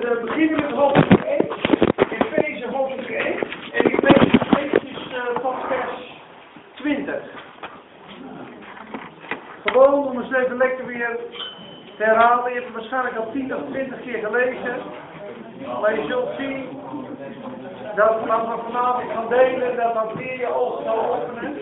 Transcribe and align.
we 0.00 0.20
beginnen 0.24 0.60
met 0.60 0.70
hoofdstuk 0.70 1.20
1. 1.20 1.46
Efeze 2.10 2.68
hoofdstuk 2.72 3.08
1. 3.08 3.38
En 3.72 3.84
ik 3.84 4.00
lees 4.02 4.32
eventjes 4.56 5.12
uh, 5.12 5.24
tot 5.42 5.54
vers 5.68 6.20
20. 6.74 7.14
Gewoon 9.64 10.06
om 10.06 10.20
eens 10.20 10.32
even 10.32 10.56
lekker 10.56 10.86
weer 10.86 11.18
te 11.96 12.04
herhalen. 12.04 12.52
Je 12.52 12.54
hebt 12.54 12.66
het 12.66 12.74
waarschijnlijk 12.74 13.16
al 13.16 13.32
10 13.32 13.56
of 13.56 13.62
20 13.70 14.00
keer 14.00 14.18
gelezen. 14.18 14.76
Maar 15.80 16.00
je 16.00 16.06
zult 16.06 16.28
zien 16.38 16.68
dat 17.96 18.26
wat 18.26 18.46
we 18.46 18.62
vanavond 18.64 19.10
gaan 19.10 19.28
delen, 19.28 19.76
dat 19.76 19.94
dat 19.94 20.12
weer 20.14 20.38
je 20.38 20.54
ogen 20.54 20.84
zal 20.84 21.14
openen. 21.14 21.56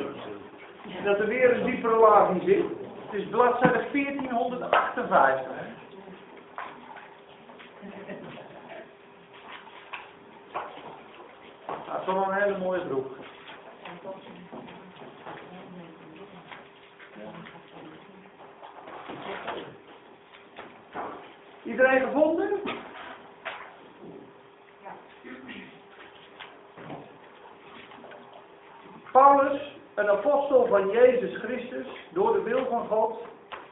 Dat 1.05 1.19
er 1.19 1.27
weer 1.27 1.57
een 1.57 1.65
diepere 1.65 1.97
laag 1.97 2.29
in 2.29 2.41
zit. 2.45 2.65
Het 3.11 3.21
is 3.21 3.29
bladzijde 3.29 3.85
1458. 3.93 5.57
Dat 11.67 11.96
is 12.09 12.15
een 12.15 12.33
hele 12.33 12.59
mooie 12.59 12.87
broek. 12.87 13.07
Iedereen 21.63 22.01
gevonden? 22.01 22.51
Paulus, 29.13 29.77
een 29.95 30.09
apostel 30.09 30.67
van 30.67 30.91
Jezus 30.91 31.37
Christus, 31.39 31.87
door 32.13 32.33
de 32.33 32.43
wil 32.43 32.67
van 32.67 32.87
God, 32.87 33.19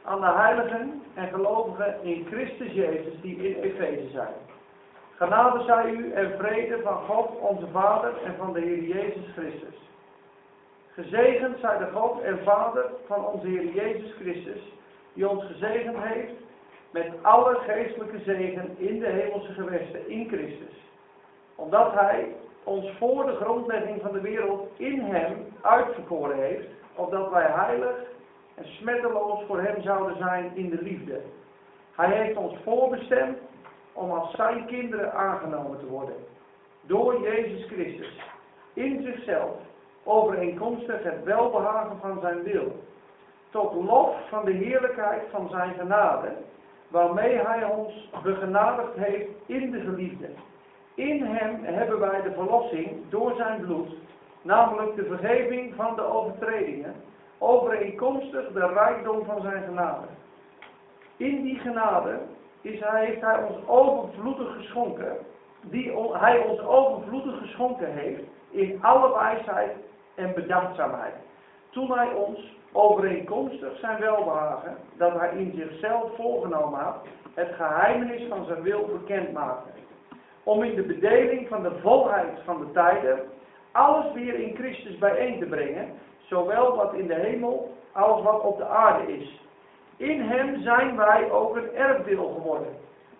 aan 0.03 0.19
de 0.19 0.31
heiligen 0.31 1.03
en 1.13 1.27
gelovigen 1.27 2.03
in 2.03 2.27
Christus 2.31 2.71
Jezus 2.71 3.21
die 3.21 3.35
in 3.35 3.61
Efeze 3.61 4.09
zijn. 4.09 4.54
Genade 5.15 5.63
zij 5.63 5.89
u 5.89 6.11
en 6.11 6.37
vrede 6.37 6.81
van 6.81 6.97
God 6.97 7.39
onze 7.39 7.67
Vader 7.67 8.13
en 8.23 8.35
van 8.37 8.53
de 8.53 8.59
Heer 8.59 8.83
Jezus 8.83 9.31
Christus. 9.33 9.75
Gezegend 10.93 11.59
zij 11.59 11.77
de 11.77 11.87
God 11.93 12.21
en 12.21 12.43
Vader 12.43 12.85
van 13.07 13.25
onze 13.25 13.47
Heer 13.47 13.73
Jezus 13.73 14.13
Christus, 14.13 14.73
die 15.13 15.29
ons 15.29 15.45
gezegend 15.45 15.97
heeft 15.99 16.33
met 16.91 17.07
alle 17.21 17.55
geestelijke 17.67 18.19
zegen 18.19 18.75
in 18.77 18.99
de 18.99 19.07
hemelse 19.07 19.53
gewesten 19.53 20.09
in 20.09 20.27
Christus. 20.27 20.75
Omdat 21.55 21.93
Hij 21.93 22.35
ons 22.63 22.91
voor 22.97 23.25
de 23.25 23.35
grondlegging 23.35 24.01
van 24.01 24.11
de 24.11 24.21
wereld 24.21 24.69
in 24.77 24.99
Hem 24.99 25.53
uitverkoren 25.61 26.37
heeft, 26.37 26.67
opdat 26.95 27.31
wij 27.31 27.47
heilig 27.49 27.95
en 28.55 28.65
smetteloos 28.65 29.43
voor 29.47 29.61
Hem 29.61 29.81
zouden 29.81 30.17
zijn 30.17 30.51
in 30.53 30.69
de 30.69 30.81
liefde. 30.81 31.21
Hij 31.95 32.09
heeft 32.09 32.37
ons 32.37 32.57
voorbestemd 32.63 33.37
om 33.95 34.11
als 34.11 34.31
zijn 34.31 34.65
kinderen 34.65 35.13
aangenomen 35.13 35.79
te 35.79 35.85
worden. 35.85 36.15
Door 36.81 37.21
Jezus 37.21 37.65
Christus. 37.67 38.19
In 38.73 39.03
zichzelf. 39.03 39.51
Overeenkomstig 40.03 41.03
het 41.03 41.23
welbehagen 41.23 41.97
van 42.01 42.19
zijn 42.21 42.43
wil. 42.43 42.79
Tot 43.49 43.73
lof 43.73 44.15
van 44.29 44.45
de 44.45 44.51
heerlijkheid 44.51 45.21
van 45.31 45.49
zijn 45.49 45.73
genade. 45.73 46.27
Waarmee 46.87 47.37
hij 47.37 47.63
ons 47.63 48.09
begenadigd 48.23 48.95
heeft 48.95 49.29
in 49.45 49.71
de 49.71 49.79
geliefde. 49.79 50.29
In 50.93 51.23
hem 51.23 51.63
hebben 51.63 51.99
wij 51.99 52.21
de 52.21 52.31
verlossing 52.31 53.09
door 53.09 53.33
zijn 53.35 53.61
bloed. 53.61 53.89
Namelijk 54.41 54.95
de 54.95 55.05
vergeving 55.05 55.75
van 55.75 55.95
de 55.95 56.03
overtredingen. 56.03 56.93
Overeenkomstig 57.37 58.51
de 58.51 58.67
rijkdom 58.67 59.25
van 59.25 59.41
zijn 59.41 59.63
genade. 59.63 60.05
In 61.17 61.41
die 61.41 61.59
genade 61.59 62.19
is 62.65 62.79
hij, 62.79 63.05
heeft 63.05 63.21
hij 63.21 63.43
ons 63.43 63.67
overvloedig 63.67 64.55
geschonken, 64.55 65.17
die 65.61 65.91
hij 66.11 66.37
ons 66.39 66.59
overvloedig 66.59 67.37
geschonken 67.37 67.93
heeft 67.93 68.23
in 68.49 68.83
alle 68.83 69.13
wijsheid 69.13 69.71
en 70.15 70.33
bedachtzaamheid. 70.33 71.13
Toen 71.69 71.91
hij 71.91 72.13
ons 72.13 72.53
overeenkomstig 72.71 73.79
zijn 73.79 73.99
welbehagen, 73.99 74.77
dat 74.97 75.13
hij 75.19 75.29
in 75.37 75.53
zichzelf 75.55 76.15
voorgenomen 76.15 76.79
had, 76.79 76.97
het 77.33 77.53
geheimenis 77.55 78.27
van 78.29 78.45
zijn 78.45 78.61
wil 78.61 78.85
bekend 78.85 79.33
maakte. 79.33 79.69
Om 80.43 80.63
in 80.63 80.75
de 80.75 80.83
bedeling 80.83 81.47
van 81.47 81.63
de 81.63 81.79
volheid 81.81 82.39
van 82.45 82.59
de 82.59 82.71
tijden 82.71 83.19
alles 83.71 84.13
weer 84.13 84.33
in 84.33 84.55
Christus 84.55 84.97
bijeen 84.97 85.39
te 85.39 85.45
brengen, 85.45 85.89
zowel 86.17 86.75
wat 86.75 86.93
in 86.93 87.07
de 87.07 87.13
hemel 87.13 87.73
als 87.91 88.21
wat 88.21 88.41
op 88.41 88.57
de 88.57 88.65
aarde 88.65 89.17
is 89.17 89.43
in 89.97 90.21
hem 90.21 90.61
zijn 90.61 90.95
wij 90.95 91.31
ook 91.31 91.55
een 91.55 91.75
erfdeel 91.75 92.33
geworden. 92.33 92.73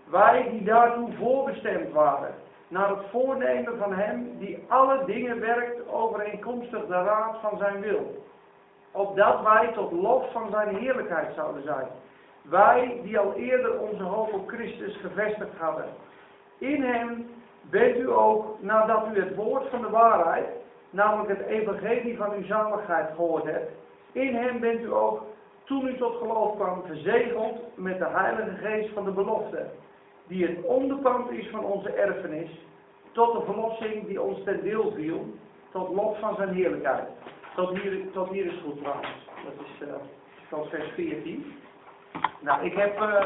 Wij 0.10 0.50
die 0.50 0.64
daartoe 0.64 1.10
voorbestemd 1.20 1.92
waren. 1.92 2.34
Naar 2.68 2.90
het 2.90 3.06
voornemen 3.12 3.78
van 3.78 3.94
hem 3.94 4.38
die 4.40 4.66
alle 4.68 5.06
dingen 5.06 5.40
werkt 5.40 5.90
overeenkomstig 5.90 6.86
de 6.86 7.04
raad 7.04 7.36
van 7.42 7.58
zijn 7.58 7.82
wil. 7.82 8.24
Opdat 8.92 9.42
wij 9.42 9.72
tot 9.74 9.92
lof 9.92 10.32
van 10.32 10.50
zijn 10.52 10.76
heerlijkheid 10.76 11.34
zouden 11.36 11.64
zijn. 11.64 11.88
Wij 12.42 13.00
die 13.04 13.20
al 13.20 13.34
eerder 13.34 13.80
onze 13.80 14.04
hoop 14.04 14.34
op 14.34 14.48
Christus 14.48 14.98
gevestigd 14.98 15.58
hadden. 15.58 15.86
In 16.58 16.84
hem 16.84 17.30
bent 17.62 17.98
u 17.98 18.12
ook, 18.12 18.62
nadat 18.62 19.08
u 19.14 19.20
het 19.20 19.36
woord 19.36 19.70
van 19.70 19.82
de 19.82 19.90
waarheid, 19.90 20.48
namelijk 20.90 21.30
het 21.30 21.48
evangelie 21.48 22.18
van 22.18 22.34
uw 22.34 22.46
zaligheid 22.46 23.10
gehoord 23.16 23.44
hebt. 23.44 23.72
In 24.12 24.36
hem 24.36 24.60
bent 24.60 24.80
u 24.80 24.94
ook 24.94 25.22
toen 25.66 25.88
u 25.88 25.98
tot 25.98 26.18
geloof 26.18 26.56
kwam, 26.56 26.84
verzegeld 26.86 27.78
met 27.78 28.00
de 28.00 28.08
Heilige 28.08 28.56
Geest 28.56 28.94
van 28.94 29.06
de 29.06 29.12
belofte, 29.12 29.66
die 30.28 30.46
het 30.46 30.64
onderpand 30.64 31.32
is 31.32 31.50
van 31.50 31.64
onze 31.64 31.90
erfenis, 31.90 32.50
tot 33.12 33.34
de 33.34 33.46
verlossing 33.46 34.08
die 34.08 34.22
ons 34.22 34.44
ten 34.44 34.64
deel 34.64 34.92
viel, 34.92 35.26
tot 35.72 35.90
lof 35.90 36.20
van 36.20 36.36
zijn 36.36 36.54
heerlijkheid. 36.54 37.08
Tot 37.56 37.78
hier, 37.78 38.12
tot 38.12 38.30
hier 38.30 38.46
is 38.46 38.62
goed 38.64 38.78
trouwens. 38.78 39.28
Dat 39.44 39.66
is 39.66 39.88
uh, 39.88 39.94
tot 40.50 40.70
vers 40.70 40.90
14. 40.94 41.56
Nou, 42.40 42.66
ik 42.66 42.74
heb 42.74 43.02
uh, 43.02 43.26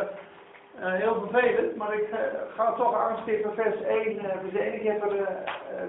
uh, 0.79 0.93
heel 0.93 1.19
vervelend, 1.19 1.75
maar 1.75 1.93
ik 1.93 2.07
ga 2.55 2.73
toch 2.73 2.95
aanstippen 2.95 3.53
vers 3.53 3.81
1, 3.81 4.19
vers 4.19 4.53
1. 4.53 4.73
Ik 4.73 4.83
heb 4.83 5.03
er 5.03 5.27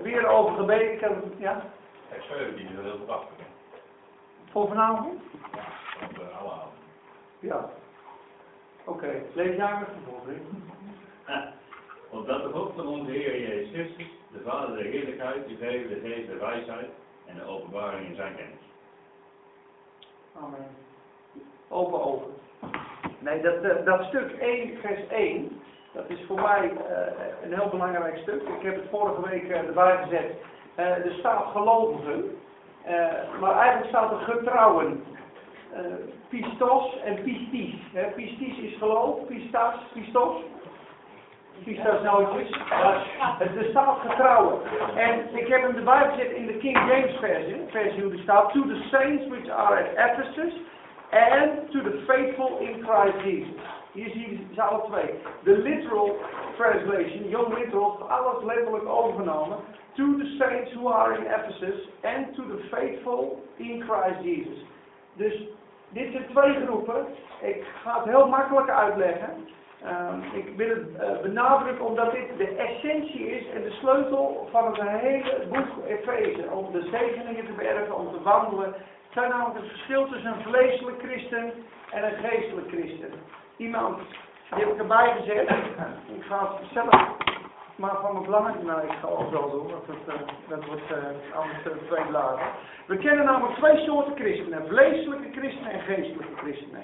weer 0.03 0.27
over 0.27 0.55
gebeden. 0.55 0.93
Ik 0.93 1.01
heb, 1.01 1.13
ja? 1.39 1.63
Vers 2.09 2.27
17 2.27 2.67
is 2.67 2.83
heel 2.83 2.99
prachtig. 2.99 3.37
Voor 4.51 4.69
vanavond? 4.69 5.21
De 6.09 6.31
avond. 6.39 6.73
Ja. 7.39 7.71
Oké, 8.85 9.23
okay. 9.35 9.49
met 9.55 9.89
vervolging. 9.93 10.41
Opdat 12.11 12.43
de 12.43 12.49
God 12.49 12.73
van 12.77 12.87
onze 12.87 13.11
Heer 13.11 13.41
Jezus 13.41 13.73
Christus, 13.73 14.07
de 14.33 14.41
Vader 14.45 14.77
der 14.77 14.85
heerlijkheid, 14.85 15.51
u 15.51 15.57
geeft 15.57 15.89
de 15.89 16.01
geest 16.03 16.29
der 16.29 16.39
wijsheid 16.39 16.89
en 17.27 17.35
de 17.35 17.45
openbaring 17.45 18.09
in 18.09 18.15
zijn 18.15 18.37
kennis. 18.37 18.61
Amen. 20.37 20.67
Open 21.69 22.05
ogen. 22.05 22.31
Nee, 23.19 23.43
dat, 23.43 23.63
dat, 23.63 23.85
dat, 23.85 24.05
stuk 24.05 24.33
1, 24.33 24.79
vers 24.79 25.09
1, 25.09 25.61
dat 25.93 26.05
is 26.09 26.25
voor 26.27 26.41
mij 26.41 26.73
uh, 26.73 27.43
een 27.43 27.55
heel 27.55 27.69
belangrijk 27.69 28.17
stuk. 28.17 28.43
Ik 28.43 28.63
heb 28.63 28.75
het 28.75 28.91
vorige 28.91 29.29
week 29.29 29.43
uh, 29.43 29.57
erbij 29.57 30.03
gezet. 30.03 30.35
Uh, 30.79 30.87
er 30.87 31.15
staat 31.19 31.45
gelovigen, 31.53 32.39
maar 33.41 33.59
eigenlijk 33.59 33.89
staat 33.89 34.11
er 34.11 34.19
getrouwen. 34.19 35.05
Pistos 36.29 36.97
en 37.05 37.23
pistis. 37.23 37.75
Hè? 37.93 38.11
Pistis 38.11 38.59
is 38.59 38.77
geloof, 38.79 39.27
pistas, 39.27 39.75
pistos. 39.93 40.43
Pistas 41.65 42.03
nootjes. 42.03 42.51
Er 43.39 43.67
staat 43.71 43.99
getrouwen. 44.07 44.61
En 44.97 45.35
ik 45.35 45.47
heb 45.47 45.63
hem 45.63 45.77
erbij 45.77 46.09
gezet 46.11 46.31
in 46.31 46.47
de 46.47 46.57
King 46.57 46.77
James 46.77 47.17
versie, 47.19 47.57
versie 47.69 48.03
hoe 48.03 48.11
die 48.11 48.23
staat. 48.23 48.53
To 48.53 48.63
the 48.63 48.83
saints 48.91 49.27
which 49.27 49.51
are 49.51 49.79
at 49.79 50.11
Ephesus 50.11 50.53
and 51.11 51.71
to 51.71 51.83
the 51.83 52.03
faithful 52.07 52.59
in 52.59 52.85
Christ 52.85 53.25
Jesus. 53.25 53.61
Hier 53.93 54.11
zie 54.11 54.31
je 54.31 54.39
ze 54.55 54.63
alle 54.63 54.83
twee. 54.91 55.15
De 55.43 55.59
literal 55.59 56.17
translation, 56.57 57.29
young 57.29 57.59
literal, 57.59 58.09
alles 58.09 58.45
letterlijk 58.45 58.89
overgenomen. 58.89 59.57
To 59.95 60.17
the 60.17 60.37
saints 60.39 60.73
who 60.73 60.89
are 60.89 61.19
in 61.19 61.27
Ephesus 61.27 61.89
and 62.03 62.35
to 62.35 62.43
the 62.43 62.67
faithful 62.71 63.43
in 63.57 63.83
Christ 63.83 64.23
Jesus. 64.23 64.65
Dus 65.15 65.49
dit 65.91 66.13
zijn 66.13 66.27
twee 66.29 66.67
groepen. 66.67 67.07
Ik 67.41 67.65
ga 67.83 67.97
het 67.97 68.05
heel 68.05 68.29
makkelijk 68.29 68.71
uitleggen. 68.71 69.49
Um, 69.87 70.23
ik 70.33 70.57
wil 70.57 70.69
het 70.69 70.89
uh, 71.01 71.21
benadrukken 71.23 71.87
omdat 71.87 72.13
dit 72.13 72.37
de 72.37 72.57
essentie 72.57 73.31
is 73.31 73.51
en 73.55 73.63
de 73.63 73.71
sleutel 73.71 74.49
van 74.51 74.67
het 74.67 74.81
hele 74.81 75.47
boek 75.49 75.87
Efeze. 75.87 76.51
Om 76.51 76.73
de 76.73 76.89
zegeningen 76.91 77.47
te 77.47 77.53
bergen, 77.53 77.97
om 77.97 78.13
te 78.13 78.23
wandelen. 78.23 78.65
Het 78.65 79.13
zijn 79.13 79.31
namelijk 79.31 79.59
het 79.59 79.69
verschil 79.69 80.09
tussen 80.09 80.33
een 80.33 80.43
vleeselijk 80.43 80.99
christen 81.03 81.53
en 81.91 82.05
een 82.05 82.31
geestelijk 82.31 82.69
christen. 82.69 83.13
Iemand, 83.57 83.99
die 84.55 84.65
heb 84.65 84.73
ik 84.73 84.79
erbij 84.79 85.15
gezet. 85.19 85.49
Ik 86.17 86.25
ga 86.29 86.57
het 86.61 86.69
zelf 86.73 87.09
maar 87.81 88.01
van 88.01 88.13
mijn 88.13 88.25
belang. 88.25 88.63
Nou, 88.63 88.83
ik 88.83 88.93
ga 89.01 89.07
ook 89.09 89.31
wel 89.31 89.51
doen, 89.51 89.71
want 89.71 89.87
dat, 89.87 90.15
uh, 90.15 90.21
dat 90.49 90.65
wordt 90.65 90.91
uh, 90.91 91.37
anders 91.37 91.65
uh, 91.67 91.73
twee 91.89 92.05
bladen. 92.05 92.47
We 92.87 92.97
kennen 92.97 93.25
namelijk 93.25 93.59
twee 93.59 93.77
soorten 93.77 94.15
christenen. 94.15 94.67
Vleeselijke 94.67 95.31
christenen 95.39 95.73
en 95.73 95.81
geestelijke 95.81 96.37
christenen. 96.37 96.83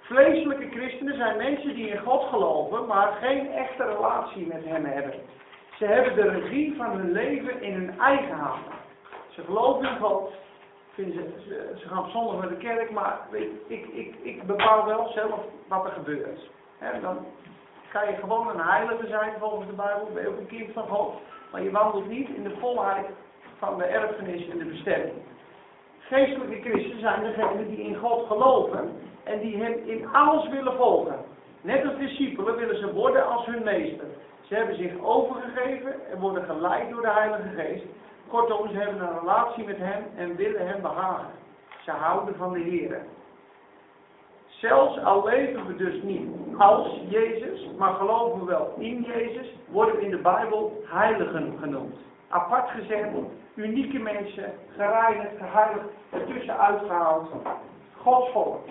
Vleeselijke 0.00 0.68
christenen 0.70 1.16
zijn 1.16 1.36
mensen 1.36 1.74
die 1.74 1.88
in 1.88 1.98
God 1.98 2.28
geloven, 2.28 2.86
maar 2.86 3.12
geen 3.20 3.52
echte 3.52 3.84
relatie 3.84 4.46
met 4.46 4.64
Hem 4.64 4.84
hebben. 4.84 5.14
Ze 5.78 5.84
hebben 5.84 6.14
de 6.14 6.28
regie 6.28 6.76
van 6.76 6.90
hun 6.90 7.12
leven 7.12 7.62
in 7.62 7.72
hun 7.72 8.00
eigen 8.00 8.34
handen. 8.38 8.72
Ze 9.28 9.42
geloven 9.44 9.88
in 9.88 9.98
God, 9.98 10.32
ze, 10.94 11.12
ze, 11.46 11.72
ze 11.76 11.88
gaan 11.88 12.10
zondag 12.10 12.40
naar 12.40 12.48
de 12.48 12.56
kerk, 12.56 12.90
maar 12.90 13.20
weet, 13.30 13.50
ik, 13.66 13.86
ik, 13.86 14.14
ik 14.22 14.42
bepaal 14.42 14.86
wel 14.86 15.08
zelf 15.08 15.40
wat 15.68 15.84
er 15.84 15.92
gebeurt. 15.92 16.50
Hè, 16.78 17.00
dan 17.00 17.26
ga 17.92 18.02
je 18.02 18.16
gewoon 18.16 18.48
een 18.48 18.60
heilige 18.60 19.06
zijn 19.06 19.32
volgens 19.38 19.66
de 19.66 19.74
Bijbel, 19.74 20.08
ben 20.14 20.22
je 20.22 20.28
ook 20.28 20.38
een 20.38 20.56
kind 20.56 20.72
van 20.72 20.88
God. 20.88 21.14
Maar 21.50 21.62
je 21.62 21.70
wandelt 21.70 22.08
niet 22.08 22.28
in 22.28 22.42
de 22.42 22.56
volheid 22.60 23.06
van 23.58 23.78
de 23.78 23.84
erfenis 23.84 24.48
en 24.48 24.58
de 24.58 24.64
bestemming. 24.64 25.14
Geestelijke 25.98 26.60
christenen 26.60 27.00
zijn 27.00 27.22
degenen 27.22 27.68
die 27.68 27.82
in 27.82 27.96
God 27.96 28.26
geloven 28.26 28.92
en 29.24 29.38
die 29.38 29.62
hem 29.62 29.72
in 29.84 30.08
alles 30.12 30.48
willen 30.48 30.76
volgen. 30.76 31.18
Net 31.60 31.84
als 31.86 31.96
discipelen 31.96 32.56
willen 32.56 32.78
ze 32.78 32.92
worden 32.92 33.26
als 33.26 33.46
hun 33.46 33.62
meester. 33.62 34.06
Ze 34.40 34.54
hebben 34.54 34.76
zich 34.76 34.92
overgegeven 35.00 36.10
en 36.10 36.18
worden 36.18 36.44
geleid 36.44 36.90
door 36.90 37.02
de 37.02 37.10
Heilige 37.10 37.48
Geest. 37.56 37.84
Kortom, 38.28 38.68
ze 38.68 38.76
hebben 38.76 39.02
een 39.02 39.18
relatie 39.18 39.64
met 39.64 39.78
hem 39.78 40.04
en 40.16 40.36
willen 40.36 40.66
hem 40.66 40.82
behagen. 40.82 41.30
Ze 41.84 41.90
houden 41.90 42.36
van 42.36 42.52
de 42.52 42.60
Heer. 42.60 43.04
Zelfs 44.62 44.98
al 44.98 45.24
leven 45.24 45.66
we 45.66 45.76
dus 45.76 46.02
niet 46.02 46.28
als 46.58 47.00
Jezus, 47.08 47.68
maar 47.78 47.94
geloven 47.94 48.38
we 48.40 48.44
wel 48.44 48.74
in 48.78 49.02
Jezus, 49.02 49.46
worden 49.68 49.96
we 49.96 50.02
in 50.02 50.10
de 50.10 50.16
Bijbel 50.16 50.82
heiligen 50.86 51.54
genoemd. 51.60 51.94
Apart 52.28 52.70
gezet, 52.70 53.06
unieke 53.54 53.98
mensen, 53.98 54.52
gereinigd, 54.76 55.36
geheiligd, 55.38 55.88
ertussen 56.10 56.58
uitgehaald. 56.58 57.28
Gods 57.96 58.30
volk. 58.30 58.66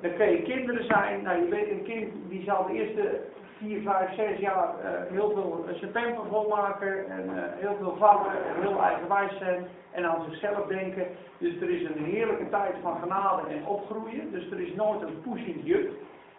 Dan 0.00 0.14
kun 0.14 0.30
je 0.30 0.42
kinderen 0.42 0.84
zijn, 0.84 1.22
nou 1.22 1.38
je 1.38 1.48
weet 1.48 1.70
een 1.70 1.84
kind 1.84 2.12
die 2.28 2.44
zal 2.44 2.66
de 2.66 2.72
eerste 2.72 3.20
4, 3.58 3.82
5, 3.82 4.14
6 4.14 4.38
jaar 4.38 4.68
uh, 4.68 5.10
heel 5.10 5.30
veel 5.30 5.66
zijn 5.72 5.92
pamper 5.92 6.24
volmaken 6.30 7.10
en 7.10 7.24
uh, 7.24 7.42
heel 7.54 7.76
veel 7.80 7.96
vallen 7.96 8.26
en 8.26 8.62
heel 8.62 8.82
eigenwijs 8.82 9.38
zijn 9.38 9.66
en 9.90 10.04
aan 10.04 10.24
zichzelf 10.30 10.66
denken. 10.66 11.06
Dus 11.38 11.60
er 11.60 11.70
is 11.70 11.88
een 11.88 12.04
heerlijke 12.04 12.48
tijd 12.48 12.74
van 12.82 12.98
genade 13.00 13.42
en 13.48 13.66
opgroeien. 13.66 14.30
Dus 14.30 14.50
er 14.50 14.60
is 14.60 14.74
nooit 14.74 15.02
een 15.02 15.20
pushing 15.20 15.60
juk. 15.62 15.90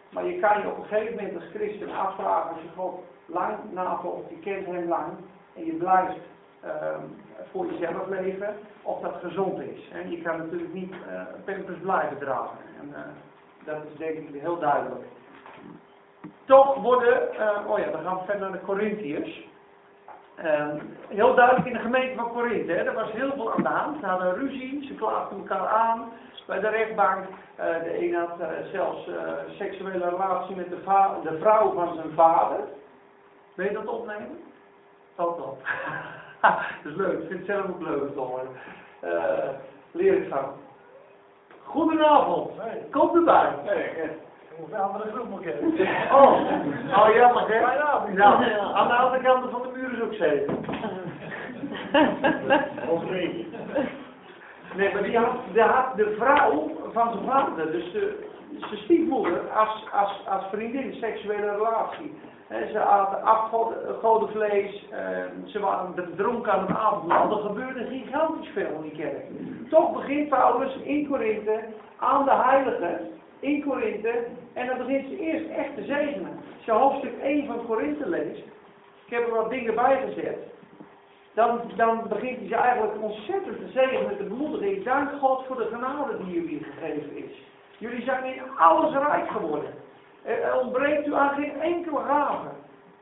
Maar 0.09 0.25
je 0.25 0.39
kan 0.39 0.61
je 0.61 0.67
op 0.67 0.77
een 0.77 0.85
gegeven 0.85 1.15
moment 1.15 1.35
als 1.35 1.49
christen 1.53 1.95
afvragen 1.95 2.49
als 2.49 2.61
je 2.61 2.69
God 2.75 3.03
lang 3.25 3.57
navolgt, 3.71 4.29
je 4.29 4.39
kent 4.39 4.65
hem 4.65 4.87
lang 4.87 5.11
en 5.55 5.65
je 5.65 5.73
blijft 5.73 6.19
uh, 6.65 6.71
voor 7.51 7.65
jezelf 7.65 8.07
leven, 8.07 8.55
of 8.81 9.01
dat 9.01 9.15
gezond 9.21 9.59
is. 9.59 9.89
En 9.91 10.11
je 10.11 10.21
kan 10.21 10.37
natuurlijk 10.37 10.73
niet 10.73 10.93
uh, 11.45 11.81
blijven 11.81 12.17
dragen. 12.17 12.57
En, 12.81 12.95
dat 13.65 13.77
is 13.91 13.97
denk 13.97 14.17
ik 14.17 14.41
heel 14.41 14.59
duidelijk. 14.59 15.05
Toch 16.45 16.75
worden, 16.75 17.29
uh, 17.39 17.71
oh 17.71 17.79
ja, 17.79 17.91
dan 17.91 18.03
gaan 18.03 18.17
we 18.17 18.23
verder 18.25 18.49
naar 18.49 18.59
de 18.59 18.65
Corinthiërs. 18.65 19.47
Uh, 20.43 20.67
heel 21.07 21.35
duidelijk 21.35 21.67
in 21.67 21.73
de 21.73 21.79
gemeente 21.79 22.15
van 22.15 22.31
Korinthe, 22.31 22.73
er 22.73 22.93
was 22.93 23.11
heel 23.11 23.31
veel 23.35 23.53
aan 23.53 23.63
de 23.63 23.69
hand. 23.69 23.99
Ze 23.99 24.05
hadden 24.05 24.35
ruzie, 24.35 24.85
ze 24.87 24.93
klaagden 24.93 25.37
elkaar 25.37 25.67
aan 25.67 26.11
bij 26.45 26.59
de 26.59 26.69
rechtbank. 26.69 27.25
Uh, 27.25 27.65
de 27.83 28.03
een 28.03 28.13
had 28.13 28.39
uh, 28.39 28.47
zelfs 28.71 29.09
seksuele 29.57 30.09
relatie 30.09 30.55
met 30.55 30.69
de, 30.69 30.81
de, 31.23 31.37
vrouw 31.39 31.73
van 31.73 31.95
zijn 31.95 32.11
vader. 32.15 32.59
Weet 33.53 33.69
je 33.69 33.73
dat 33.75 33.87
opnemen? 33.87 34.39
Valt 35.15 35.41
op. 35.41 35.61
dat 36.83 36.91
is 36.91 36.95
leuk, 36.95 37.21
ik 37.21 37.27
vind 37.27 37.39
het 37.39 37.47
zelf 37.47 37.65
ook 37.65 37.81
leuk 37.81 38.09
leer 39.91 40.13
ik 40.13 40.29
van. 40.29 40.53
Goedenavond, 41.63 42.51
kom 42.91 43.15
erbij. 43.15 43.53
Of 44.61 44.71
een 44.71 44.79
andere 44.79 45.11
groep 45.11 45.29
moet 45.29 45.45
Oh, 46.11 46.31
oh 46.97 47.15
jammer 47.15 47.47
hè? 47.47 47.59
Nou, 48.13 48.43
aan 48.73 48.87
de 48.87 48.93
andere 48.93 49.23
kant 49.23 49.51
van 49.51 49.61
de 49.61 49.69
muur 49.73 49.93
is 49.93 50.01
ook 50.01 50.13
zeven. 50.13 50.57
Of 52.93 53.05
twee. 53.05 53.47
Nee, 54.75 54.93
maar 54.93 55.03
die 55.03 55.17
had, 55.17 55.35
die 55.53 55.61
had 55.61 55.95
de 55.95 56.15
vrouw 56.17 56.71
van 56.93 57.11
zijn 57.11 57.25
vader, 57.25 57.71
dus 57.71 57.91
de, 57.91 58.29
zijn 58.59 58.81
stiefmoeder, 58.81 59.49
als, 59.49 59.83
als, 59.91 60.27
als 60.27 60.43
vriendin, 60.51 60.93
seksuele 60.93 61.51
relatie. 61.51 62.17
He, 62.47 62.71
ze 62.71 62.79
aten 62.79 63.23
afgoden 63.23 64.29
vlees, 64.29 64.87
uh, 64.91 64.97
ze 65.45 65.59
waren 65.59 66.13
dronken 66.15 66.51
aan 66.51 66.65
het 66.67 66.77
avondmaal. 66.77 67.37
Er 67.37 67.43
gebeurde 67.43 67.85
gigantisch 67.85 68.49
veel 68.53 68.69
in 68.75 68.81
die 68.81 68.97
kerk. 68.97 69.25
Toch 69.69 69.93
begint 69.93 70.29
Paulus 70.29 70.75
in 70.83 71.07
Korinthe 71.07 71.59
aan 71.99 72.25
de 72.25 72.33
heiligen 72.33 72.99
in 73.45 73.63
Korinthe. 73.63 74.25
En 74.53 74.67
dan 74.67 74.77
begint 74.77 75.07
ze 75.07 75.19
eerst 75.19 75.49
echt 75.49 75.75
te 75.75 75.83
zegenen. 75.83 76.39
Als 76.55 76.65
je 76.65 76.71
hoofdstuk 76.71 77.19
1 77.21 77.45
van 77.45 77.65
Korinthe 77.65 78.09
leest, 78.09 78.43
ik 79.05 79.13
heb 79.13 79.27
er 79.27 79.33
wat 79.33 79.49
dingen 79.49 79.75
bij 79.75 80.01
gezet. 80.05 80.37
Dan, 81.33 81.61
dan 81.75 82.07
begint 82.09 82.37
hij 82.37 82.47
ze 82.47 82.55
eigenlijk 82.55 83.01
ontzettend 83.01 83.57
te 83.57 83.71
zegenen, 83.71 84.17
te 84.17 84.23
bemoedigen. 84.23 84.71
Ik 84.71 84.83
dank 84.83 85.09
God 85.19 85.45
voor 85.45 85.55
de 85.55 85.69
genade 85.71 86.17
die 86.23 86.33
jullie 86.33 86.63
gegeven 86.63 87.17
is. 87.17 87.43
Jullie 87.77 88.03
zijn 88.03 88.23
in 88.23 88.41
alles 88.57 88.93
rijk 88.93 89.29
geworden. 89.29 89.73
Er 90.23 90.59
ontbreekt 90.59 91.07
u 91.07 91.15
aan 91.15 91.35
geen 91.35 91.61
enkele 91.61 91.99
gave. 91.99 92.47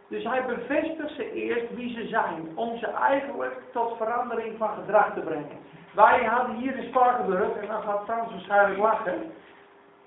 Dus 0.07 0.23
hij 0.23 0.45
bevestigt 0.45 1.15
ze 1.15 1.31
eerst 1.31 1.75
wie 1.75 1.93
ze 1.93 2.07
zijn, 2.07 2.51
om 2.55 2.77
ze 2.77 2.87
eigenlijk 2.87 3.61
tot 3.71 3.97
verandering 3.97 4.57
van 4.57 4.69
gedrag 4.69 5.13
te 5.13 5.19
brengen. 5.19 5.57
Wij 5.93 6.23
hadden 6.23 6.55
hier 6.55 6.77
in 6.77 6.87
Sparkenburg, 6.87 7.55
en 7.55 7.67
dan 7.67 7.81
gaat 7.81 8.03
Frans 8.05 8.31
waarschijnlijk 8.31 8.79
lachen, 8.79 9.31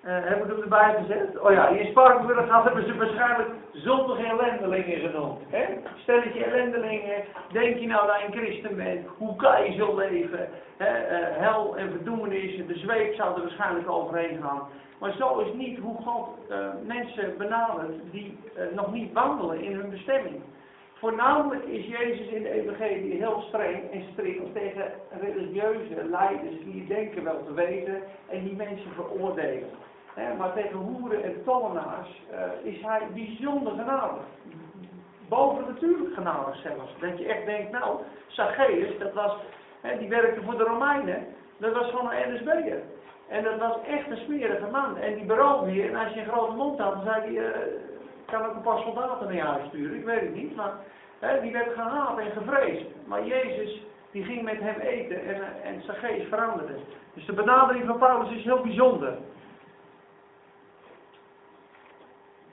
uh, 0.06 0.12
hebben 0.12 0.46
we 0.46 0.52
hem 0.52 0.62
erbij 0.62 0.94
gezet? 1.00 1.38
Oh 1.38 1.52
ja, 1.52 1.68
in 1.68 1.86
Sparkenburg 1.86 2.48
hadden 2.48 2.86
ze 2.86 2.96
waarschijnlijk 2.96 3.48
zondige 3.72 4.26
ellendelingen 4.26 5.00
genoemd. 5.00 5.40
Hè? 5.48 5.64
Stelletje 6.02 6.44
ellendelingen, 6.44 7.24
denk 7.52 7.76
je 7.76 7.86
nou 7.86 8.06
dat 8.06 8.20
je 8.20 8.26
een 8.26 8.42
christen 8.44 8.76
bent? 8.76 9.06
Hoe 9.18 9.36
kan 9.36 9.64
je 9.64 9.76
zo 9.76 9.96
leven? 9.96 10.48
Hè? 10.76 11.20
Uh, 11.20 11.36
hel 11.36 11.76
en 11.76 11.90
verdoemenis, 11.90 12.66
de 12.66 12.78
zweep 12.78 13.14
zou 13.14 13.34
er 13.34 13.40
waarschijnlijk 13.40 13.90
overheen 13.90 14.42
gaan. 14.42 14.62
Maar 14.98 15.12
zo 15.12 15.38
is 15.38 15.52
niet 15.52 15.78
hoe 15.78 15.96
God 16.02 16.28
uh, 16.50 16.56
mensen 16.84 17.34
benadert 17.38 18.12
die 18.12 18.38
nog 18.74 18.92
niet 18.92 19.12
wandelen 19.12 19.60
in 19.60 19.74
hun 19.74 19.90
bestemming. 19.90 20.42
Voornamelijk 20.98 21.64
is 21.64 21.86
Jezus 21.86 22.26
in 22.26 22.42
de 22.42 22.50
evangelie 22.50 23.14
heel 23.14 23.44
streng 23.48 23.90
en 23.92 24.02
strikt 24.12 24.54
tegen 24.54 24.92
religieuze 25.20 26.04
leiders 26.10 26.64
die 26.64 26.86
denken 26.86 27.24
wel 27.24 27.44
te 27.46 27.52
weten 27.52 28.02
en 28.28 28.44
die 28.44 28.56
mensen 28.56 28.90
veroordelen. 28.94 29.68
Maar 30.16 30.52
tegen 30.52 30.78
hoeren 30.78 31.22
en 31.22 31.44
tollenaars 31.44 32.22
uh, 32.32 32.72
is 32.72 32.80
hij 32.82 33.00
bijzonder 33.14 33.72
genadig. 33.72 34.22
Boven 35.28 35.64
natuurlijk 35.66 36.14
genadig 36.14 36.56
zelfs. 36.56 36.92
Dat 37.00 37.18
je 37.18 37.26
echt 37.26 37.46
denkt, 37.46 37.72
nou, 37.72 38.00
Zacchaeus, 38.26 38.98
dat 38.98 39.12
was, 39.12 39.36
he, 39.80 39.98
die 39.98 40.08
werkte 40.08 40.42
voor 40.42 40.56
de 40.56 40.64
Romeinen, 40.64 41.26
dat 41.56 41.72
was 41.72 41.90
gewoon 41.90 42.12
een 42.12 42.34
NSB'er. 42.34 42.82
En 43.28 43.42
dat 43.42 43.58
was 43.58 43.76
echt 43.86 44.10
een 44.10 44.16
smerige 44.16 44.66
man. 44.70 44.96
En 44.96 45.14
die 45.14 45.24
beroofde 45.24 45.74
je, 45.74 45.88
en 45.88 45.96
als 45.96 46.12
je 46.12 46.20
een 46.20 46.28
grote 46.28 46.52
mond 46.52 46.80
had, 46.80 46.92
dan 46.92 47.04
zei 47.04 47.20
hij, 47.20 47.30
uh, 47.30 47.56
kan 48.24 48.44
ook 48.44 48.54
een 48.54 48.62
paar 48.62 48.80
soldaten 48.80 49.34
naar 49.34 49.46
huis 49.46 49.68
sturen, 49.68 49.98
ik 49.98 50.04
weet 50.04 50.20
het 50.20 50.34
niet, 50.34 50.56
maar 50.56 50.72
he, 51.18 51.40
die 51.40 51.52
werd 51.52 51.72
gehaat 51.74 52.18
en 52.18 52.30
gevreesd. 52.30 52.86
Maar 53.06 53.26
Jezus, 53.26 53.82
die 54.10 54.24
ging 54.24 54.42
met 54.42 54.60
hem 54.60 54.80
eten 54.80 55.24
en, 55.26 55.42
en 55.62 55.82
Zacchaeus 55.82 56.28
veranderde. 56.28 56.74
Dus 57.14 57.26
de 57.26 57.32
benadering 57.32 57.86
van 57.86 57.98
Paulus 57.98 58.30
is 58.30 58.44
heel 58.44 58.60
bijzonder. 58.60 59.16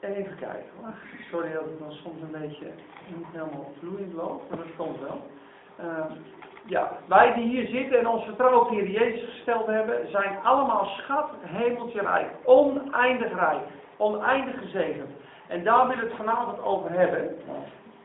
Even 0.03 0.35
kijken 0.35 0.69
hoor. 0.79 0.93
Sorry 1.31 1.53
dat 1.53 1.63
het 1.63 1.79
dan 1.79 1.91
soms 1.91 2.21
een 2.21 2.41
beetje 2.41 2.67
niet 3.07 3.25
helemaal 3.31 3.71
vloeiend 3.79 4.13
loopt, 4.13 4.49
maar 4.49 4.57
dat 4.57 4.75
komt 4.77 4.99
wel. 4.99 5.21
Uh, 5.79 6.05
ja, 6.65 6.97
wij 7.07 7.33
die 7.33 7.43
hier 7.43 7.67
zitten 7.67 7.99
en 7.99 8.07
ons 8.07 8.23
vertrouwen 8.23 8.61
op 8.61 8.69
Heer 8.69 8.89
Jezus 8.89 9.29
gesteld 9.29 9.65
hebben, 9.65 10.09
zijn 10.11 10.37
allemaal 10.43 10.85
schat 10.85 11.29
hemeltje 11.41 12.01
rijk. 12.01 12.27
Oneindig 12.43 13.33
rijk. 13.33 13.63
Oneindig 13.97 14.59
gezegend. 14.59 15.09
En 15.47 15.63
daar 15.63 15.87
wil 15.87 15.97
ik 15.97 16.03
het 16.03 16.17
vanavond 16.17 16.63
over 16.63 16.91
hebben. 16.91 17.35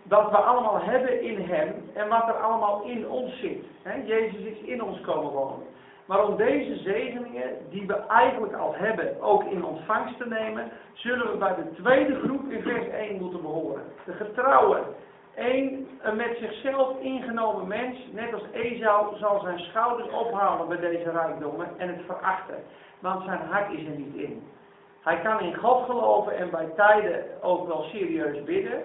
Dat 0.02 0.30
we 0.30 0.36
allemaal 0.36 0.80
hebben 0.80 1.22
in 1.22 1.40
Hem 1.40 1.90
en 1.94 2.08
wat 2.08 2.28
er 2.28 2.40
allemaal 2.42 2.82
in 2.82 3.08
ons 3.08 3.40
zit. 3.40 3.64
Jezus 4.04 4.40
is 4.40 4.58
in 4.58 4.82
ons 4.82 5.00
komen 5.00 5.32
wonen. 5.32 5.66
Maar 6.08 6.24
om 6.24 6.36
deze 6.36 6.76
zegeningen, 6.76 7.56
die 7.70 7.86
we 7.86 7.94
eigenlijk 7.94 8.54
al 8.54 8.74
hebben, 8.74 9.20
ook 9.20 9.44
in 9.44 9.64
ontvangst 9.64 10.18
te 10.18 10.28
nemen, 10.28 10.70
zullen 10.92 11.30
we 11.30 11.36
bij 11.36 11.54
de 11.54 11.82
tweede 11.82 12.14
groep 12.14 12.50
in 12.50 12.62
vers 12.62 12.88
1 12.88 13.20
moeten 13.20 13.42
behoren. 13.42 13.82
De 14.04 14.12
getrouwen. 14.12 14.82
Eén 15.34 15.88
een 16.02 16.16
met 16.16 16.36
zichzelf 16.40 17.00
ingenomen 17.00 17.66
mens, 17.66 17.98
net 18.12 18.32
als 18.32 18.42
Esau, 18.52 19.16
zal 19.16 19.40
zijn 19.40 19.58
schouders 19.58 20.08
ophalen 20.08 20.68
bij 20.68 20.76
deze 20.76 21.10
rijkdommen 21.10 21.68
en 21.76 21.88
het 21.88 22.00
verachten. 22.06 22.58
Want 22.98 23.24
zijn 23.24 23.40
hart 23.50 23.72
is 23.72 23.84
er 23.84 23.98
niet 23.98 24.14
in. 24.14 24.42
Hij 25.02 25.20
kan 25.20 25.40
in 25.40 25.56
God 25.56 25.84
geloven 25.84 26.36
en 26.36 26.50
bij 26.50 26.68
tijden 26.76 27.24
ook 27.42 27.66
wel 27.66 27.82
serieus 27.82 28.44
bidden, 28.44 28.82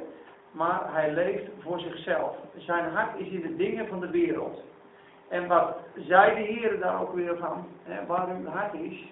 maar 0.51 0.81
hij 0.93 1.11
leeft 1.11 1.49
voor 1.59 1.79
zichzelf. 1.79 2.35
Zijn 2.57 2.91
hart 2.93 3.19
is 3.19 3.27
in 3.27 3.41
de 3.41 3.55
dingen 3.55 3.87
van 3.87 3.99
de 3.99 4.09
wereld. 4.09 4.61
En 5.33 5.47
wat 5.47 5.77
zei 5.95 6.35
de 6.35 6.41
Heer 6.41 6.79
daar 6.79 7.01
ook 7.01 7.13
weer 7.13 7.37
van? 7.37 7.67
Hè, 7.83 8.05
waar 8.05 8.27
uw 8.29 8.45
hart 8.45 8.73
is, 8.73 9.11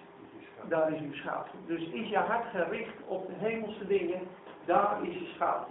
daar 0.64 0.92
is 0.94 1.00
uw 1.00 1.14
schat. 1.14 1.48
Dus 1.66 1.88
is 1.88 2.10
je 2.10 2.18
hart 2.18 2.46
gericht 2.52 2.96
op 3.08 3.28
de 3.28 3.34
hemelse 3.38 3.88
dingen, 3.88 4.20
daar 4.66 4.98
is 5.02 5.14
je 5.14 5.32
schat. 5.36 5.68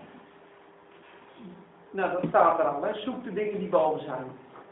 Nou, 1.91 2.13
dat 2.13 2.25
staat 2.29 2.59
er 2.59 2.65
al. 2.65 2.95
Zoek 2.95 3.25
de 3.25 3.33
dingen 3.33 3.59
die 3.59 3.69
boven 3.69 4.05
zijn. 4.05 4.25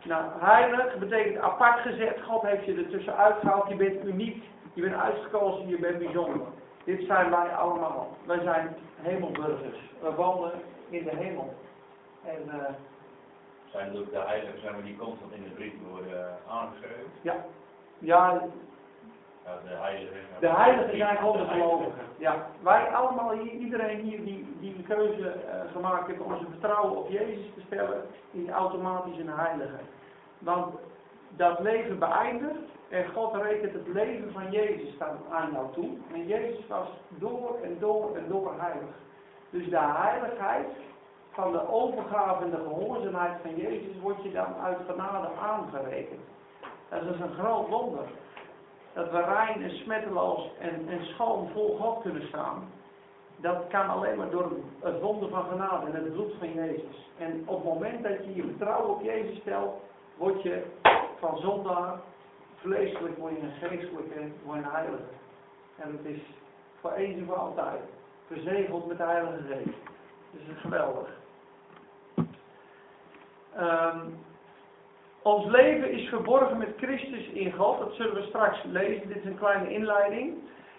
Nou, 0.04 0.24
heilig 0.38 0.98
betekent 0.98 1.38
apart 1.38 1.80
gezet. 1.80 2.22
God 2.22 2.42
heeft 2.42 2.64
je 2.64 2.74
er 2.74 2.88
tussenuit 2.88 3.34
gehaald. 3.40 3.68
Je 3.68 3.76
bent 3.76 4.04
uniek. 4.04 4.44
Je 4.72 4.82
bent 4.82 4.94
uitgekozen. 4.94 5.68
Je 5.68 5.78
bent 5.78 5.98
bijzonder. 5.98 6.46
Dit 6.84 7.06
zijn 7.06 7.30
wij 7.30 7.48
allemaal. 7.48 8.16
Wij 8.26 8.40
zijn 8.42 8.76
hemelburgers. 9.00 9.78
We 10.00 10.14
wonen 10.14 10.52
in 10.88 11.04
de 11.04 11.16
hemel. 11.16 11.54
En 12.24 12.50
eh, 12.50 12.74
Zijn 13.72 13.98
ook 13.98 14.10
de 14.10 14.18
heiligen 14.18 14.60
zijn 14.60 14.76
we 14.76 14.82
die 14.82 14.96
constant 14.96 15.32
in 15.32 15.42
de 15.42 15.48
brief 15.48 15.72
worden 15.90 16.28
eh, 16.28 16.52
aangeschreven? 16.52 17.10
ja, 17.22 17.44
ja, 17.98 18.48
de 19.64 19.74
heiligen. 19.74 20.20
de 20.40 20.48
heiligen 20.48 20.96
zijn 20.96 21.16
gewoon 21.16 21.36
de 21.36 21.46
gelovigen. 21.46 22.04
Ja, 22.18 22.46
wij 22.62 22.86
allemaal 22.86 23.30
hier, 23.30 23.52
iedereen 23.52 24.00
hier 24.00 24.24
die, 24.24 24.56
die 24.60 24.74
een 24.74 24.86
keuze 24.86 25.28
eh, 25.28 25.60
gemaakt 25.72 26.06
heeft 26.06 26.20
om 26.20 26.36
zijn 26.36 26.50
vertrouwen 26.50 26.96
op 26.96 27.10
Jezus 27.10 27.46
te 27.54 27.60
stellen, 27.66 28.02
is 28.30 28.48
automatisch 28.48 29.18
een 29.18 29.32
heilige. 29.32 29.78
Want 30.38 30.74
dat 31.28 31.60
leven 31.60 31.98
beëindigt 31.98 32.68
en 32.88 33.08
God 33.08 33.34
rekent 33.34 33.72
het 33.72 33.88
leven 33.88 34.32
van 34.32 34.50
Jezus 34.50 34.94
aan 35.30 35.52
jou 35.52 35.72
toe. 35.72 35.96
En 36.12 36.26
Jezus 36.26 36.66
was 36.66 36.88
door 37.08 37.58
en 37.62 37.76
door 37.78 38.16
en 38.16 38.24
door 38.28 38.54
heilig. 38.58 38.94
Dus 39.50 39.68
de 39.68 39.78
heiligheid 39.78 40.66
van 41.30 41.52
de 41.52 41.68
overgave 41.68 42.44
en 42.44 42.50
de 42.50 42.56
gehoorzaamheid 42.56 43.40
van 43.42 43.56
Jezus 43.56 44.00
wordt 44.00 44.22
je 44.22 44.32
dan 44.32 44.54
uit 44.62 44.78
genade 44.86 45.28
aangerekend. 45.40 46.20
Dat 46.88 47.02
is 47.02 47.20
een 47.20 47.34
groot 47.38 47.68
wonder. 47.68 48.04
Dat 48.92 49.10
we 49.10 49.22
rein 49.22 49.62
en 49.62 49.70
smetteloos 49.70 50.50
en, 50.58 50.88
en 50.88 51.04
schoon 51.04 51.48
vol 51.52 51.76
God 51.76 52.02
kunnen 52.02 52.26
staan. 52.26 52.70
Dat 53.36 53.66
kan 53.68 53.88
alleen 53.88 54.16
maar 54.16 54.30
door 54.30 54.52
het 54.80 55.00
wonder 55.00 55.28
van 55.28 55.44
genade 55.44 55.86
en 55.86 55.94
het 55.94 56.12
bloed 56.12 56.32
van 56.38 56.52
Jezus. 56.52 57.10
En 57.18 57.42
op 57.46 57.56
het 57.56 57.64
moment 57.64 58.02
dat 58.02 58.24
je 58.24 58.34
je 58.34 58.42
vertrouwen 58.42 58.94
op 58.94 59.02
Jezus 59.02 59.40
stelt, 59.40 59.74
word 60.16 60.42
je 60.42 60.64
van 61.18 61.38
zondaar 61.38 62.00
vleeselijk, 62.56 63.18
word 63.18 63.36
je 63.36 63.42
een 63.42 63.68
geestelijke, 63.68 64.30
word 64.44 64.58
je 64.58 64.64
een 64.64 64.70
heilige. 64.70 65.02
En 65.76 65.92
het 65.92 66.04
is 66.04 66.20
voor 66.80 66.92
eens 66.92 67.18
en 67.18 67.26
voor 67.26 67.36
altijd 67.36 67.80
verzegeld 68.26 68.86
met 68.86 68.96
de 68.96 69.04
Heilige 69.04 69.42
Geest. 69.42 69.76
Dus 70.30 70.46
het 70.46 70.56
is 70.56 70.60
geweldig. 70.60 71.17
Ehm, 73.56 73.98
ons 75.22 75.46
leven 75.46 75.90
is 75.90 76.08
verborgen 76.08 76.58
met 76.58 76.74
Christus 76.76 77.28
in 77.28 77.52
God. 77.52 77.78
Dat 77.78 77.94
zullen 77.94 78.14
we 78.14 78.22
straks 78.22 78.58
lezen. 78.64 79.08
Dit 79.08 79.16
is 79.16 79.24
een 79.24 79.38
kleine 79.38 79.70
inleiding. 79.70 80.34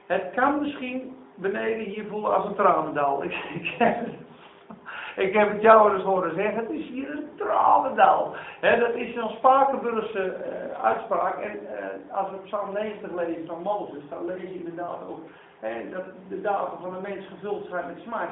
Het 0.06 0.24
kan 0.36 0.62
misschien 0.62 1.16
beneden 1.36 1.86
hier 1.86 2.06
voelen 2.10 2.36
als 2.36 2.46
een 2.46 2.56
tranendal. 2.56 3.24
Ik, 3.24 3.32
ik, 3.60 3.68
ik 5.16 5.34
heb 5.34 5.52
het 5.52 5.62
jou 5.62 5.94
eens 5.94 6.04
horen 6.04 6.36
zeggen. 6.36 6.56
Het 6.56 6.70
is 6.70 6.88
hier 6.88 7.10
een 7.10 7.30
tranendal. 7.38 8.36
Hè, 8.60 8.80
dat 8.80 8.94
is 8.94 9.16
een 9.16 9.30
Spakenburgse 9.30 10.32
eh, 10.32 10.84
uitspraak. 10.84 11.38
En 11.38 11.78
eh, 11.78 12.18
als 12.18 12.30
we 12.30 12.38
Psalm 12.38 12.74
90 12.74 13.12
lezen 13.12 13.46
van 13.48 13.62
Mozes, 13.62 14.10
dan 14.10 14.26
lees 14.26 14.42
je 14.42 14.60
inderdaad 14.60 14.98
ook 15.10 15.20
hè, 15.60 15.89
dat 15.89 16.04
de 16.30 16.42
dagen 16.42 16.78
van 16.82 16.96
een 16.96 17.01
mens 17.01 17.28
gevuld 17.28 17.68
zijn 17.70 17.86
met 17.86 18.04
smart. 18.04 18.32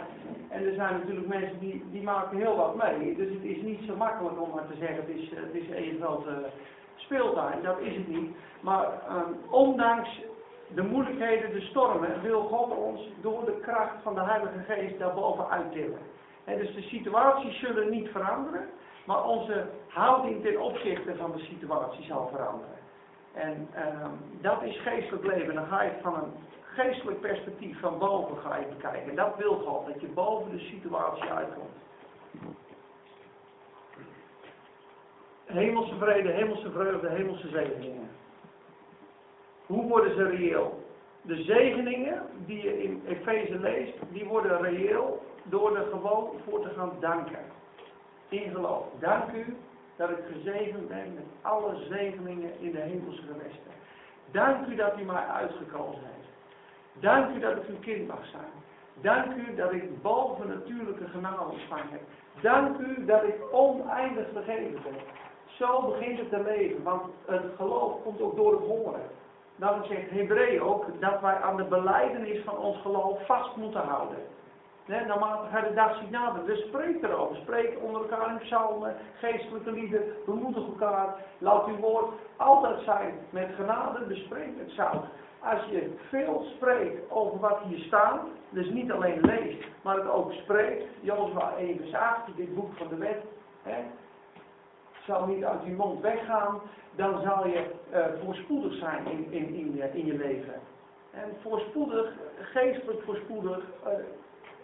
En 0.49 0.65
er 0.65 0.73
zijn 0.73 0.93
natuurlijk 0.93 1.27
mensen 1.27 1.59
die, 1.59 1.83
die 1.91 2.03
maken 2.03 2.37
heel 2.37 2.55
wat 2.55 2.75
mee. 2.75 3.15
Dus 3.15 3.29
het 3.29 3.43
is 3.43 3.61
niet 3.61 3.81
zo 3.87 3.95
makkelijk 3.95 4.41
om 4.41 4.49
maar 4.53 4.67
te 4.67 4.77
zeggen, 4.79 4.95
het 4.95 5.09
is, 5.09 5.31
eh, 5.31 5.39
het 5.41 5.53
is 5.53 5.69
één 5.69 6.01
grote 6.01 6.49
speeltuin. 6.95 7.63
Dat 7.63 7.79
is 7.79 7.95
het 7.95 8.07
niet. 8.07 8.35
Maar 8.61 8.85
ehm, 9.07 9.31
ondanks 9.49 10.21
de 10.67 10.83
moeilijkheden, 10.83 11.53
de 11.53 11.61
stormen, 11.61 12.21
wil 12.21 12.41
God 12.41 12.77
ons 12.77 13.01
door 13.21 13.45
de 13.45 13.59
kracht 13.61 13.95
van 14.03 14.15
de 14.15 14.23
Heilige 14.23 14.59
Geest 14.67 14.99
daarboven 14.99 15.49
uittillen. 15.49 15.99
Hè, 16.43 16.57
dus 16.57 16.75
de 16.75 16.81
situaties 16.81 17.59
zullen 17.59 17.89
niet 17.89 18.09
veranderen, 18.09 18.69
maar 19.05 19.23
onze 19.23 19.65
houding 19.87 20.43
ten 20.43 20.61
opzichte 20.61 21.15
van 21.15 21.31
de 21.31 21.43
situatie 21.43 22.05
zal 22.05 22.27
veranderen. 22.27 22.75
En 23.33 23.67
ehm, 23.73 24.11
dat 24.41 24.63
is 24.63 24.81
geestelijk 24.81 25.25
leven. 25.25 25.55
Dan 25.55 25.67
ga 25.67 25.81
je 25.81 25.91
van 26.01 26.15
een 26.15 26.31
geestelijk 26.77 27.19
perspectief 27.19 27.79
van 27.79 27.97
boven 27.97 28.37
ga 28.37 28.55
je 28.55 28.65
bekijken. 28.65 29.09
En 29.09 29.15
dat 29.15 29.35
wil 29.37 29.55
God, 29.55 29.87
dat 29.87 30.01
je 30.01 30.07
boven 30.07 30.51
de 30.51 30.59
situatie 30.59 31.29
uitkomt. 31.29 31.75
Hemelse 35.45 35.95
vrede, 35.95 36.29
hemelse 36.29 36.71
vreugde, 36.71 37.09
hemelse 37.09 37.47
zegeningen. 37.47 38.09
Hoe 39.65 39.87
worden 39.87 40.15
ze 40.15 40.23
reëel? 40.23 40.85
De 41.21 41.43
zegeningen 41.43 42.21
die 42.45 42.63
je 42.63 42.83
in 42.83 43.03
Efeze 43.07 43.59
leest, 43.59 43.97
die 44.09 44.25
worden 44.25 44.61
reëel 44.61 45.21
door 45.43 45.77
er 45.77 45.85
gewoon 45.91 46.29
voor 46.49 46.61
te 46.61 46.69
gaan 46.69 46.91
danken. 46.99 47.39
In 48.29 48.51
geloof. 48.51 48.85
Dank 48.99 49.31
u 49.31 49.57
dat 49.95 50.09
ik 50.09 50.23
gezegend 50.31 50.87
ben 50.87 51.13
met 51.13 51.25
alle 51.41 51.75
zegeningen 51.89 52.59
in 52.59 52.71
de 52.71 52.79
hemelse 52.79 53.21
gewesten. 53.21 53.71
Dank 54.31 54.67
u 54.67 54.75
dat 54.75 54.99
u 54.99 55.03
mij 55.03 55.25
uitgekozen 55.25 56.01
heeft. 56.03 56.36
Dank 56.99 57.35
u 57.35 57.39
dat 57.39 57.55
ik 57.55 57.67
uw 57.67 57.79
kind 57.79 58.07
mag 58.07 58.25
zijn. 58.25 58.51
Dank 59.01 59.35
u 59.35 59.55
dat 59.55 59.71
ik 59.71 60.01
bovennatuurlijke 60.01 61.07
genade 61.07 61.51
ontvangen 61.51 61.89
heb. 61.89 62.01
Dank 62.41 62.77
u 62.77 63.05
dat 63.05 63.23
ik 63.23 63.35
oneindig 63.51 64.27
vergeven 64.33 64.81
ben. 64.83 64.95
Zo 65.45 65.81
begint 65.81 66.19
het 66.19 66.29
te 66.29 66.43
leven, 66.43 66.83
want 66.83 67.03
het 67.25 67.43
geloof 67.55 68.03
komt 68.03 68.21
ook 68.21 68.35
door 68.35 68.51
het 68.51 68.61
horen. 68.61 69.01
Daarom 69.55 69.83
zegt 69.83 70.09
Hebreeën 70.09 70.61
ook 70.61 70.85
dat 70.99 71.21
wij 71.21 71.35
aan 71.35 71.57
de 71.57 71.63
beleidenis 71.63 72.43
van 72.43 72.57
ons 72.57 72.81
geloof 72.81 73.25
vast 73.25 73.55
moeten 73.55 73.81
houden. 73.81 74.17
Nee, 74.85 75.05
naarmate 75.05 75.49
gij 75.51 75.61
de 75.61 75.73
dag 75.73 75.97
ziet 75.99 76.11
naderen. 76.11 76.45
Dus 76.45 76.59
spreek 76.67 77.03
erover. 77.03 77.35
Spreek 77.35 77.77
onder 77.81 78.01
elkaar 78.01 78.29
in 78.29 78.37
psalmen, 78.37 78.95
geestelijke 79.19 79.71
lieden, 79.71 80.01
bemoedig 80.25 80.65
elkaar. 80.65 81.15
Laat 81.37 81.67
uw 81.67 81.75
woord 81.75 82.13
altijd 82.37 82.83
zijn 82.83 83.13
met 83.29 83.49
genade, 83.55 84.05
bespreek 84.05 84.57
het 84.57 84.71
zout. 84.71 85.05
Als 85.39 85.65
je 85.69 85.95
veel 86.09 86.45
spreekt 86.55 87.11
over 87.11 87.39
wat 87.39 87.59
hier 87.67 87.79
staat, 87.79 88.21
dus 88.49 88.69
niet 88.69 88.91
alleen 88.91 89.21
leest, 89.21 89.67
maar 89.81 89.95
het 89.95 90.09
ook 90.09 90.31
spreekt. 90.31 90.83
Jozua 91.01 91.53
1 91.57 91.77
vers 91.77 91.93
8, 91.93 92.35
dit 92.35 92.55
boek 92.55 92.73
van 92.77 92.87
de 92.87 92.97
wet, 92.97 93.23
hè, 93.63 93.83
zal 95.05 95.25
niet 95.25 95.43
uit 95.43 95.63
je 95.63 95.71
mond 95.71 96.01
weggaan, 96.01 96.61
dan 96.95 97.21
zal 97.21 97.47
je 97.47 97.71
uh, 97.93 98.05
voorspoedig 98.23 98.73
zijn 98.73 99.05
in, 99.05 99.31
in, 99.31 99.53
in, 99.53 99.75
je, 99.75 99.89
in 99.93 100.05
je 100.05 100.13
leven. 100.13 100.59
En 101.11 101.29
voorspoedig, 101.41 102.13
geestelijk 102.39 103.01
voorspoedig, 103.03 103.59
uh, 103.85 103.91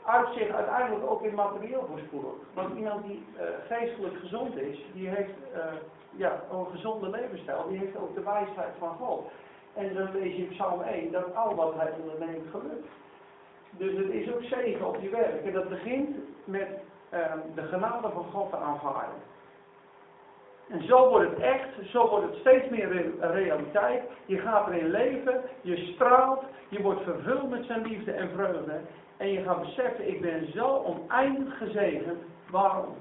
uitzicht 0.06 0.52
uiteindelijk 0.52 1.12
ook 1.12 1.22
in 1.22 1.36
materieel 1.36 1.86
voorspoedig. 1.90 2.32
Want 2.54 2.78
iemand 2.78 3.06
die 3.06 3.26
uh, 3.36 3.42
geestelijk 3.68 4.16
gezond 4.20 4.58
is, 4.58 4.86
die 4.94 5.08
heeft 5.08 5.34
ja, 6.16 6.42
een 6.52 6.66
gezonde 6.72 7.10
levensstijl, 7.10 7.68
die 7.68 7.78
heeft 7.78 7.98
ook 7.98 8.16
de 8.16 8.24
wijsheid 8.24 8.74
van 8.80 8.96
God. 8.96 9.32
En 9.74 9.94
dan 9.94 10.10
lees 10.14 10.36
je 10.36 10.42
in 10.42 10.50
Psalm 10.50 10.82
1 10.82 11.12
dat 11.12 11.36
al 11.36 11.56
wat 11.56 11.74
hij 11.76 11.92
onderneemt 12.02 12.50
gelukt. 12.52 12.88
Dus 13.72 13.98
het 13.98 14.10
is 14.10 14.34
ook 14.34 14.44
zegen 14.44 14.88
op 14.88 14.98
je 15.02 15.10
werk. 15.10 15.46
En 15.46 15.54
dat 15.54 15.70
begint 15.70 16.16
met 16.44 16.68
de 17.56 17.62
genade 17.62 18.10
van 18.10 18.24
God 18.24 18.50
te 18.50 18.58
aanvaarden. 18.58 19.16
En 20.70 20.84
zo 20.84 21.10
wordt 21.10 21.30
het 21.30 21.40
echt, 21.40 21.68
zo 21.90 22.10
wordt 22.10 22.26
het 22.26 22.40
steeds 22.40 22.70
meer 22.70 23.12
realiteit. 23.20 24.04
Je 24.26 24.38
gaat 24.38 24.68
erin 24.68 24.90
leven, 24.90 25.42
je 25.62 25.76
straalt, 25.76 26.44
je 26.70 26.82
wordt 26.82 27.02
vervuld 27.02 27.50
met 27.50 27.66
zijn 27.66 27.82
liefde 27.82 28.12
en 28.12 28.30
vreugde. 28.30 28.80
En 29.18 29.32
je 29.32 29.44
gaat 29.44 29.60
beseffen, 29.60 30.08
ik 30.08 30.22
ben 30.22 30.52
zo 30.52 30.84
oneindig 30.86 31.58
gezegend. 31.58 32.20
Waarom? 32.50 32.96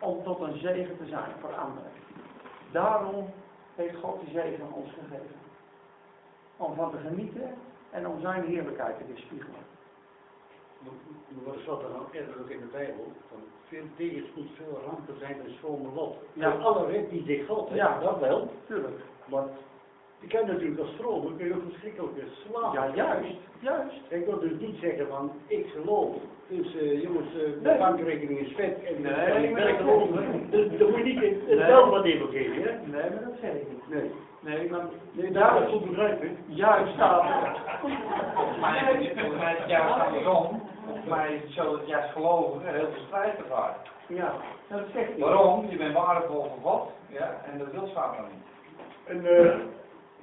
Om 0.00 0.22
tot 0.22 0.40
een 0.40 0.58
zegen 0.58 0.96
te 0.96 1.06
zijn 1.06 1.30
voor 1.40 1.54
anderen. 1.54 1.90
Daarom 2.72 3.30
heeft 3.74 3.96
God 3.96 4.20
die 4.20 4.34
zegen 4.34 4.64
aan 4.64 4.72
ons 4.72 4.90
gegeven. 4.90 5.43
Om 6.56 6.74
van 6.74 6.90
te 6.90 6.96
genieten 7.08 7.54
en 7.90 8.06
om 8.06 8.20
zijn 8.20 8.44
heerlijkheid 8.44 8.98
te 8.98 9.04
weerspiegelen. 9.08 9.62
Wat 11.44 11.54
staat 11.62 11.82
er 11.82 11.88
nou 11.88 12.02
eerder 12.12 12.34
ook 12.40 12.50
in 12.50 12.58
de 12.58 12.66
Bijbel? 12.72 13.12
Van 13.28 13.38
veel 13.68 13.84
tegenspoed, 13.96 14.48
veel 14.56 14.80
rampen 14.86 15.18
zijn 15.18 15.36
een 15.44 15.54
schone 15.58 15.88
lot. 15.94 16.16
Ja. 16.32 16.52
En 16.52 16.60
alle 16.62 16.86
red 16.86 17.10
die 17.10 17.24
zich 17.26 17.46
God 17.46 17.68
heeft, 17.68 17.80
Ja. 17.80 18.00
dat 18.00 18.18
wel. 18.18 18.50
Tuurlijk. 18.66 18.98
Maar 19.24 19.44
je 20.20 20.26
kan 20.26 20.46
natuurlijk 20.46 20.80
als 20.80 20.94
vroom, 20.98 21.36
kun 21.36 21.46
je 21.46 21.54
ook 21.54 21.62
verschrikkelijke 21.70 22.20
slagen. 22.46 22.72
Ja, 22.72 22.94
juist. 22.94 23.36
Juist. 23.60 24.00
Ik 24.08 24.24
wil 24.26 24.38
dus 24.40 24.58
niet 24.58 24.76
zeggen 24.80 25.06
van, 25.08 25.32
ik 25.46 25.66
geloof. 25.66 26.16
Dus 26.48 26.76
eh, 26.76 27.02
jongens, 27.02 27.28
eh, 27.28 27.40
de 27.40 27.58
Nee. 27.62 27.78
bankrekening 27.78 28.38
is 28.40 28.54
vet 28.54 28.84
en 28.84 29.02
Nee, 29.02 29.12
en 29.12 29.44
ik 29.44 29.54
ben. 29.54 30.50
Dus 30.50 30.78
moet 30.88 30.96
je 30.96 31.02
niet 31.04 31.22
in 31.22 31.32
het 31.32 31.46
Nee. 31.58 31.58
geld 31.58 31.90
wat 31.90 32.02
geven, 32.04 32.62
hè? 32.62 32.86
Nee, 32.86 33.10
maar 33.10 33.24
dat 33.24 33.34
zeg 33.40 33.54
ik 33.54 33.68
niet. 33.70 33.88
Nee. 33.88 34.10
Nee, 34.44 34.70
maar 34.70 34.80
Nee, 35.12 35.30
daar 35.32 35.52
is 35.54 35.58
juist, 35.58 35.72
goed 35.72 35.84
begrijpen. 35.88 36.36
juist 36.46 36.92
staat 36.94 37.22
er. 37.22 37.56
Volgens 38.34 38.58
mij 38.60 38.94
is 39.00 39.08
het 39.08 39.68
juist 39.68 40.00
andersom. 40.00 40.62
Volgens 40.84 41.06
mij 41.06 41.34
is 41.34 41.42
het 41.42 41.50
zo 41.50 41.76
dat 41.76 41.86
juist 41.86 42.12
gelovigen 42.12 42.74
heel 42.74 42.88
veel 42.92 43.02
strijd 43.06 43.38
ervaren. 43.38 43.76
Ja, 44.08 44.32
dat 44.68 44.80
zegt 44.94 45.08
hij. 45.08 45.18
Waarom? 45.18 45.66
Je 45.70 45.76
bent 45.76 45.94
waardevol 45.94 46.42
voor 46.42 46.70
God. 46.70 46.90
Ja, 47.08 47.40
en 47.52 47.58
dat 47.58 47.70
wil 47.70 47.86
Satan 47.86 48.24
niet. 48.32 48.46
En 49.04 49.26
eh, 49.36 49.54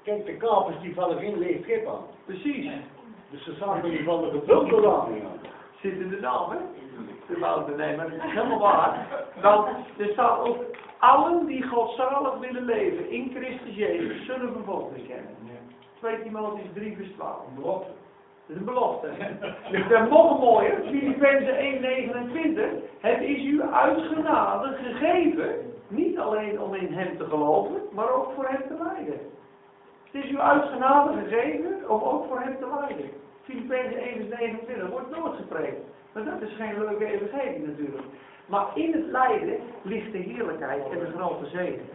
Kijk, 0.04 0.26
de 0.26 0.38
kapers 0.38 0.80
die 0.80 0.94
vallen 0.96 1.18
geen 1.20 1.38
leeg 1.38 1.64
schip 1.64 1.88
aan. 1.88 2.06
Precies. 2.26 2.72
Dus 3.30 3.44
de 3.44 3.54
zaken 3.54 3.90
die 3.90 4.04
vallen 4.04 4.32
gevuld 4.32 4.86
aan. 4.86 5.08
Zit 5.82 5.94
in 6.00 6.10
de 6.10 6.20
naam, 6.20 6.50
hè? 6.50 6.58
De 7.28 7.40
wouter, 7.40 7.76
nee, 7.76 7.96
maar 7.96 8.10
dat 8.10 8.26
is 8.26 8.32
helemaal 8.32 8.60
waar. 8.60 9.08
Want 9.42 9.68
er 9.98 10.10
staat 10.12 10.40
ook, 10.40 10.58
allen 11.02 11.46
die 11.46 11.64
godzalig 11.64 12.38
willen 12.40 12.66
leven 12.66 13.10
in 13.10 13.32
Christus 13.36 13.76
Jezus, 13.76 14.26
zullen 14.26 14.54
vervolging 14.54 15.08
kennen. 15.08 15.36
2 16.00 16.24
Timotheüs 16.24 16.74
3 16.74 16.96
vers 16.96 17.10
12. 17.12 17.38
Belofte. 17.56 17.92
Dat 18.46 18.50
is 18.50 18.56
een 18.56 18.66
belofte. 18.66 19.10
Dus 19.72 19.88
dat 19.88 20.10
nog 20.10 20.40
mooier, 20.40 20.82
Filippenzen 20.86 21.58
1, 21.58 21.82
29. 21.82 22.66
Het 23.00 23.22
is 23.22 23.44
u 23.44 23.62
uit 23.62 24.02
genade 24.02 24.78
gegeven, 24.84 25.56
niet 25.88 26.20
alleen 26.20 26.62
om 26.62 26.74
in 26.74 26.94
hem 26.94 27.18
te 27.18 27.26
geloven, 27.26 27.82
maar 27.92 28.14
ook 28.14 28.32
voor 28.36 28.48
hem 28.48 28.62
te 28.68 28.84
lijden. 28.84 29.20
Het 30.12 30.24
is 30.24 30.32
u 30.32 30.40
uit 30.40 30.70
genade 30.70 31.22
gegeven 31.22 31.90
om 31.90 32.02
ook 32.02 32.28
voor 32.28 32.40
hem 32.40 32.58
te 32.58 32.68
lijden. 32.80 33.10
Filippenzen 33.44 33.98
1 33.98 34.16
vers 34.16 34.40
29 34.40 34.90
wordt 34.90 35.18
nooit 35.18 35.36
gepreekt. 35.36 35.82
Maar 36.14 36.24
dat 36.24 36.42
is 36.42 36.56
geen 36.56 36.80
leuke 36.80 37.06
evangelie 37.06 37.68
natuurlijk. 37.68 38.04
Maar 38.52 38.68
in 38.74 38.94
het 38.94 39.06
lijden 39.06 39.60
ligt 39.82 40.12
de 40.12 40.18
heerlijkheid 40.18 40.90
en 40.92 41.00
de 41.00 41.12
grote 41.16 41.46
zegen. 41.46 41.90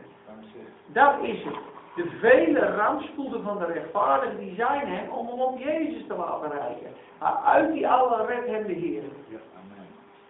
Dat 0.86 1.14
is 1.22 1.44
het. 1.44 1.54
De 1.96 2.10
vele 2.20 2.76
rampspoeden 2.76 3.42
van 3.42 3.58
de 3.58 3.64
rechtvaardigen 3.64 4.38
die 4.38 4.54
zijn 4.54 4.86
hem 4.86 5.10
om 5.10 5.26
hem 5.26 5.40
op 5.40 5.58
Jezus 5.58 6.06
te 6.06 6.14
laten. 6.16 6.50
Maar 7.18 7.36
uit 7.44 7.72
die 7.72 7.88
alle 7.88 8.26
redt 8.26 8.46
hem 8.46 8.66
de 8.66 8.72
Heer. 8.72 9.02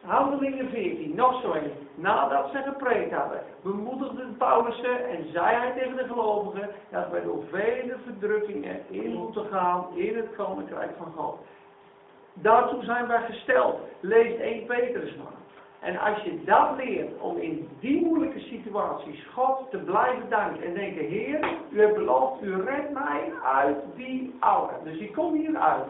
Handelingen 0.00 0.70
14, 0.70 1.14
nog 1.14 1.40
zo 1.40 1.52
een. 1.52 1.72
Nadat 1.94 2.50
ze 2.50 2.62
gepreekt 2.62 3.12
hadden, 3.12 3.42
bemoedigden 3.62 4.36
Paulus 4.36 4.76
ze 4.76 4.88
en 4.88 5.32
zei 5.32 5.56
hij 5.56 5.72
tegen 5.72 5.96
de 5.96 6.04
gelovigen 6.04 6.68
dat 6.90 7.10
wij 7.10 7.22
door 7.22 7.44
vele 7.50 7.96
verdrukkingen 8.04 8.80
in 8.88 9.12
moeten 9.12 9.46
gaan 9.46 9.86
in 9.94 10.16
het 10.16 10.34
koninkrijk 10.36 10.90
van 10.98 11.12
God. 11.16 11.38
Daartoe 12.32 12.84
zijn 12.84 13.06
wij 13.06 13.22
gesteld. 13.22 13.80
Lees 14.00 14.38
1 14.38 14.66
Petrus 14.66 15.16
maar. 15.16 15.45
En 15.86 15.98
als 15.98 16.22
je 16.22 16.44
dat 16.44 16.76
leert 16.76 17.20
om 17.20 17.36
in 17.36 17.68
die 17.80 18.04
moeilijke 18.04 18.40
situaties 18.40 19.26
God 19.34 19.70
te 19.70 19.78
blijven 19.78 20.28
danken 20.28 20.62
en 20.62 20.74
denken, 20.74 21.04
Heer, 21.04 21.58
u 21.70 21.80
hebt 21.80 21.94
beloofd, 21.94 22.42
u 22.42 22.62
redt 22.62 22.92
mij 22.92 23.32
uit 23.44 23.76
die 23.96 24.34
oude. 24.38 24.72
Dus 24.84 24.98
ik 24.98 25.12
kom 25.12 25.34
hieruit. 25.34 25.86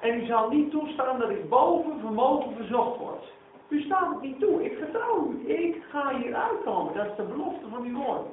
En 0.00 0.22
u 0.22 0.26
zal 0.26 0.48
niet 0.48 0.70
toestaan 0.70 1.18
dat 1.18 1.30
ik 1.30 1.48
boven 1.48 2.00
vermogen 2.00 2.56
verzocht 2.56 2.98
word. 2.98 3.32
U 3.68 3.80
staat 3.80 4.08
het 4.12 4.22
niet 4.22 4.40
toe. 4.40 4.64
Ik 4.64 4.76
vertrouw 4.78 5.30
u. 5.30 5.52
Ik 5.52 5.82
ga 5.90 6.16
hieruit 6.16 6.62
komen. 6.64 6.94
Dat 6.94 7.06
is 7.06 7.16
de 7.16 7.22
belofte 7.22 7.68
van 7.70 7.84
uw 7.84 8.02
woord. 8.04 8.26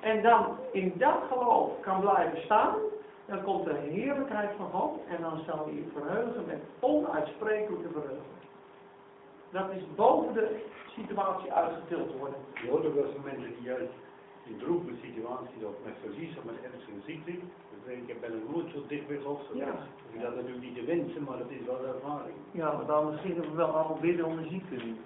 En 0.00 0.22
dan 0.22 0.46
in 0.72 0.92
dat 0.96 1.18
geloof 1.32 1.70
kan 1.80 2.00
blijven 2.00 2.42
staan. 2.42 2.74
Dan 3.26 3.42
komt 3.42 3.64
de 3.64 3.74
heerlijkheid 3.90 4.50
van 4.56 4.70
God. 4.80 5.00
En 5.08 5.22
dan 5.22 5.40
zal 5.46 5.68
je 5.68 5.90
verheugen 5.92 6.44
met 6.46 6.60
onuitsprekelijke 6.80 7.88
verheugen. 7.92 8.36
Dat 9.50 9.70
is 9.76 9.82
boven 9.94 10.34
de 10.34 10.64
situatie 10.98 11.52
uitgetild 11.52 12.18
worden. 12.18 12.38
Je 12.62 12.70
hoort 12.70 12.86
ook 12.86 12.94
wel 12.94 13.12
van 13.14 13.24
mensen 13.24 13.52
die 13.56 13.66
juist 13.72 13.94
in 14.44 14.58
droeve 14.58 14.92
situaties 15.02 15.62
of 15.70 15.74
met 15.84 15.94
verlies 16.02 16.36
of 16.38 16.44
met 16.44 16.62
ernstige 16.62 17.02
ziekte. 17.06 17.32
Dan 17.70 17.80
denk 17.86 18.02
ik, 18.02 18.08
ik 18.08 18.20
ben 18.20 18.32
er 18.32 18.50
nooit 18.52 18.70
zo 18.74 18.78
dicht 18.88 19.06
bij 19.06 19.20
God. 19.24 19.40
Ja. 19.54 19.72
Dat 20.22 20.34
natuurlijk 20.34 20.66
niet 20.66 20.74
te 20.74 20.84
wensen, 20.84 21.22
maar 21.24 21.38
dat 21.38 21.50
is 21.50 21.66
wel 21.66 21.80
de 21.80 21.92
ervaring. 21.96 22.36
Ja, 22.50 22.72
maar 22.72 22.86
dan 22.86 23.18
gingen 23.24 23.40
we 23.40 23.56
wel 23.56 23.66
allemaal 23.76 23.98
bidden 24.00 24.24
om 24.26 24.36
de 24.36 24.48
ziekte 24.48 24.74
nu. 24.84 24.96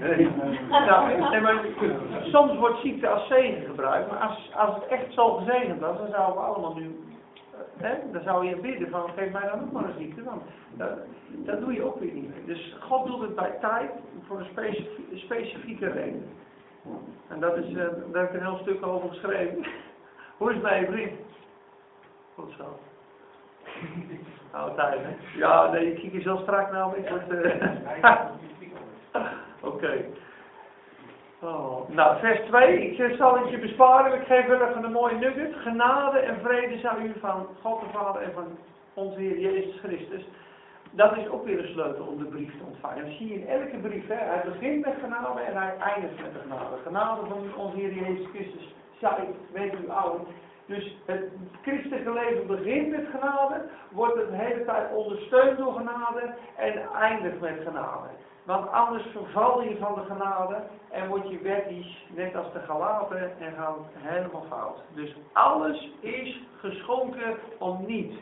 Nee. 0.00 0.30
Nou, 0.88 1.30
nee, 1.30 1.40
maar 1.40 1.64
soms 2.22 2.58
wordt 2.58 2.80
ziekte 2.80 3.08
als 3.08 3.26
zegen 3.26 3.64
gebruikt, 3.64 4.10
maar 4.10 4.20
als, 4.20 4.50
als 4.54 4.74
het 4.74 4.86
echt 4.86 5.12
zo 5.12 5.34
gezegend 5.36 5.80
was, 5.80 5.98
dan 5.98 6.10
zouden 6.10 6.34
we 6.34 6.48
allemaal 6.48 6.74
nu, 6.74 6.96
hè, 7.76 7.94
dan 8.12 8.22
zou 8.22 8.46
je 8.46 8.56
bidden 8.56 8.90
van, 8.90 9.10
geef 9.16 9.32
mij 9.32 9.48
dan 9.48 9.60
ook 9.60 9.72
maar 9.72 9.84
een 9.84 9.98
ziekte, 9.98 10.22
want 10.22 10.42
dat, 10.76 10.90
dat 11.28 11.60
doe 11.60 11.72
je 11.72 11.82
ook 11.82 12.00
weer 12.00 12.12
niet 12.12 12.28
meer. 12.28 12.44
Dus 12.46 12.76
God 12.80 13.06
doet 13.06 13.20
het 13.20 13.34
bij 13.34 13.50
tijd 13.60 13.90
voor 14.26 14.38
een 14.38 14.44
specifie- 14.50 15.06
een 15.12 15.18
specifieke 15.18 15.86
reden. 15.90 16.26
En 17.28 17.40
dat 17.40 17.56
is, 17.56 17.68
eh, 17.68 17.74
daar 18.12 18.22
heb 18.22 18.34
ik 18.34 18.40
een 18.40 18.46
heel 18.46 18.58
stuk 18.62 18.86
over 18.86 19.08
geschreven. 19.08 19.64
Hoe 20.38 20.48
is 20.48 20.54
het 20.54 20.62
bij 20.62 20.80
je 20.80 20.86
vriend? 20.86 21.20
Goed 22.34 22.52
zo. 22.58 22.78
Oude 24.56 24.74
tijd, 24.74 25.00
hè? 25.02 25.16
Ja, 25.38 25.70
nee, 25.70 25.92
ik 25.92 26.00
kijk 26.00 26.12
je 26.12 26.20
zo 26.20 26.36
strak 26.36 26.72
nou, 26.72 26.96
ik 26.96 27.08
word... 27.08 27.30
eh, 27.30 28.24
Oké. 29.72 30.04
Oh, 31.44 31.88
nou, 31.88 32.18
vers 32.18 32.40
2. 32.40 32.90
Ik 32.90 33.16
zal 33.16 33.38
het 33.38 33.50
je 33.50 33.58
besparen. 33.58 34.20
Ik 34.20 34.26
geef 34.26 34.46
wel 34.46 34.68
even 34.68 34.84
een 34.84 34.92
mooie 34.92 35.14
nugget. 35.14 35.54
Genade 35.54 36.18
en 36.18 36.40
vrede 36.42 36.78
zou 36.78 37.02
u 37.02 37.12
van 37.20 37.46
God 37.62 37.80
de 37.80 37.86
Vader 37.92 38.22
en 38.22 38.32
van 38.32 38.46
onze 38.94 39.18
Heer 39.18 39.38
Jezus 39.38 39.80
Christus. 39.80 40.24
Dat 40.90 41.16
is 41.16 41.28
ook 41.28 41.44
weer 41.44 41.58
een 41.58 41.72
sleutel 41.72 42.06
om 42.06 42.18
de 42.18 42.24
brief 42.24 42.58
te 42.58 42.64
ontvangen. 42.64 43.04
Dat 43.04 43.14
zie 43.14 43.28
je 43.28 43.40
in 43.40 43.48
elke 43.48 43.76
brief. 43.76 44.08
Hè. 44.08 44.14
Hij 44.14 44.42
begint 44.44 44.84
met 44.84 44.94
genade 45.00 45.40
en 45.40 45.56
hij 45.56 45.76
eindigt 45.78 46.22
met 46.22 46.32
de 46.32 46.38
genade. 46.38 46.76
Genade 46.84 47.26
van 47.26 47.64
onze 47.64 47.76
Heer 47.76 47.92
Jezus 47.92 48.26
Christus. 48.32 48.74
Zij, 49.00 49.28
weet 49.52 49.74
u 49.84 49.90
ouden. 49.90 50.26
Dus 50.66 50.96
het 51.06 51.22
christelijke 51.62 52.12
leven 52.12 52.46
begint 52.46 52.88
met 52.88 53.06
genade, 53.10 53.62
wordt 53.90 54.14
de 54.14 54.26
hele 54.30 54.64
tijd 54.64 54.94
ondersteund 54.94 55.58
door 55.58 55.72
genade 55.72 56.34
en 56.56 56.82
eindigt 57.00 57.40
met 57.40 57.60
genade. 57.64 58.08
Want 58.44 58.70
anders 58.70 59.06
verval 59.12 59.62
je 59.62 59.76
van 59.76 59.94
de 59.94 60.14
genade 60.14 60.56
en 60.90 61.08
word 61.08 61.30
je 61.30 61.38
wettisch, 61.38 62.06
net 62.14 62.36
als 62.36 62.52
de 62.52 62.58
Galaten, 62.58 63.40
en 63.40 63.52
gaat 63.56 63.76
helemaal 63.96 64.44
fout. 64.48 64.82
Dus 64.94 65.16
alles 65.32 65.92
is 66.00 66.42
geschonken 66.60 67.36
om 67.58 67.84
niet. 67.86 68.14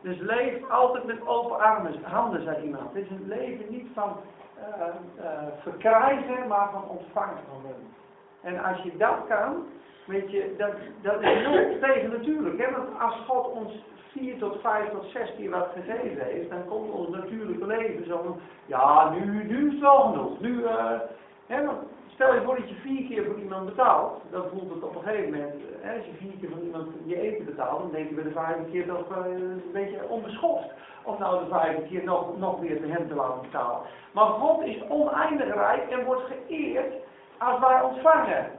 Dus 0.00 0.18
leef 0.18 0.70
altijd 0.70 1.04
met 1.04 1.26
open 1.26 1.60
armen, 1.60 2.02
handen, 2.02 2.42
zei 2.42 2.64
iemand. 2.64 2.92
Het 2.92 3.04
is 3.04 3.10
een 3.10 3.28
leven 3.28 3.64
niet 3.68 3.86
van 3.94 4.16
eh, 4.54 4.86
eh, 5.26 5.42
verkrijgen, 5.62 6.48
maar 6.48 6.70
van 6.70 6.88
ontvangen 6.88 7.38
van 7.48 7.62
hem. 7.64 7.94
En 8.40 8.64
als 8.64 8.82
je 8.82 8.96
dat 8.96 9.16
kan, 9.28 9.66
weet 10.06 10.30
je, 10.30 10.54
dat, 10.58 10.72
dat 11.02 11.22
is 11.22 11.46
nooit 11.46 11.80
tegen 11.80 12.10
natuurlijk. 12.10 12.58
Hè? 12.58 12.70
Want 12.70 13.00
als 13.00 13.14
God 13.26 13.46
ons 13.46 13.72
4 14.12 14.38
tot 14.38 14.60
5 14.60 14.90
tot 14.90 15.04
6 15.12 15.32
keer 15.36 15.50
wat 15.50 15.68
gegeven 15.74 16.24
heeft, 16.24 16.50
dan 16.50 16.64
komt 16.64 16.90
ons 16.90 17.08
natuurlijke 17.08 17.66
leven 17.66 18.06
zo 18.06 18.36
ja, 18.66 19.10
nu, 19.10 19.44
nu 19.44 19.66
is 19.66 19.72
het 19.72 19.80
wel 19.80 20.00
genoeg. 20.00 20.40
Nu, 20.40 20.64
eh, 20.64 21.00
hè, 21.46 21.68
stel 22.06 22.34
je 22.34 22.42
voor 22.42 22.56
dat 22.56 22.68
je 22.68 22.74
vier 22.74 23.06
keer 23.08 23.24
voor 23.24 23.38
iemand 23.38 23.64
betaalt, 23.64 24.22
dan 24.30 24.42
voelt 24.50 24.74
het 24.74 24.82
op 24.82 24.94
een 24.94 25.02
gegeven 25.02 25.30
moment, 25.30 25.54
eh, 25.54 25.60
hè, 25.80 25.96
als 25.96 26.06
je 26.06 26.12
vier 26.12 26.32
keer 26.40 26.48
voor 26.48 26.62
iemand 26.62 26.86
je 27.04 27.20
eten 27.20 27.44
betaalt, 27.44 27.80
dan 27.80 27.90
denk 27.90 28.08
je 28.08 28.14
bij 28.14 28.24
de 28.24 28.30
vijfde 28.30 28.70
keer 28.70 28.86
toch 28.86 29.16
eh, 29.16 29.32
een 29.32 29.62
beetje 29.72 30.08
onbeschoft. 30.08 30.70
Om 31.04 31.16
nou 31.18 31.44
de 31.44 31.50
vijfde 31.50 31.82
keer 31.82 32.04
nog, 32.04 32.38
nog 32.38 32.60
weer 32.60 32.80
te 32.80 32.86
hem 32.86 33.08
te 33.08 33.14
laten 33.14 33.40
betalen. 33.40 33.80
Maar 34.12 34.26
God 34.26 34.62
is 34.62 34.82
oneindig 34.88 35.54
rijk 35.54 35.90
en 35.90 36.04
wordt 36.04 36.22
geëerd 36.22 36.92
als 37.38 37.60
wij 37.60 37.82
ontvangen. 37.82 38.50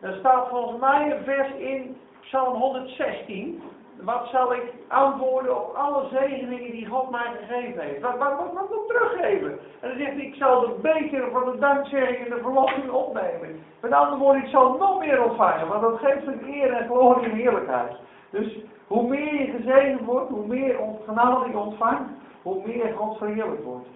Er 0.00 0.16
staat 0.18 0.48
volgens 0.48 0.80
mij 0.80 1.12
een 1.12 1.24
vers 1.24 1.54
in 1.54 1.96
Psalm 2.20 2.54
116. 2.54 3.62
Wat 4.02 4.28
zal 4.28 4.54
ik 4.54 4.72
antwoorden 4.88 5.56
op 5.56 5.74
alle 5.74 6.08
zegeningen 6.08 6.70
die 6.70 6.86
God 6.86 7.10
mij 7.10 7.30
gegeven 7.38 7.82
heeft? 7.82 8.00
Wat, 8.00 8.18
wat, 8.18 8.38
wat, 8.38 8.52
moet 8.52 8.80
ik 8.80 8.96
teruggeven? 8.96 9.58
En 9.80 9.88
dan 9.88 9.98
zegt 9.98 10.12
hij, 10.12 10.26
ik 10.26 10.34
zal 10.34 10.60
de 10.60 10.74
beker 10.82 11.30
van 11.30 11.44
de 11.52 11.58
dankzegging 11.58 12.24
en 12.24 12.30
de 12.30 12.42
verlossing 12.42 12.90
opnemen. 12.90 13.62
Met 13.80 13.92
andere 13.92 14.18
woorden, 14.18 14.42
ik 14.42 14.48
zal 14.48 14.76
nog 14.76 14.98
meer 14.98 15.24
ontvangen, 15.24 15.68
want 15.68 15.82
dat 15.82 15.98
geeft 15.98 16.26
een 16.26 16.54
eer 16.54 16.72
en 16.72 16.86
glorie 16.86 17.30
en 17.30 17.36
heerlijkheid. 17.36 17.96
Dus 18.30 18.58
hoe 18.86 19.08
meer 19.08 19.34
je 19.34 19.52
gezegend 19.56 20.00
wordt, 20.00 20.30
hoe 20.30 20.46
meer 20.46 20.76
genade 21.06 21.50
je 21.50 21.58
ontvangt, 21.58 22.10
hoe 22.42 22.66
meer 22.66 22.94
God 22.96 23.18
verheerlijk 23.18 23.64
wordt. 23.64 23.88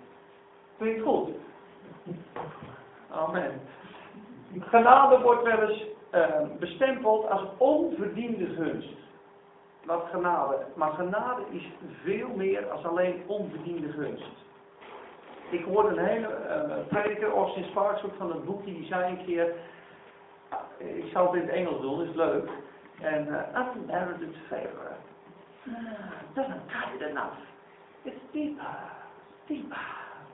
Het 0.78 1.00
goed? 1.02 1.28
Amen. 3.10 3.60
Genade 4.60 5.20
wordt 5.20 5.42
wel 5.42 5.68
eens 5.68 5.86
eh, 6.10 6.24
bestempeld 6.58 7.30
als 7.30 7.42
onverdiende 7.56 8.46
gunst. 8.46 9.00
Wat 9.84 10.04
genade. 10.10 10.56
Maar 10.74 10.92
genade 10.92 11.42
is 11.50 11.68
veel 12.02 12.28
meer 12.28 12.70
als 12.70 12.84
alleen 12.84 13.22
onverdiende 13.26 13.92
gunst. 13.92 14.32
Ik 15.50 15.64
hoorde 15.64 15.88
een 15.88 16.06
hele 16.06 16.28
uh, 16.28 16.86
prediker, 16.88 17.32
Austin 17.32 17.64
Sparks, 17.64 18.04
van 18.18 18.30
het 18.32 18.44
boekje, 18.44 18.72
die 18.72 18.86
zei 18.86 19.10
een 19.10 19.24
keer, 19.24 19.52
eh, 20.78 20.96
ik 20.96 21.10
zal 21.12 21.26
het 21.26 21.34
in 21.34 21.48
het 21.48 21.56
Engels 21.56 21.80
doen, 21.80 22.08
is 22.08 22.14
leuk. 22.14 22.50
En 23.00 23.26
uh, 23.26 23.58
unmerited 23.76 24.36
favor. 24.48 24.92
Uh, 25.64 25.74
doesn't 26.34 26.66
cut 26.66 27.00
it 27.00 27.08
enough. 27.08 27.38
It's 28.02 28.20
deeper, 28.30 28.76
deeper, 29.46 29.86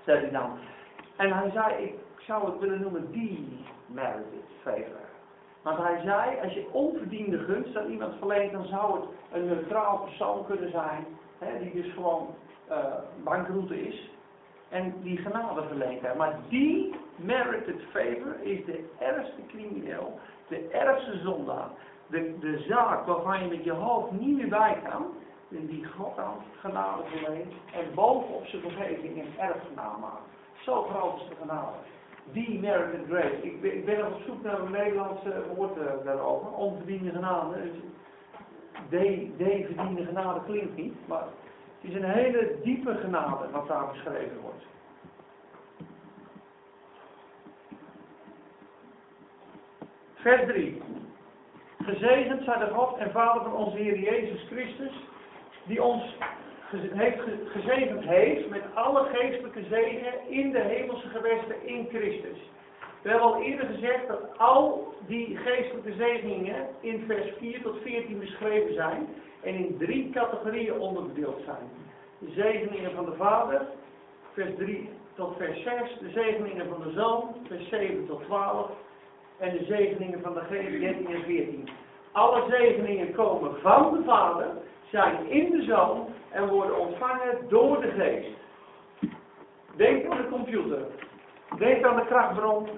zei 0.05 0.21
hij 0.21 0.31
dan. 0.31 0.59
En 1.17 1.33
hij 1.33 1.51
zei, 1.51 1.85
ik 1.85 1.95
zou 2.19 2.51
het 2.51 2.61
willen 2.61 2.81
noemen 2.81 3.13
demerited 3.13 4.49
favor. 4.63 5.08
Want 5.63 5.79
hij 5.79 6.01
zei, 6.05 6.41
als 6.43 6.53
je 6.53 6.69
onverdiende 6.73 7.39
gunst 7.39 7.77
aan 7.77 7.91
iemand 7.91 8.15
verleent, 8.19 8.53
dan 8.53 8.65
zou 8.65 9.01
het 9.01 9.05
een 9.33 9.47
neutraal 9.47 9.99
persoon 9.99 10.47
kunnen 10.47 10.71
zijn, 10.71 11.07
hè, 11.39 11.59
die 11.59 11.83
dus 11.83 11.93
gewoon 11.93 12.35
uh, 12.71 12.77
bankroute 13.25 13.87
is, 13.87 14.11
en 14.69 14.95
die 15.03 15.17
genade 15.17 15.63
verleent 15.63 16.01
heeft. 16.01 16.17
Maar 16.17 16.37
die 16.49 16.95
merited 17.17 17.81
favor 17.91 18.41
is 18.41 18.65
de 18.65 18.91
ergste 18.99 19.47
crimineel, 19.47 20.19
de 20.49 20.69
ergste 20.69 21.19
zondaar, 21.19 21.69
de, 22.07 22.39
de 22.39 22.65
zaak 22.69 23.07
waarvan 23.07 23.43
je 23.43 23.49
met 23.49 23.65
je 23.65 23.73
hoofd 23.73 24.11
niet 24.11 24.37
meer 24.37 24.49
bij 24.49 24.83
kan, 24.91 25.07
en 25.51 25.67
die 25.67 25.85
God 25.85 26.19
aan 26.19 26.37
genade 26.61 27.03
verleent 27.05 27.53
en 27.73 27.95
bovenop 27.95 28.47
zijn 28.47 28.63
vergeving 28.63 29.19
een 29.19 29.39
erfgenaam 29.39 30.01
maakt. 30.01 30.29
Zo 30.61 30.83
groot 30.83 31.21
is 31.21 31.29
de 31.29 31.35
genade. 31.41 31.77
Die 32.33 32.59
merited 32.59 33.07
grace. 33.09 33.43
Ik 33.43 33.61
ben, 33.61 33.77
ik 33.77 33.85
ben 33.85 33.99
nog 33.99 34.15
op 34.15 34.21
zoek 34.27 34.43
naar 34.43 34.61
een 34.61 34.71
Nederlandse 34.71 35.43
woord 35.57 35.79
eh, 35.79 36.05
daarover. 36.05 36.53
Onverdiende 36.53 37.11
genade. 37.11 37.57
De, 38.91 39.31
de 39.37 39.65
verdiende 39.75 40.05
genade 40.05 40.41
klinkt 40.45 40.77
niet, 40.77 40.95
maar 41.07 41.25
het 41.81 41.91
is 41.91 41.95
een 41.95 42.11
hele 42.11 42.59
diepe 42.63 42.95
genade 42.95 43.51
wat 43.51 43.69
daar 43.69 43.89
beschreven 43.93 44.41
wordt. 44.41 44.65
Vers 50.15 50.47
3. 50.47 50.83
Gezegend 51.79 52.45
zij 52.45 52.59
de 52.59 52.71
God 52.75 52.97
en 52.97 53.11
Vader 53.11 53.43
van 53.43 53.55
onze 53.55 53.77
Heer 53.77 53.99
Jezus 53.99 54.47
Christus, 54.51 55.07
die 55.65 55.83
ons 55.83 56.17
gezegend 57.47 58.05
heeft 58.05 58.49
met 58.49 58.63
alle 58.75 59.05
geestelijke 59.13 59.63
zegen 59.71 60.13
in 60.29 60.51
de 60.51 60.61
hemelse 60.61 61.09
gewesten 61.09 61.67
in 61.67 61.87
Christus. 61.89 62.39
We 63.03 63.09
hebben 63.09 63.27
al 63.27 63.43
eerder 63.43 63.67
gezegd 63.67 64.09
dat 64.09 64.39
al 64.39 64.95
die 65.07 65.37
geestelijke 65.37 65.93
zegeningen 65.93 66.67
in 66.81 67.05
vers 67.07 67.33
4 67.39 67.63
tot 67.63 67.77
14 67.83 68.19
beschreven 68.19 68.75
zijn 68.75 69.09
en 69.43 69.55
in 69.55 69.77
drie 69.79 70.11
categorieën 70.11 70.79
onderverdeeld 70.79 71.41
zijn. 71.45 71.69
De 72.19 72.31
zegeningen 72.31 72.91
van 72.95 73.05
de 73.05 73.15
Vader, 73.17 73.67
vers 74.33 74.51
3 74.57 74.91
tot 75.15 75.37
vers 75.37 75.63
6, 75.63 75.99
de 76.01 76.11
zegeningen 76.11 76.69
van 76.69 76.83
de 76.83 76.91
Zoon, 76.91 77.35
vers 77.47 77.69
7 77.69 78.07
tot 78.07 78.23
12 78.23 78.71
en 79.39 79.51
de 79.59 79.65
zegeningen 79.65 80.21
van 80.23 80.35
de 80.35 80.41
Geest, 80.41 80.81
13 80.81 81.07
en 81.07 81.23
14. 81.23 81.69
Alle 82.13 82.45
zegeningen 82.51 83.13
komen 83.13 83.61
van 83.61 83.93
de 83.93 84.03
Vader, 84.05 84.47
zijn 84.91 85.31
in 85.31 85.51
de 85.51 85.63
Zoon 85.63 86.07
en 86.31 86.49
worden 86.49 86.79
ontvangen 86.79 87.49
door 87.49 87.81
de 87.81 87.91
Geest. 87.91 88.37
Denk 89.77 90.11
aan 90.11 90.17
de 90.17 90.29
computer. 90.29 90.79
Denk 91.59 91.85
aan 91.85 91.97
de 91.97 92.07
krachtbron. 92.07 92.69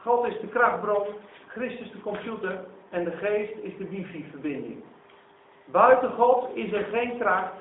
God 0.00 0.26
is 0.26 0.40
de 0.40 0.48
krachtbron, 0.48 1.06
Christus 1.46 1.90
de 1.90 2.00
computer 2.00 2.64
en 2.90 3.04
de 3.04 3.10
Geest 3.10 3.52
is 3.62 3.76
de 3.76 3.88
wifi-verbinding. 3.88 4.82
Buiten 5.64 6.10
God 6.10 6.48
is 6.54 6.72
er 6.72 6.84
geen 6.84 7.18
kracht. 7.18 7.52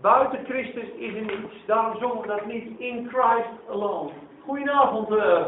Buiten 0.00 0.44
Christus 0.44 0.88
is 0.96 1.14
er 1.14 1.22
niets. 1.22 1.66
Daarom 1.66 1.98
zongen 1.98 2.20
we 2.20 2.26
dat 2.26 2.46
niet 2.46 2.78
in 2.78 3.08
Christ 3.08 3.68
alone. 3.70 4.10
Goedenavond. 4.44 5.10
eh. 5.10 5.46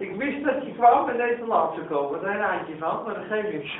Ik 0.00 0.16
wist 0.16 0.44
dat 0.44 0.64
je 0.64 0.72
kwam 0.72 1.08
en 1.08 1.16
deze 1.16 1.46
laat 1.46 1.74
zou 1.74 1.86
komen. 1.86 2.20
Is 2.20 2.26
een 2.26 2.40
eindje 2.40 2.76
van, 2.78 3.04
maar 3.04 3.14
dat 3.14 3.24
geeft 3.28 3.52
niks. 3.52 3.78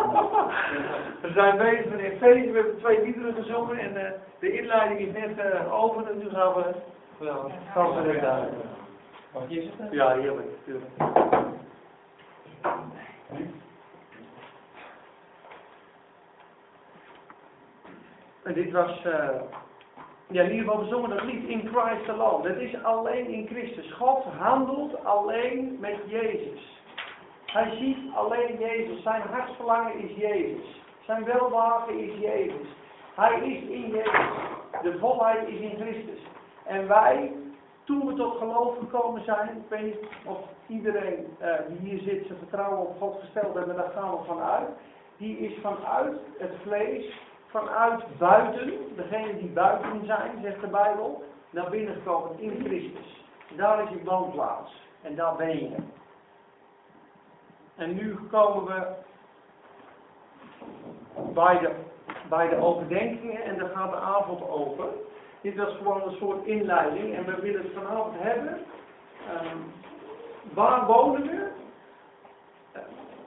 we 1.22 1.30
zijn 1.34 1.56
bezig 1.56 1.90
met 1.90 2.00
Efeze. 2.00 2.50
We 2.50 2.58
hebben 2.58 2.78
twee 2.78 3.02
liederen 3.02 3.34
gezongen 3.34 3.78
en 3.78 4.06
eh, 4.06 4.12
de 4.38 4.52
inleiding 4.52 5.00
is 5.00 5.12
net 5.12 5.38
eh, 5.38 5.82
over. 5.82 6.10
En 6.10 6.18
nu 6.18 6.30
gaan 6.30 6.54
we... 6.54 6.74
Ja, 7.20 7.36
gaan 7.72 7.94
we 7.94 8.12
net 8.12 8.24
uit. 8.24 8.52
Wat 9.32 9.42
is 9.48 9.64
het? 9.64 9.92
Ja, 9.92 10.14
heerlijk. 10.14 10.48
Tuurlijk. 10.64 10.90
En 18.42 18.54
dit 18.54 18.72
was, 18.72 19.04
eh, 19.04 19.28
ja, 20.30 20.44
we 20.46 20.86
zongen 20.88 21.10
dat 21.10 21.22
lied 21.22 21.48
in 21.48 21.68
Christ 21.72 22.08
alone. 22.08 22.48
Dat 22.48 22.56
is 22.56 22.82
alleen 22.82 23.26
in 23.26 23.46
Christus. 23.46 23.92
God 23.92 24.24
handelt 24.24 25.04
alleen 25.04 25.76
met 25.80 25.96
Jezus. 26.06 26.82
Hij 27.46 27.76
ziet 27.76 28.14
alleen 28.14 28.58
Jezus. 28.58 29.02
Zijn 29.02 29.22
hartsverlangen 29.22 29.98
is 29.98 30.16
Jezus. 30.16 30.80
Zijn 31.04 31.24
welwagen 31.24 31.98
is 31.98 32.18
Jezus. 32.20 32.68
Hij 33.14 33.40
is 33.40 33.62
in 33.68 33.88
Jezus. 33.88 34.26
De 34.82 34.98
volheid 34.98 35.48
is 35.48 35.60
in 35.60 35.76
Christus. 35.80 36.20
En 36.64 36.88
wij, 36.88 37.32
toen 37.84 38.06
we 38.06 38.14
tot 38.14 38.36
geloof 38.36 38.78
gekomen 38.78 39.24
zijn, 39.24 39.48
ik 39.48 39.68
weet 39.68 39.84
niet 39.84 40.08
of 40.24 40.38
iedereen 40.66 41.26
eh, 41.38 41.54
die 41.68 41.78
hier 41.78 41.98
zit 41.98 42.26
zijn 42.26 42.38
vertrouwen 42.38 42.78
op 42.78 42.96
God 42.98 43.20
gesteld 43.20 43.54
maar 43.54 43.76
daar 43.76 43.90
gaan 43.94 44.10
we 44.10 44.24
vanuit. 44.26 44.68
Die 45.16 45.38
is 45.38 45.52
vanuit 45.62 46.16
het 46.38 46.52
vlees, 46.62 47.18
vanuit 47.48 48.18
buiten, 48.18 48.72
degene 48.96 49.38
die 49.38 49.48
buiten 49.48 50.04
zijn, 50.06 50.30
zegt 50.42 50.60
de 50.60 50.66
Bijbel, 50.66 51.24
naar 51.50 51.70
binnen 51.70 51.94
gekomen 51.94 52.38
in 52.40 52.64
Christus. 52.64 53.24
Daar 53.56 53.82
is 53.82 53.88
je 53.88 54.04
woonplaats. 54.04 54.86
En 55.02 55.14
daar 55.14 55.36
ben 55.36 55.58
je. 55.58 55.76
En 57.76 57.94
nu 57.94 58.18
komen 58.30 58.64
we 58.64 58.86
bij 61.34 61.58
de, 61.58 61.74
bij 62.28 62.48
de 62.48 62.56
overdenkingen 62.56 63.42
en 63.42 63.58
daar 63.58 63.68
gaat 63.68 63.90
de 63.90 63.96
avond 63.96 64.48
over. 64.48 64.86
Dit 65.40 65.56
was 65.56 65.76
gewoon 65.76 66.02
een 66.02 66.16
soort 66.16 66.46
inleiding 66.46 67.14
en 67.14 67.24
we 67.24 67.40
willen 67.40 67.62
het 67.62 67.72
vanavond 67.72 68.14
hebben. 68.18 68.58
ehm, 69.28 69.56
waar 70.54 70.86
wonen 70.86 71.22
we? 71.22 71.48
Eh, 72.72 72.80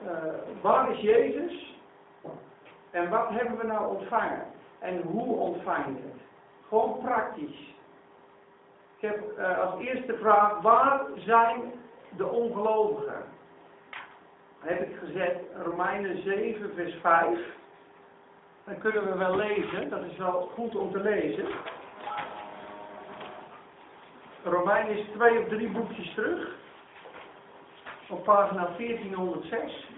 eh, 0.06 0.34
waar 0.60 0.90
is 0.90 1.00
Jezus? 1.00 1.71
En 2.92 3.10
wat 3.10 3.28
hebben 3.28 3.58
we 3.58 3.66
nou 3.66 3.96
ontvangen? 3.96 4.44
En 4.78 5.02
hoe 5.02 5.36
ontvang 5.36 5.86
je 5.86 6.02
het? 6.02 6.22
Gewoon 6.68 6.98
praktisch. 7.02 7.74
Ik 8.96 9.08
heb 9.08 9.38
eh, 9.38 9.58
als 9.58 9.80
eerste 9.80 10.16
vraag, 10.16 10.60
waar 10.60 11.00
zijn 11.16 11.72
de 12.16 12.26
ongelovigen? 12.26 13.24
heb 14.62 14.88
ik 14.88 14.96
gezet 14.96 15.36
Romeinen 15.64 16.22
7, 16.22 16.74
vers 16.74 16.94
5. 17.00 17.38
Dan 18.64 18.78
kunnen 18.78 19.04
we 19.04 19.18
wel 19.18 19.36
lezen, 19.36 19.90
dat 19.90 20.04
is 20.04 20.16
wel 20.16 20.50
goed 20.54 20.76
om 20.76 20.92
te 20.92 21.00
lezen. 21.00 21.46
Romeinen 24.44 24.98
is 24.98 25.06
twee 25.14 25.38
of 25.38 25.48
drie 25.48 25.68
boekjes 25.68 26.14
terug. 26.14 26.56
Op 28.08 28.24
pagina 28.24 28.68
1406. 28.76 29.88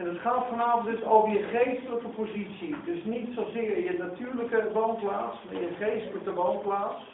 En 0.00 0.06
het 0.06 0.18
gaat 0.18 0.46
vanavond 0.48 0.84
dus 0.84 1.04
over 1.04 1.30
je 1.30 1.42
geestelijke 1.42 2.08
positie. 2.08 2.76
Dus 2.84 3.04
niet 3.04 3.34
zozeer 3.34 3.82
je 3.82 3.98
natuurlijke 3.98 4.70
woonplaats, 4.72 5.36
maar 5.44 5.60
je 5.60 5.74
geestelijke 5.78 6.32
woonplaats. 6.32 7.04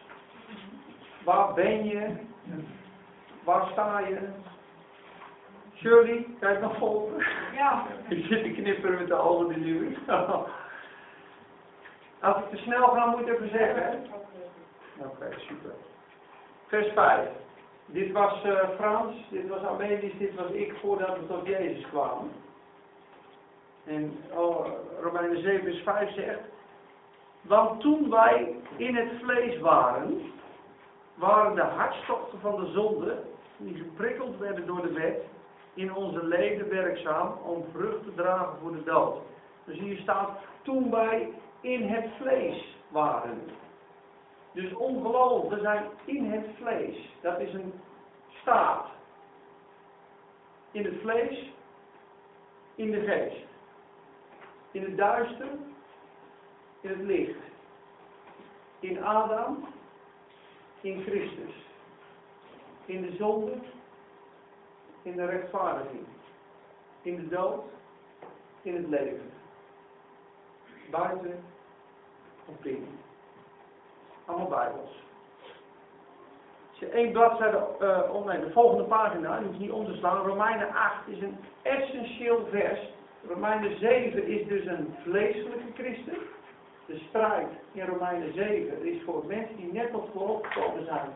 Waar 1.24 1.54
ben 1.54 1.84
je? 1.84 2.16
Waar 3.44 3.68
sta 3.72 3.98
je? 3.98 4.18
Shirley, 5.74 6.26
kijk 6.40 6.60
nog 6.60 6.76
volgen. 6.76 7.26
Ja. 7.54 7.86
Ik 8.08 8.24
zit 8.24 8.42
te 8.42 8.50
knipperen 8.50 8.98
met 8.98 9.08
de 9.08 9.14
ogen 9.14 9.48
die 9.48 9.64
nu. 9.64 9.96
Als 12.20 12.36
ik 12.36 12.50
te 12.50 12.56
snel 12.56 12.88
ga, 12.88 13.06
moet 13.06 13.20
ik 13.20 13.28
even 13.28 13.48
zeggen. 13.48 14.06
Oké, 14.98 15.28
super. 15.36 15.74
Vers 16.66 16.92
5. 16.92 17.28
Dit 17.86 18.12
was 18.12 18.44
eh, 18.44 18.68
Frans, 18.76 19.16
dit 19.30 19.48
was 19.48 19.62
Armenisch, 19.62 20.18
dit 20.18 20.34
was 20.34 20.50
ik 20.50 20.74
voordat 20.80 21.18
we 21.18 21.26
tot 21.26 21.46
Jezus 21.46 21.86
kwamen. 21.88 22.30
En 23.86 24.16
oh, 24.34 24.66
Romeinen 25.02 25.42
7 25.42 25.62
vers 25.62 25.82
5 25.82 26.14
zegt, 26.14 26.40
want 27.40 27.80
toen 27.80 28.10
wij 28.10 28.56
in 28.76 28.96
het 28.96 29.10
vlees 29.22 29.60
waren, 29.60 30.32
waren 31.14 31.54
de 31.54 31.62
hartstochten 31.62 32.40
van 32.40 32.64
de 32.64 32.70
zonde, 32.70 33.22
die 33.56 33.74
geprikkeld 33.74 34.38
werden 34.38 34.66
door 34.66 34.82
de 34.82 34.92
wet, 34.92 35.22
in 35.74 35.94
onze 35.94 36.24
leden 36.24 36.68
werkzaam 36.68 37.32
om 37.44 37.64
vrucht 37.72 38.04
te 38.04 38.14
dragen 38.14 38.58
voor 38.62 38.72
de 38.72 38.84
dood. 38.84 39.16
Dus 39.64 39.78
hier 39.78 39.98
staat, 39.98 40.30
toen 40.62 40.90
wij 40.90 41.32
in 41.60 41.88
het 41.88 42.04
vlees 42.20 42.76
waren. 42.88 43.42
Dus 44.52 44.74
ongelovigen 44.74 45.60
zijn 45.60 45.84
in 46.04 46.32
het 46.32 46.46
vlees. 46.56 47.10
Dat 47.20 47.40
is 47.40 47.52
een 47.52 47.72
staat. 48.40 48.86
In 50.70 50.84
het 50.84 50.94
vlees, 51.00 51.52
in 52.74 52.90
de 52.90 53.00
geest. 53.00 53.44
In 54.76 54.82
het 54.82 54.96
duister, 54.96 55.46
in 56.80 56.88
het 56.88 56.98
licht. 56.98 57.38
In 58.80 59.04
Adam, 59.04 59.68
in 60.80 61.02
Christus. 61.02 61.54
In 62.84 63.02
de 63.02 63.16
zonde, 63.16 63.52
in 65.02 65.16
de 65.16 65.24
rechtvaardiging. 65.24 66.06
In 67.02 67.16
de 67.16 67.28
dood, 67.28 67.64
in 68.62 68.74
het 68.74 68.88
leven. 68.88 69.30
Buiten 70.90 71.44
of 72.46 72.58
binnen. 72.60 72.98
Allemaal 74.24 74.48
Bijbels. 74.48 75.02
Als 76.70 76.78
je 76.78 76.88
één 76.88 77.12
bladzijde, 77.12 77.66
uh, 77.80 78.24
nee, 78.24 78.40
de 78.40 78.52
volgende 78.52 78.84
pagina, 78.84 79.38
die 79.38 79.46
hoeft 79.46 79.58
niet 79.58 79.70
om 79.70 79.86
te 79.86 79.94
slaan. 79.94 80.26
Romeinen 80.26 80.74
8 80.74 81.08
is 81.08 81.20
een 81.20 81.38
essentieel 81.62 82.46
vers. 82.50 82.94
Romeinen 83.28 83.78
7 83.78 84.26
is 84.26 84.46
dus 84.48 84.64
een 84.66 84.94
vleeselijke 85.02 85.72
christen. 85.74 86.16
De 86.86 86.98
strijd 87.08 87.48
in 87.72 87.86
Romeinen 87.86 88.32
7 88.34 88.84
is 88.84 89.02
voor 89.04 89.24
mensen 89.26 89.56
die 89.56 89.72
net 89.72 89.90
tot 89.90 90.08
geloof 90.12 90.46
gekomen 90.46 90.84
zijn. 90.84 91.08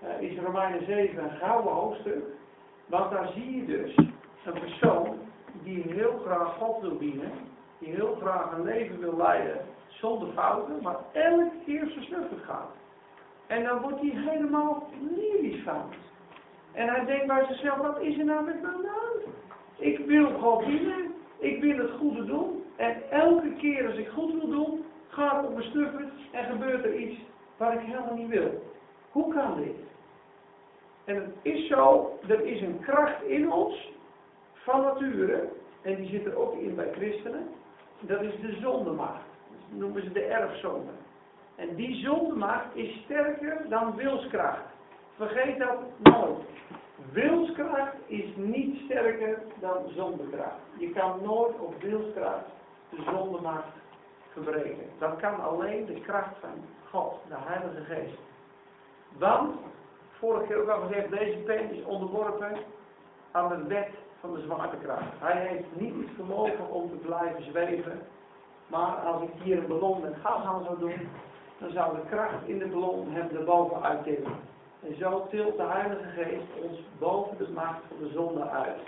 eh, 0.00 0.30
is 0.30 0.38
Romeinen 0.38 0.84
7 0.86 1.24
een 1.24 1.36
gouden 1.38 1.72
hoofdstuk. 1.72 2.24
Want 2.86 3.10
daar 3.10 3.28
zie 3.34 3.56
je 3.56 3.64
dus 3.64 3.96
een 4.44 4.60
persoon 4.60 5.18
die 5.62 5.82
heel 5.86 6.20
graag 6.24 6.54
God 6.56 6.80
wil 6.80 6.98
dienen, 6.98 7.32
die 7.78 7.94
heel 7.94 8.16
graag 8.20 8.52
een 8.52 8.64
leven 8.64 8.98
wil 9.00 9.16
leiden 9.16 9.60
zonder 9.88 10.28
fouten, 10.34 10.82
maar 10.82 10.96
elke 11.12 11.50
keer 11.64 11.86
versnufferd 11.86 12.44
gaat. 12.44 12.70
En 13.46 13.64
dan 13.64 13.80
wordt 13.80 14.00
hij 14.00 14.10
helemaal 14.14 14.88
lyrisch 15.16 15.62
van. 15.62 15.82
En 16.72 16.88
hij 16.88 17.04
denkt 17.04 17.26
bij 17.26 17.44
zichzelf, 17.48 17.76
wat 17.76 18.00
is 18.00 18.18
er 18.18 18.24
nou 18.24 18.44
met 18.44 18.62
mijn 18.62 18.82
naam? 18.82 19.32
Ik 19.76 19.98
wil 19.98 20.30
God 20.30 20.64
dienen, 20.64 21.13
ik 21.44 21.60
wil 21.60 21.76
het 21.76 21.90
goede 21.90 22.24
doen. 22.24 22.64
En 22.76 23.10
elke 23.10 23.52
keer 23.52 23.86
als 23.86 23.96
ik 23.96 24.08
goed 24.08 24.32
wil 24.32 24.48
doen, 24.50 24.84
gaat 25.08 25.36
het 25.36 25.46
op 25.46 25.56
me 25.56 25.62
snuffert 25.62 26.12
en 26.32 26.44
gebeurt 26.44 26.84
er 26.84 26.96
iets 26.96 27.20
wat 27.56 27.72
ik 27.72 27.80
helemaal 27.80 28.14
niet 28.14 28.28
wil. 28.28 28.62
Hoe 29.10 29.34
kan 29.34 29.56
dit? 29.56 29.76
En 31.04 31.14
het 31.14 31.34
is 31.42 31.68
zo, 31.68 32.18
er 32.28 32.40
is 32.46 32.60
een 32.60 32.80
kracht 32.80 33.22
in 33.22 33.52
ons, 33.52 33.92
van 34.52 34.80
nature, 34.80 35.48
en 35.82 35.96
die 35.96 36.08
zit 36.08 36.26
er 36.26 36.36
ook 36.36 36.54
in 36.54 36.74
bij 36.74 36.92
christenen, 36.92 37.48
dat 38.00 38.20
is 38.20 38.40
de 38.40 38.58
zondemacht. 38.60 39.22
Dat 39.50 39.78
noemen 39.78 40.02
ze 40.02 40.12
de 40.12 40.24
erfzonde. 40.24 40.90
En 41.56 41.74
die 41.74 42.04
zondemacht 42.04 42.66
is 42.74 43.00
sterker 43.04 43.66
dan 43.68 43.96
wilskracht. 43.96 44.64
Vergeet 45.16 45.58
dat 45.58 45.78
nooit. 46.02 46.38
Wilskracht 47.12 47.94
is 48.06 48.36
niet 48.36 48.80
sterker 48.84 49.42
dan 49.60 49.76
zondekracht. 49.96 50.60
Je 50.78 50.90
kan 50.90 51.22
nooit 51.22 51.58
op 51.58 51.82
wilskracht 51.82 52.44
de 52.90 53.02
zondemacht 53.02 53.72
verbreken. 54.32 54.90
Dat 54.98 55.16
kan 55.16 55.40
alleen 55.40 55.86
de 55.86 56.00
kracht 56.00 56.36
van 56.40 56.64
God, 56.90 57.20
de 57.28 57.34
Heilige 57.36 57.84
Geest. 57.84 58.18
Want, 59.18 59.54
vorige 60.18 60.46
keer 60.46 60.62
ook 60.62 60.68
al 60.68 60.80
gezegd, 60.80 61.10
deze 61.10 61.38
pen 61.38 61.70
is 61.70 61.84
onderworpen 61.84 62.56
aan 63.30 63.48
de 63.48 63.64
wet 63.66 63.90
van 64.20 64.34
de 64.34 64.40
zwaartekracht. 64.40 65.12
Hij 65.18 65.46
heeft 65.46 65.80
niet 65.80 65.94
het 65.94 66.14
vermogen 66.14 66.70
om 66.70 66.90
te 66.90 66.96
blijven 66.96 67.42
zweven. 67.42 68.00
Maar 68.66 68.96
als 68.96 69.22
ik 69.22 69.30
hier 69.42 69.58
een 69.58 69.66
ballon 69.66 70.00
met 70.00 70.14
gas 70.22 70.44
aan 70.44 70.64
zou 70.64 70.78
doen, 70.78 71.08
dan 71.58 71.70
zou 71.70 71.94
de 71.94 72.08
kracht 72.08 72.46
in 72.46 72.58
de 72.58 72.66
ballon 72.66 73.10
hem 73.10 73.28
erboven 73.36 73.82
uittillen. 73.82 74.52
En 74.86 74.96
zo 74.98 75.26
tilt 75.30 75.56
de 75.56 75.62
Heilige 75.62 76.08
Geest 76.16 76.62
ons 76.62 76.78
boven 76.98 77.36
de 77.36 77.48
macht 77.54 77.80
van 77.88 78.06
de 78.06 78.12
zonde 78.12 78.48
uit. 78.48 78.78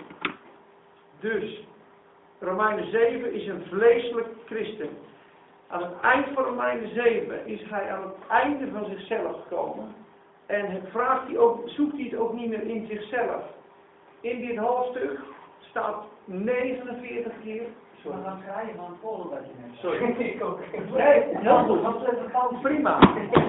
Dus, 1.19 1.67
Romeinen 2.39 2.91
7 2.91 3.33
is 3.33 3.47
een 3.47 3.63
vleeselijk 3.69 4.27
christen. 4.45 4.89
Aan 5.67 5.83
het 5.83 5.99
eind 6.01 6.25
van 6.33 6.43
Romeinen 6.43 6.93
7 6.93 7.45
is 7.45 7.63
hij 7.69 7.91
aan 7.91 8.03
het 8.03 8.27
einde 8.27 8.71
van 8.71 8.85
zichzelf 8.85 9.41
gekomen. 9.41 9.95
En 10.45 10.81
vraagt 10.91 11.27
hij 11.27 11.37
ook, 11.37 11.69
zoekt 11.69 11.93
hij 11.93 12.03
het 12.03 12.15
ook 12.15 12.33
niet 12.33 12.49
meer 12.49 12.63
in 12.63 12.87
zichzelf. 12.87 13.43
In 14.21 14.45
dit 14.47 14.57
hoofdstuk 14.57 15.19
staat 15.59 16.03
49 16.25 17.33
keer. 17.43 17.63
Maar 18.09 18.23
dan 18.23 18.39
ga 18.47 18.61
je 18.61 18.73
van 18.75 18.97
volgen 19.01 19.29
wat 19.29 19.39
je 19.39 19.53
net 19.61 19.77
Sorry. 19.79 20.03
Ik 20.33 20.43
ook. 20.43 20.59
Nee, 20.97 21.23
heel 21.37 21.57
goed. 21.57 22.61
Prima. 22.61 22.99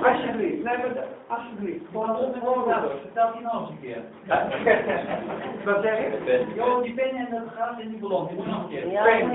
Alsjeblieft. 0.02 0.62
Nee, 0.64 0.76
maar 0.78 0.92
de- 0.94 1.06
alsjeblieft. 1.26 1.84
Gewoon 1.90 2.06
Nou, 2.06 2.90
vertel 3.00 3.32
die 3.32 3.40
nog 3.42 3.60
eens 3.60 3.70
een 3.70 3.80
keer. 3.80 4.02
Wat 5.64 5.82
zeg 5.82 5.98
je? 5.98 6.46
Jo, 6.54 6.82
die 6.82 6.94
pen 6.94 7.16
en 7.16 7.26
dat 7.30 7.54
gas 7.56 7.78
in 7.78 7.88
die 7.88 7.98
ballon, 7.98 8.26
die 8.26 8.36
moet 8.36 8.46
nog 8.46 8.62
een 8.62 8.68
keer. 8.68 8.90
Ja, 8.90 9.02
Pen. 9.02 9.30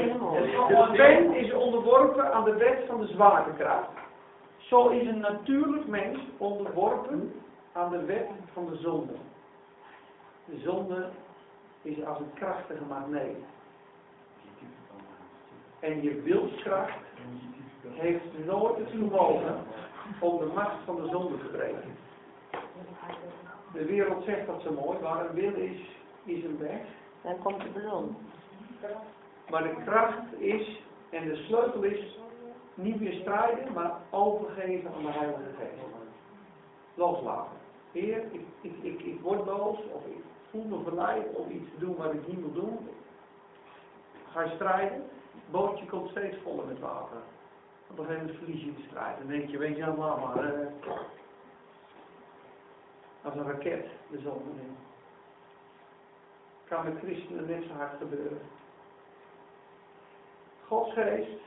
De 0.68 0.92
pen 0.96 1.34
is 1.36 1.54
onderworpen 1.54 2.34
aan 2.34 2.44
de 2.44 2.56
wet 2.58 2.78
van 2.88 3.00
de 3.00 3.08
zwaartekracht. 3.08 3.90
Zo 4.58 4.88
is 4.88 5.08
een 5.08 5.20
natuurlijk 5.20 5.88
mens 5.88 6.20
onderworpen 6.38 7.34
aan 7.74 7.90
de 7.92 8.06
wet 8.06 8.28
van 8.54 8.66
de 8.66 8.76
zonde. 8.76 9.14
De 10.46 10.60
zonde 10.60 11.06
is 11.82 12.06
als 12.06 12.20
een 12.20 12.34
krachtige 12.34 12.84
magneet. 12.90 13.38
En 15.84 16.02
je 16.02 16.22
wilskracht 16.22 16.98
heeft 17.90 18.46
nooit 18.46 18.78
het 18.78 18.90
vermogen 18.90 19.56
om 20.20 20.38
de 20.38 20.52
macht 20.56 20.84
van 20.86 20.96
de 20.96 21.08
zonde 21.08 21.38
te 21.38 21.46
breken. 21.46 21.96
De 23.74 23.86
wereld 23.86 24.24
zegt 24.24 24.48
dat 24.48 24.62
zo 24.62 24.72
mooi, 24.72 25.00
waar 25.00 25.26
een 25.26 25.36
wil 25.36 25.54
is, 25.54 25.80
is 26.24 26.44
een 26.44 26.58
weg. 26.58 26.82
Dan 27.22 27.38
komt 27.44 27.62
de 27.62 27.70
ballon. 27.70 28.16
Maar 29.50 29.64
de 29.64 29.76
kracht 29.86 30.40
is, 30.40 30.82
en 31.10 31.28
de 31.28 31.36
sleutel 31.36 31.84
is, 31.84 32.18
niet 32.74 33.00
meer 33.00 33.14
strijden, 33.14 33.74
maar 33.74 33.92
overgeven 34.10 34.94
aan 34.94 35.04
de 35.04 35.12
Heilige 35.12 35.52
Geest. 35.58 35.84
Loslaten. 36.94 37.58
Heer, 37.92 38.24
ik, 38.32 38.42
ik, 38.62 38.74
ik, 38.82 39.02
ik 39.02 39.20
word 39.22 39.46
boos, 39.46 39.78
of 39.78 40.06
ik 40.06 40.24
voel 40.50 40.64
me 40.64 40.84
verleid 40.84 41.36
om 41.36 41.52
iets 41.52 41.70
te 41.74 41.86
doen 41.86 41.96
wat 41.96 42.14
ik 42.14 42.28
niet 42.28 42.40
wil 42.40 42.54
doen. 42.54 42.90
Ga 44.32 44.48
strijden, 44.48 45.04
bootje 45.52 45.86
komt 45.86 46.10
steeds 46.10 46.38
voller 46.44 46.66
met 46.66 46.80
water. 46.80 47.18
Op 47.90 48.00
een 48.00 48.06
gegeven 48.06 48.26
moment 48.26 48.44
verlies 48.44 48.64
je 48.64 48.74
de 48.74 48.84
strijd. 48.88 49.18
Dan 49.18 49.28
denk 49.28 49.50
je, 49.50 49.58
weet 49.58 49.78
je 49.78 49.86
allemaal, 49.86 50.18
maar 50.18 50.72
als 53.24 53.36
een 53.36 53.44
raket 53.44 53.86
de 54.12 54.20
zon 54.20 54.42
in. 54.60 54.76
Kan 56.64 56.84
met 56.84 56.98
christenen 56.98 57.48
net 57.48 57.64
zo 57.64 57.74
hard 57.74 57.98
gebeuren. 57.98 58.42
Gods 60.68 60.94
geest 60.94 61.42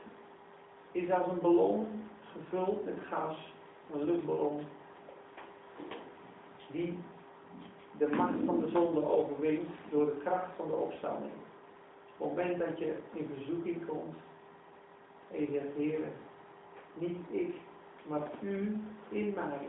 is 0.91 1.11
als 1.11 1.27
een 1.27 1.39
ballon 1.39 2.09
gevuld 2.31 2.85
met 2.85 2.95
gas, 3.09 3.53
een 3.93 4.03
luchtballon, 4.03 4.65
die 6.71 6.99
de 7.97 8.07
macht 8.07 8.33
van 8.45 8.59
de 8.59 8.69
zonde 8.69 9.05
overwint 9.05 9.69
door 9.89 10.05
de 10.05 10.17
kracht 10.23 10.55
van 10.55 10.67
de 10.67 10.73
opstanding. 10.73 11.31
Op 12.17 12.35
het 12.35 12.45
moment 12.45 12.59
dat 12.59 12.77
je 12.77 12.97
in 13.13 13.29
verzoeking 13.35 13.85
komt 13.85 14.15
en 15.31 15.39
je 15.39 15.47
zegt, 15.51 15.75
Heer, 15.75 15.99
niet 16.93 17.25
ik, 17.29 17.55
maar 18.07 18.29
u 18.41 18.77
in 19.09 19.33
mij 19.33 19.67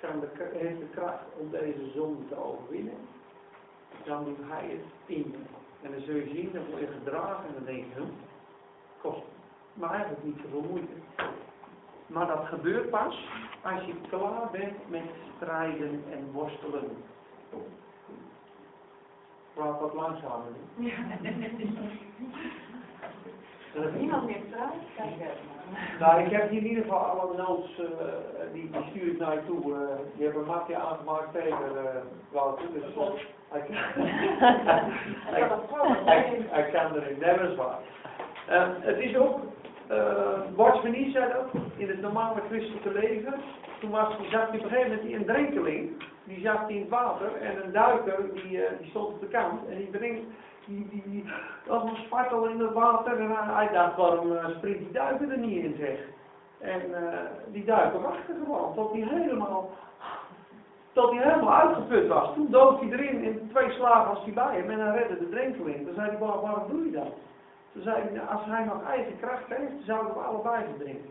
kan 0.00 0.20
de, 0.20 0.28
heeft 0.52 0.78
de 0.78 0.88
kracht 0.88 1.24
om 1.38 1.50
deze 1.50 1.90
zonde 1.94 2.28
te 2.28 2.44
overwinnen, 2.44 2.98
dan 4.04 4.24
doet 4.24 4.38
hij 4.40 4.66
het 4.68 5.16
in. 5.16 5.34
En 5.82 5.90
dan 5.90 6.00
zul 6.00 6.14
je 6.14 6.28
zien, 6.28 6.50
dan 6.52 6.70
word 6.70 6.80
je 6.80 6.86
gedragen 6.86 7.46
en 7.48 7.54
dan 7.54 7.64
denk 7.64 7.84
je, 7.94 8.02
kost 9.00 9.22
maar 9.74 9.90
eigenlijk 9.90 10.24
niet 10.24 10.38
zoveel 10.42 10.70
moeite. 10.70 10.92
Maar 12.06 12.26
dat 12.26 12.46
gebeurt 12.46 12.90
pas 12.90 13.28
als 13.62 13.84
je 13.84 13.94
klaar 14.08 14.50
bent 14.50 14.90
met 14.90 15.10
strijden 15.36 16.04
en 16.10 16.32
worstelen. 16.32 16.96
Praat 19.54 19.80
wat 19.80 19.94
langzamer. 19.94 20.46
nu. 20.76 20.92
Dat 23.74 23.84
is 23.84 23.90
Niemand 23.98 24.26
meer 24.26 24.40
trouwens? 24.50 24.82
Nou, 25.98 26.22
ik 26.24 26.30
heb 26.30 26.50
hier 26.50 26.60
in 26.60 26.66
ieder 26.66 26.82
geval 26.82 26.98
alle 26.98 27.36
notes, 27.36 27.78
eh, 27.78 27.84
die, 28.52 28.70
die 28.70 28.80
stuur 28.90 29.12
ik 29.12 29.18
naar 29.18 29.34
je 29.34 29.44
toe. 29.46 29.74
eh 29.74 29.78
die 30.16 30.24
hebben 30.24 30.42
een 30.42 30.48
mapje 30.48 30.76
aangemaakt 30.76 31.32
tegen 31.32 31.58
uh, 31.74 31.80
Wouter, 32.32 32.64
dus 32.72 32.82
eh, 32.82 32.88
hij, 33.48 33.60
kan, 35.48 35.60
hij, 36.50 36.70
kan 36.72 36.94
erin, 36.96 37.18
nee, 37.20 37.36
dat 37.38 37.50
is 37.50 37.56
waar. 37.62 37.78
Eh, 38.46 38.68
het 38.80 38.98
is 38.98 39.16
ook, 39.16 39.38
uh, 39.90 39.98
Bart 40.56 40.80
Venies 40.80 41.12
zei 41.12 41.32
dat, 41.32 41.62
in 41.76 41.88
het 41.88 42.00
normale 42.00 42.40
christelijke 42.48 42.92
leven, 42.92 43.34
toen 43.80 43.90
was, 43.90 44.14
zag 44.30 44.48
hij 44.50 44.58
op 44.58 44.64
een 44.64 44.70
gegeven 44.70 44.82
moment 44.90 45.02
die 45.02 45.16
een 45.16 45.24
drenkeling, 45.24 46.02
die 46.24 46.48
hij 46.48 46.64
in 46.66 46.80
het 46.80 46.88
water 46.88 47.36
en 47.36 47.64
een 47.64 47.72
duiker 47.72 48.34
die, 48.34 48.64
eh, 48.64 48.78
die 48.78 48.88
stond 48.90 49.06
op 49.08 49.20
de 49.20 49.26
kant 49.26 49.68
en 49.68 49.76
die 49.76 49.90
drinkt, 49.90 50.26
die, 50.66 50.88
die, 50.90 51.02
die 51.06 51.24
was 51.66 51.82
een 51.82 51.96
spartel 52.04 52.46
in 52.48 52.60
het 52.60 52.72
water 52.72 53.20
en 53.20 53.30
hij, 53.30 53.54
hij 53.54 53.68
dacht 53.72 53.96
waarom 53.96 54.36
eh, 54.36 54.48
springt 54.48 54.78
die 54.78 54.92
duiker 54.92 55.30
er 55.30 55.38
niet 55.38 55.64
in 55.64 55.76
zeg. 55.78 55.98
En 56.58 56.94
eh, 56.94 57.18
die 57.52 57.64
duiker 57.64 58.00
wachtte 58.00 58.34
gewoon 58.44 58.74
tot 58.74 58.92
hij 58.92 59.00
helemaal, 59.00 59.70
tot 60.92 61.10
hij 61.10 61.22
helemaal 61.22 61.54
uitgeput 61.54 62.08
was. 62.08 62.34
Toen 62.34 62.50
dook 62.50 62.80
hij 62.80 62.90
erin 62.90 63.22
in 63.22 63.48
twee 63.52 63.70
slagen 63.70 64.14
was 64.14 64.24
hij 64.24 64.32
bij 64.32 64.56
hem 64.56 64.70
en 64.70 64.80
hij 64.86 64.96
redde 64.98 65.18
de 65.18 65.28
drenkeling. 65.28 65.86
Toen 65.86 65.94
zei 65.94 66.08
hij, 66.08 66.18
"Waar- 66.18 66.40
waarom 66.40 66.68
doe 66.70 66.84
je 66.84 66.90
dat? 66.90 67.12
Toen 67.72 67.82
zei 67.82 68.02
hij, 68.02 68.10
"Nou, 68.12 68.28
als 68.28 68.44
hij 68.44 68.64
nog 68.64 68.84
eigen 68.88 69.18
kracht 69.20 69.46
heeft, 69.46 69.72
zouden 69.84 70.12
we 70.14 70.20
allebei 70.20 70.64
verdrinken. 70.68 71.10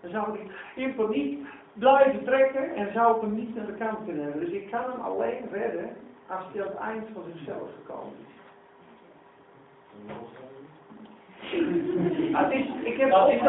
Dan 0.00 0.10
zou 0.10 0.38
hij 0.38 0.46
in 0.74 0.94
paniek 0.94 1.46
blijven 1.72 2.24
trekken 2.24 2.74
en 2.74 2.92
zou 2.92 3.16
ik 3.16 3.20
hem 3.22 3.34
niet 3.34 3.54
naar 3.54 3.66
de 3.66 3.72
kant 3.72 3.98
kunnen 4.04 4.22
hebben. 4.22 4.40
Dus 4.44 4.52
ik 4.54 4.70
kan 4.70 4.80
hem 4.92 5.00
alleen 5.00 5.48
redden 5.52 5.96
als 6.28 6.44
hij 6.52 6.62
aan 6.62 6.68
het 6.68 6.76
eind 6.78 7.04
van 7.14 7.22
zichzelf 7.34 7.68
gekomen 7.82 8.12
is. 8.20 8.30
Ah, 12.34 12.42
het 12.42 12.52
is, 12.52 12.66
ik 12.82 12.96
heb 12.98 13.10
Dat 13.10 13.28
is 13.28 13.40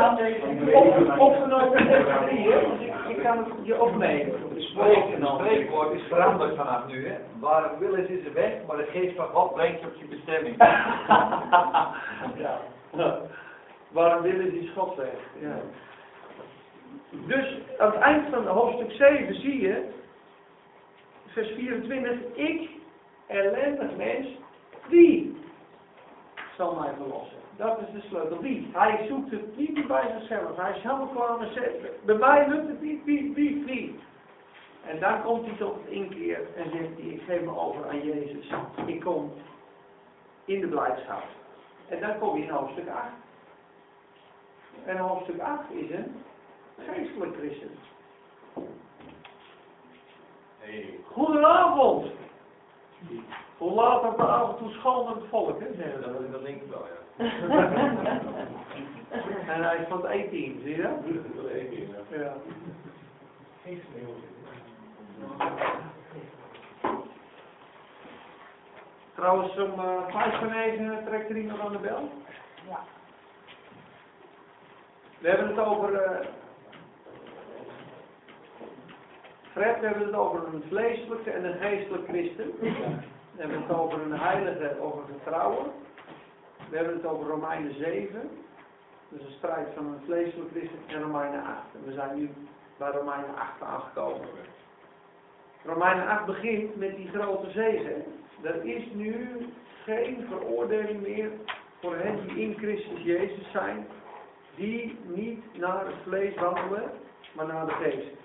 op- 0.73 1.19
opgenomen 1.19 1.77
drieën, 2.25 2.59
dus 2.77 2.87
ik, 2.87 3.17
ik 3.17 3.23
kan 3.23 3.37
het 3.37 3.47
je 3.61 3.81
opnemen. 3.81 4.33
Het 4.53 4.61
spreek- 4.61 5.07
het 5.19 5.27
spreekwoord 5.35 5.91
is 5.93 6.01
veranderd 6.07 6.55
vanaf 6.55 6.87
nu. 6.87 7.07
Hè. 7.07 7.15
Waar 7.39 7.73
een 7.73 7.79
wil 7.79 7.93
is, 7.93 8.07
is 8.07 8.25
er 8.25 8.33
weg, 8.33 8.53
maar 8.67 8.77
de 8.77 8.87
geest 8.91 9.15
van 9.15 9.25
God 9.25 9.53
brengt 9.53 9.79
je 9.79 9.85
op 9.87 9.95
je 9.95 10.05
bestemming. 10.05 10.55
ja. 12.43 12.59
Waarom 13.91 14.21
willen 14.21 14.49
die 14.51 14.67
schot 14.69 14.95
weg? 14.95 15.13
Ja. 15.39 15.55
Dus 17.25 17.57
aan 17.77 17.91
het 17.91 17.99
eind 17.99 18.29
van 18.29 18.47
hoofdstuk 18.47 18.91
7 18.91 19.35
zie 19.35 19.61
je 19.61 19.91
vers 21.25 21.51
24, 21.51 22.19
ik, 22.33 22.69
ellendig 23.27 23.95
mens, 23.95 24.27
wie 24.87 25.37
zal 26.57 26.75
mij 26.75 26.93
verlossen? 26.97 27.37
Dat 27.57 27.79
is 27.79 28.01
de 28.01 28.07
sleutel. 28.07 28.39
Wie? 28.39 28.69
Hij 28.73 29.05
zoekt 29.07 29.31
het 29.31 29.57
niet 29.57 29.87
bij 29.87 30.13
zichzelf. 30.19 30.57
Hij 30.57 30.79
zal 30.83 31.07
kwamen 31.07 31.53
zeggen, 31.53 31.89
bij 32.05 32.15
mij 32.15 32.47
lukt 32.47 32.67
het 32.67 32.81
niet, 32.81 33.03
wie, 33.03 33.33
wie, 33.33 33.63
wie? 33.65 33.99
En 34.85 34.99
dan 34.99 35.23
komt 35.23 35.45
hij 35.45 35.55
tot 35.57 35.77
inkeer 35.87 36.39
en 36.55 36.71
zegt 36.71 36.97
hij, 36.97 37.05
ik 37.05 37.21
geef 37.21 37.41
me 37.41 37.57
over 37.57 37.89
aan 37.89 38.05
Jezus. 38.05 38.51
Ik 38.85 38.99
kom 38.99 39.33
in 40.45 40.59
de 40.59 40.67
blijdschap. 40.67 41.23
En 41.89 41.99
dan 41.99 42.19
kom 42.19 42.37
je 42.37 42.43
in 42.43 42.49
hoofdstuk 42.49 42.87
8. 42.87 43.05
En 44.85 44.97
hoofdstuk 44.97 45.39
8 45.39 45.71
is 45.71 45.89
een 45.91 46.15
geestelijk 46.77 47.35
christen. 47.37 47.71
Hey. 50.59 50.99
Goedenavond! 51.11 52.11
Hoe 53.57 53.71
laat 53.71 54.03
op 54.03 54.17
de 54.17 54.27
avond 54.27 54.57
toe 54.57 54.71
volk, 55.29 55.59
hè? 55.59 55.67
zeggen 55.77 56.03
ze. 56.03 56.11
Dat, 56.11 56.31
dat 56.31 56.43
denk 56.43 56.61
ik 56.61 56.69
wel, 56.69 56.85
ja. 56.85 57.01
En 59.53 59.63
hij 59.63 59.77
is 59.77 59.87
van 59.87 60.01
het 60.01 60.11
E-team, 60.11 60.59
zie 60.61 60.75
je 60.75 60.81
dat? 60.81 60.91
Ik 61.53 61.69
niet, 61.69 61.89
hè. 62.09 62.23
Ja. 62.23 62.33
Trouwens, 69.15 69.57
om 69.57 69.79
uh, 69.79 70.07
vijf 70.07 70.37
voor 70.39 70.47
negen 70.47 71.05
trekt 71.05 71.29
er 71.29 71.37
iemand 71.37 71.59
aan 71.59 71.71
de 71.71 71.77
bel. 71.77 72.09
Ja. 72.69 72.79
We 75.19 75.29
hebben 75.29 75.47
het 75.47 75.59
over. 75.59 75.93
eh, 75.95 76.27
Fred, 79.53 79.79
we 79.79 79.85
hebben 79.85 80.05
het 80.05 80.15
over 80.15 80.53
een 80.53 80.63
vleeselijke 80.67 81.31
en 81.31 81.45
een 81.45 81.57
geestelijk 81.57 82.07
christen. 82.07 82.51
We 82.59 83.41
hebben 83.41 83.61
het 83.61 83.71
over 83.71 84.01
een 84.01 84.19
heilige, 84.19 84.81
over 84.81 85.03
vertrouwen. 85.05 85.71
We 86.69 86.75
hebben 86.75 86.93
het 86.93 87.05
over 87.05 87.27
Romeinen 87.27 87.73
7. 87.75 88.29
Dus 89.09 89.21
een 89.21 89.31
strijd 89.37 89.67
van 89.75 89.85
een 89.85 90.01
vleeselijk 90.05 90.49
christen 90.51 90.79
en 90.87 91.01
Romeinen 91.01 91.43
8. 91.43 91.57
En 91.73 91.85
we 91.85 91.93
zijn 91.93 92.17
nu 92.17 92.29
bij 92.77 92.91
Romeinen 92.91 93.35
8 93.35 93.61
aangekomen. 93.61 94.27
Romeinen 95.65 96.07
8 96.07 96.25
begint 96.25 96.75
met 96.75 96.95
die 96.95 97.07
grote 97.07 97.51
zegen. 97.51 98.03
Er 98.41 98.65
is 98.65 98.83
nu 98.93 99.37
geen 99.83 100.25
veroordeling 100.29 101.01
meer 101.01 101.29
voor 101.79 101.95
hen 101.95 102.27
die 102.27 102.41
in 102.41 102.57
Christus 102.57 103.01
Jezus 103.03 103.51
zijn, 103.51 103.87
die 104.55 104.99
niet 105.03 105.57
naar 105.57 105.85
het 105.85 105.95
vlees 106.03 106.35
wandelen, 106.35 106.91
maar 107.33 107.47
naar 107.47 107.65
de 107.65 107.71
geest. 107.71 108.21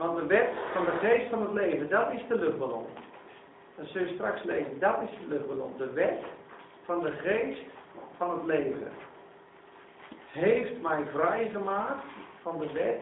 Want 0.00 0.16
de 0.16 0.26
wet 0.26 0.48
van 0.72 0.84
de 0.84 0.90
geest 0.90 1.28
van 1.30 1.42
het 1.42 1.52
leven, 1.52 1.88
dat 1.88 2.12
is 2.12 2.26
de 2.28 2.38
luchtballon. 2.38 2.86
Dat 3.76 3.86
zul 3.86 4.02
je 4.02 4.14
straks 4.14 4.42
lezen, 4.42 4.78
dat 4.78 4.96
is 5.02 5.18
de 5.18 5.26
luchtballon. 5.28 5.72
De 5.76 5.90
wet 5.90 6.24
van 6.84 7.00
de 7.00 7.10
geest 7.10 7.60
van 8.16 8.30
het 8.30 8.44
leven 8.44 8.92
heeft 10.26 10.80
mij 10.80 11.06
vrijgemaakt 11.12 12.04
van 12.42 12.58
de 12.58 12.72
wet 12.72 13.00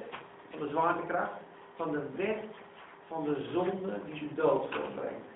van 0.50 0.60
de 0.60 0.68
zwaartekracht, 0.68 1.40
van 1.76 1.92
de 1.92 2.02
wet 2.16 2.44
van 3.06 3.24
de 3.24 3.48
zonde 3.52 4.00
die 4.04 4.28
de 4.28 4.34
dood 4.34 4.74
voortbrengt. 4.74 5.28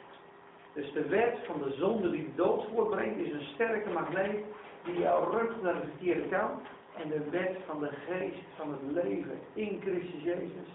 Dus 0.73 0.93
de 0.93 1.09
wet 1.09 1.39
van 1.47 1.63
de 1.63 1.73
zonde 1.73 2.11
die 2.11 2.33
dood 2.35 2.65
voortbrengt 2.75 3.19
is 3.19 3.33
een 3.33 3.47
sterke 3.55 3.91
magneet 3.91 4.45
die 4.85 4.99
jou 4.99 5.37
rukt 5.37 5.63
naar 5.63 5.75
de 5.75 5.87
verkeerde 5.89 6.29
kant. 6.29 6.61
En 6.97 7.09
de 7.09 7.31
wet 7.31 7.57
van 7.67 7.81
de 7.81 7.91
geest 8.09 8.47
van 8.57 8.71
het 8.71 9.05
leven 9.05 9.41
in 9.53 9.81
Christus 9.81 10.23
Jezus 10.23 10.69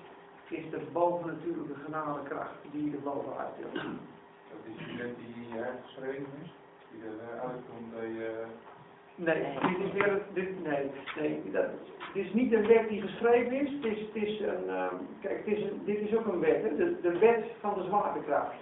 is 0.49 0.69
de 0.69 0.81
bovennatuurlijke 0.91 1.75
genadekracht 1.85 2.55
die 2.71 2.83
je 2.83 2.91
er 2.91 3.03
bovenuit 3.03 3.53
wil. 3.59 3.81
Dat 4.49 4.63
is 4.63 4.85
die 4.85 4.97
wet 4.97 5.15
die 5.17 5.61
uitgeschreven 5.61 6.27
is, 6.43 6.49
die 6.91 7.01
er 7.03 7.39
uitkomt 7.39 7.93
bij 7.93 8.07
je... 8.07 8.45
Nee, 9.15 9.43
dit 9.61 9.85
is 9.85 9.91
weer, 9.91 10.21
dit, 10.33 10.63
nee, 10.63 10.91
nee, 11.19 11.51
dat, 11.51 11.65
het 11.97 12.25
is 12.25 12.33
niet 12.33 12.53
een 12.53 12.67
wet 12.67 12.89
die 12.89 13.01
geschreven 13.01 13.51
is. 13.51 13.71
Het 13.71 13.85
is, 13.85 13.99
het 13.99 14.15
is 14.15 14.39
een, 14.39 14.69
ehm, 14.69 14.95
kijk, 15.21 15.45
het 15.45 15.57
is 15.57 15.63
een, 15.63 15.81
dit 15.85 15.99
is 15.99 16.15
ook 16.15 16.25
een 16.25 16.39
wet, 16.39 16.61
hè, 16.61 16.75
de, 16.75 17.01
de 17.01 17.17
wet 17.17 17.45
van 17.59 17.73
de 17.73 17.83
zwaartekracht. 17.83 18.55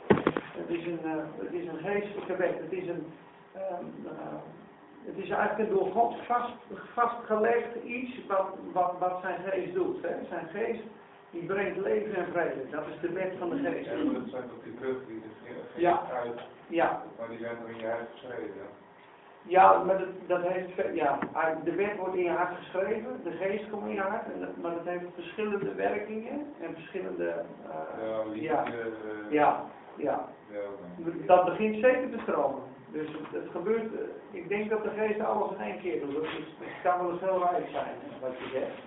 Het 0.57 0.69
is 0.69 0.85
een, 0.85 0.99
eh, 1.03 1.23
het 1.37 1.53
is 1.53 1.67
een 1.67 1.77
geestelijke 1.77 2.35
wet. 2.35 2.59
Het 2.59 2.71
is 2.71 2.87
een, 2.87 3.05
ehm, 3.53 3.85
eh, 4.05 4.35
het 5.05 5.17
is 5.17 5.29
eigenlijk 5.29 5.69
een 5.69 5.75
door 5.75 5.91
God 5.91 6.15
vast, 6.25 6.53
vastgelegd 6.93 7.83
iets 7.83 8.25
wat, 8.27 8.47
wat, 8.73 8.93
wat 8.99 9.19
zijn 9.21 9.39
geest 9.49 9.73
doet. 9.73 10.01
Hè. 10.01 10.15
Zijn 10.29 10.47
geest 10.47 10.83
die 11.29 11.43
brengt 11.45 11.77
leven 11.77 12.15
en 12.15 12.27
vrede. 12.31 12.69
Dat 12.71 12.83
is 12.93 12.99
de 13.01 13.11
wet 13.13 13.33
van 13.39 13.49
de 13.49 13.55
geest. 13.57 13.89
Ja, 13.89 13.95
dat 13.95 14.29
zijn 14.29 14.43
toch 14.49 14.63
die 14.63 14.73
bruggen 14.73 15.05
die 15.07 15.21
er 15.23 15.53
geeft 15.53 15.59
Ja. 15.75 16.01
uit, 16.13 16.39
Ja, 16.67 17.03
maar 17.19 17.27
die 17.29 17.37
zijn 17.37 17.55
er 17.65 17.69
in 17.73 17.79
je 17.79 17.85
huis 17.85 18.07
geschreven. 18.11 18.67
Ja, 19.47 19.83
maar 19.83 19.97
dat, 19.97 20.07
dat 20.27 20.41
heeft, 20.41 20.95
ja, 20.95 21.19
de 21.63 21.75
wet 21.75 21.97
wordt 21.97 22.15
in 22.15 22.23
je 22.23 22.29
hart 22.29 22.55
geschreven, 22.57 23.19
de 23.23 23.31
geest 23.31 23.69
komt 23.69 23.87
in 23.87 23.93
je 23.93 23.99
hart, 24.01 24.33
en 24.33 24.39
dat, 24.39 24.57
maar 24.61 24.71
dat 24.71 24.85
heeft 24.85 25.05
verschillende 25.13 25.73
werkingen 25.73 26.53
en 26.61 26.73
verschillende, 26.73 27.27
eh, 27.29 28.07
Ja, 28.07 28.23
liefde, 28.23 28.43
ja, 28.47 28.63
eh, 28.65 29.31
ja, 29.33 29.65
ja. 29.97 30.25
Dat 31.25 31.45
begint 31.45 31.75
zeker 31.75 32.09
te 32.09 32.19
stromen. 32.21 32.61
Dus 32.91 33.07
het, 33.07 33.41
het 33.41 33.51
gebeurt, 33.51 33.93
eh, 33.93 33.99
ik 34.31 34.47
denk 34.49 34.69
dat 34.69 34.83
de 34.83 34.89
geest 34.97 35.19
alles 35.19 35.51
in 35.51 35.61
één 35.61 35.79
keer 35.79 35.99
doet. 35.99 36.15
Het, 36.15 36.23
is, 36.23 36.45
het 36.59 36.81
kan 36.83 36.99
wel 36.99 37.11
eens 37.11 37.21
heel 37.21 37.47
rijk 37.51 37.67
zijn, 37.71 37.95
wat 38.21 38.37
je 38.37 38.49
zegt. 38.53 38.81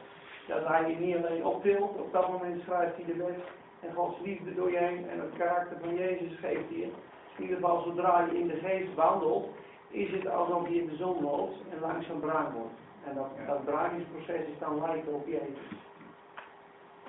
Dat 0.48 0.66
hij 0.66 0.90
je 0.90 0.96
niet 0.96 1.16
alleen 1.16 1.44
optilt, 1.44 1.98
op 1.98 2.12
dat 2.12 2.28
moment 2.28 2.62
schrijft 2.62 2.96
hij 2.96 3.04
de 3.04 3.16
wet 3.16 3.40
en 3.80 3.94
Gods 3.94 4.20
liefde 4.20 4.54
door 4.54 4.70
je 4.70 4.78
heen 4.78 5.08
en 5.08 5.20
het 5.20 5.36
karakter 5.36 5.76
van 5.80 5.94
Jezus 5.94 6.38
geeft 6.38 6.68
hij 6.68 6.78
je. 6.78 6.90
In 7.36 7.42
ieder 7.42 7.56
geval, 7.56 7.82
zodra 7.82 8.20
je 8.20 8.38
in 8.38 8.46
de 8.46 8.56
geest 8.56 8.94
wandelt, 8.94 9.48
is 9.88 10.10
het 10.10 10.28
alsof 10.28 10.68
je 10.68 10.80
in 10.80 10.88
de 10.88 10.96
zon 10.96 11.22
loopt 11.22 11.56
en 11.70 11.80
langzaam 11.80 12.20
bruin 12.20 12.52
wordt. 12.52 12.78
En 13.04 13.14
dat, 13.14 13.28
dat 13.46 13.64
bruiningsproces 13.64 14.46
is 14.46 14.58
dan 14.58 14.80
lijken 14.80 15.14
op 15.14 15.26
Jezus. 15.26 15.58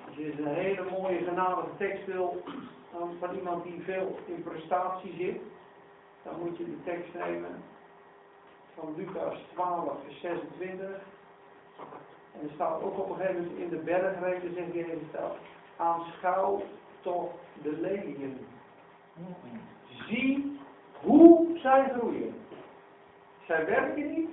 Als 0.06 0.16
je 0.16 0.24
dus 0.24 0.38
een 0.38 0.54
hele 0.54 0.84
mooie 0.90 1.18
genadige 1.18 1.76
tekst 1.78 2.06
wil 2.06 2.42
van 3.18 3.34
iemand 3.34 3.64
die 3.64 3.82
veel 3.82 4.18
in 4.26 4.42
prestatie 4.42 5.14
zit, 5.16 5.40
dan 6.22 6.40
moet 6.40 6.56
je 6.56 6.64
de 6.64 6.82
tekst 6.84 7.14
nemen 7.14 7.62
van 8.74 8.94
Lucas 8.96 9.44
12, 9.52 9.92
vers 10.04 10.20
26. 10.20 10.88
En 12.34 12.48
er 12.48 12.54
staat 12.54 12.82
ook 12.82 12.98
op 12.98 13.10
een 13.10 13.16
gegeven 13.16 13.42
moment 13.42 13.58
in 13.58 13.68
de 13.68 13.76
bergreden, 13.76 14.54
zegt 14.54 14.72
Jezus 14.72 15.10
dat, 15.12 15.36
aanschouw 15.76 16.62
toch 17.00 17.30
de 17.62 17.72
leliën. 17.80 18.46
Zie 20.08 20.58
hoe 21.00 21.58
zij 21.58 21.92
groeien. 21.96 22.34
Zij 23.46 23.66
werken 23.66 24.10
niet, 24.10 24.28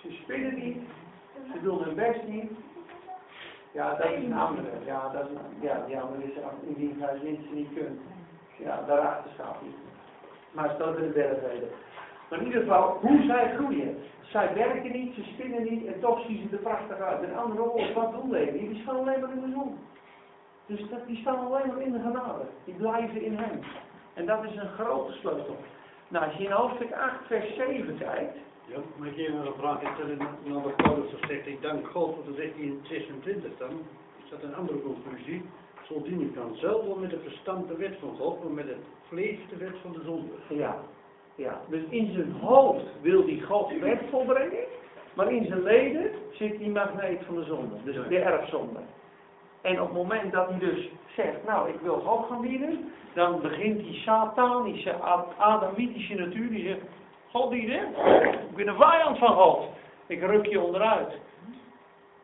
ze 0.00 0.10
spinnen 0.10 0.54
niet, 0.54 0.78
ze 1.52 1.62
doen 1.62 1.82
hun 1.82 1.94
best 1.94 2.22
niet. 2.26 2.50
Ja, 3.72 3.94
dat 3.94 4.10
is 4.10 4.24
een 4.24 4.34
andere. 4.34 4.68
Ja, 4.84 5.08
dat 5.08 5.24
is 5.30 5.36
ja, 5.60 5.84
die 5.86 6.00
andere 6.00 6.24
is 6.24 6.32
indien 6.66 6.96
gij 7.00 7.18
ze 7.18 7.54
niet 7.54 7.74
kunt. 7.74 8.00
Ja, 8.58 8.82
daarachter 8.86 9.30
staat 9.34 9.56
hij. 9.60 9.74
Maar 10.52 10.70
staat 10.74 10.96
in 10.96 11.02
de 11.02 11.08
bergreden. 11.08 11.68
Maar 12.30 12.38
in 12.38 12.46
ieder 12.46 12.60
geval, 12.60 12.98
hoe 13.00 13.22
zij 13.22 13.54
groeien. 13.54 13.96
Zij 14.32 14.54
werken 14.54 14.92
niet, 14.92 15.14
ze 15.14 15.22
spinnen 15.22 15.62
niet 15.62 15.86
en 15.86 16.00
toch 16.00 16.26
zien 16.26 16.48
ze 16.48 16.56
er 16.56 16.62
prachtig 16.62 16.98
uit. 16.98 17.20
Met 17.20 17.36
andere 17.36 17.62
woorden, 17.62 17.94
wat 17.94 18.12
doen 18.12 18.30
leven? 18.30 18.58
Die 18.58 18.82
staan 18.82 18.96
alleen 18.96 19.20
maar 19.20 19.32
in 19.32 19.40
de 19.40 19.50
zon. 19.52 19.78
Dus 20.66 20.88
dat, 20.90 21.06
die 21.06 21.16
staan 21.16 21.38
alleen 21.38 21.66
maar 21.66 21.80
in 21.80 21.92
de 21.92 21.98
genade. 21.98 22.44
Die 22.64 22.74
blijven 22.74 23.22
in 23.22 23.36
hem. 23.36 23.60
En 24.14 24.26
dat 24.26 24.44
is 24.44 24.56
een 24.56 24.68
grote 24.68 25.12
sleutel. 25.12 25.56
Nou, 26.08 26.24
als 26.24 26.34
je 26.34 26.44
in 26.44 26.50
hoofdstuk 26.50 26.92
8, 26.92 27.26
vers 27.26 27.54
7 27.54 27.98
kijkt. 27.98 28.36
Ja, 28.66 28.78
maar 28.96 29.08
ik 29.08 29.16
even 29.16 29.46
een 29.46 29.54
vraag 29.58 29.80
stellen 29.94 30.18
naar 30.44 30.62
wat 30.62 30.76
Paulus 30.76 31.10
zegt. 31.26 31.46
Ik 31.46 31.62
dank 31.62 31.86
God, 31.86 32.14
want 32.14 32.26
dat 32.26 32.36
zegt 32.36 32.54
hij 32.54 32.64
in 32.64 32.80
26 32.82 33.56
dan. 33.58 33.70
Is 34.24 34.30
dat 34.30 34.42
een 34.42 34.54
andere 34.54 34.80
conclusie? 34.82 35.42
Zo 35.82 36.02
dien 36.02 36.20
ik 36.20 36.34
dan 36.34 36.56
zelf 36.56 36.86
wel 36.86 36.98
met 36.98 37.10
het 37.10 37.22
verstand 37.22 37.68
de 37.68 37.76
wet 37.76 37.96
van 38.00 38.16
God, 38.16 38.42
maar 38.42 38.52
met 38.52 38.68
het 38.68 38.84
vlees 39.08 39.38
de 39.50 39.56
wet 39.56 39.74
van 39.82 39.92
de 39.92 40.02
zonde. 40.04 40.32
Ja, 40.48 40.78
ja. 41.34 41.60
Dus 41.68 41.82
in 41.88 42.12
zijn 42.12 42.32
hoofd 42.32 42.84
wil 43.00 43.22
hij 43.24 43.40
Gods 43.46 43.78
wet 43.78 43.98
volbrengen. 44.10 44.64
Maar 45.14 45.32
in 45.32 45.46
zijn 45.46 45.62
leden 45.62 46.10
zit 46.32 46.58
die 46.58 46.70
magneet 46.70 47.20
van 47.26 47.34
de 47.34 47.44
zonde. 47.44 47.74
Dus 47.84 48.08
de 48.08 48.18
erfzonde. 48.18 48.80
En 49.60 49.80
op 49.80 49.86
het 49.88 49.96
moment 49.96 50.32
dat 50.32 50.48
hij 50.48 50.58
dus 50.58 50.88
zegt, 51.16 51.44
nou 51.46 51.68
ik 51.68 51.80
wil 51.82 51.98
God 51.98 52.26
gaan 52.26 52.42
dienen. 52.42 52.92
Dan 53.14 53.40
begint 53.40 53.78
die 53.78 53.94
satanische, 53.94 54.92
Ad- 54.94 55.38
adamitische 55.38 56.14
natuur. 56.14 56.48
Die 56.48 56.66
zegt, 56.66 56.80
God 57.30 57.50
dienen? 57.50 57.88
Ik 58.50 58.54
ben 58.56 58.68
een 58.68 58.76
vijand 58.76 59.18
van 59.18 59.34
God. 59.34 59.64
Ik 60.06 60.20
ruk 60.22 60.46
je 60.46 60.60
onderuit. 60.60 61.18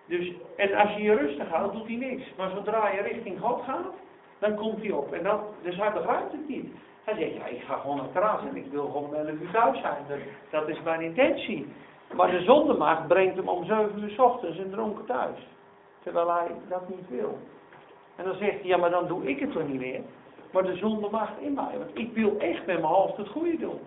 Dus, 0.07 0.33
en 0.57 0.75
als 0.75 0.93
je 0.95 1.03
je 1.03 1.15
rustig 1.15 1.49
houdt, 1.49 1.73
doet 1.73 1.87
hij 1.87 1.97
niks. 1.97 2.23
Maar 2.37 2.51
zodra 2.51 2.89
je 2.89 3.01
richting 3.01 3.41
God 3.41 3.63
gaat, 3.63 3.87
dan 4.39 4.55
komt 4.55 4.81
hij 4.81 4.91
op. 4.91 5.13
En 5.13 5.23
dat, 5.23 5.41
dus 5.63 5.77
hij 5.77 5.93
begrijpt 5.93 6.33
het 6.33 6.49
niet. 6.49 6.73
Hij 7.09 7.17
zegt, 7.17 7.35
ja, 7.35 7.47
ik 7.47 7.63
ga 7.63 7.77
gewoon 7.77 7.97
naar 7.97 8.13
terras 8.13 8.41
en 8.49 8.57
ik 8.57 8.67
wil 8.71 8.87
gewoon 8.87 9.05
om 9.05 9.15
11 9.15 9.31
uur 9.31 9.51
thuis 9.51 9.81
zijn. 9.81 9.97
Dat, 10.09 10.19
dat 10.51 10.69
is 10.69 10.83
mijn 10.83 11.01
intentie. 11.01 11.73
Maar 12.15 12.31
de 12.31 12.43
zondemaagd 12.43 13.07
brengt 13.07 13.37
hem 13.37 13.49
om 13.49 13.65
7 13.65 14.03
uur 14.03 14.11
s 14.11 14.19
ochtends 14.19 14.59
en 14.59 14.71
dronken 14.71 15.05
thuis. 15.05 15.39
Terwijl 16.03 16.33
hij 16.33 16.47
dat 16.69 16.89
niet 16.89 17.09
wil. 17.09 17.39
En 18.17 18.25
dan 18.25 18.35
zegt 18.35 18.61
hij, 18.61 18.65
ja 18.65 18.77
maar 18.77 18.91
dan 18.91 19.07
doe 19.07 19.29
ik 19.29 19.41
het 19.41 19.53
toch 19.53 19.67
niet 19.69 19.81
meer. 19.81 20.01
Maar 20.53 20.63
de 20.63 20.77
zonde 20.77 21.09
mag 21.11 21.31
in 21.41 21.55
mij, 21.55 21.79
want 21.79 21.91
ik 21.93 22.13
wil 22.13 22.39
echt 22.39 22.67
met 22.67 22.81
mijn 22.81 22.93
hoofd 22.93 23.17
het 23.17 23.29
goede 23.29 23.59
doen. 23.59 23.81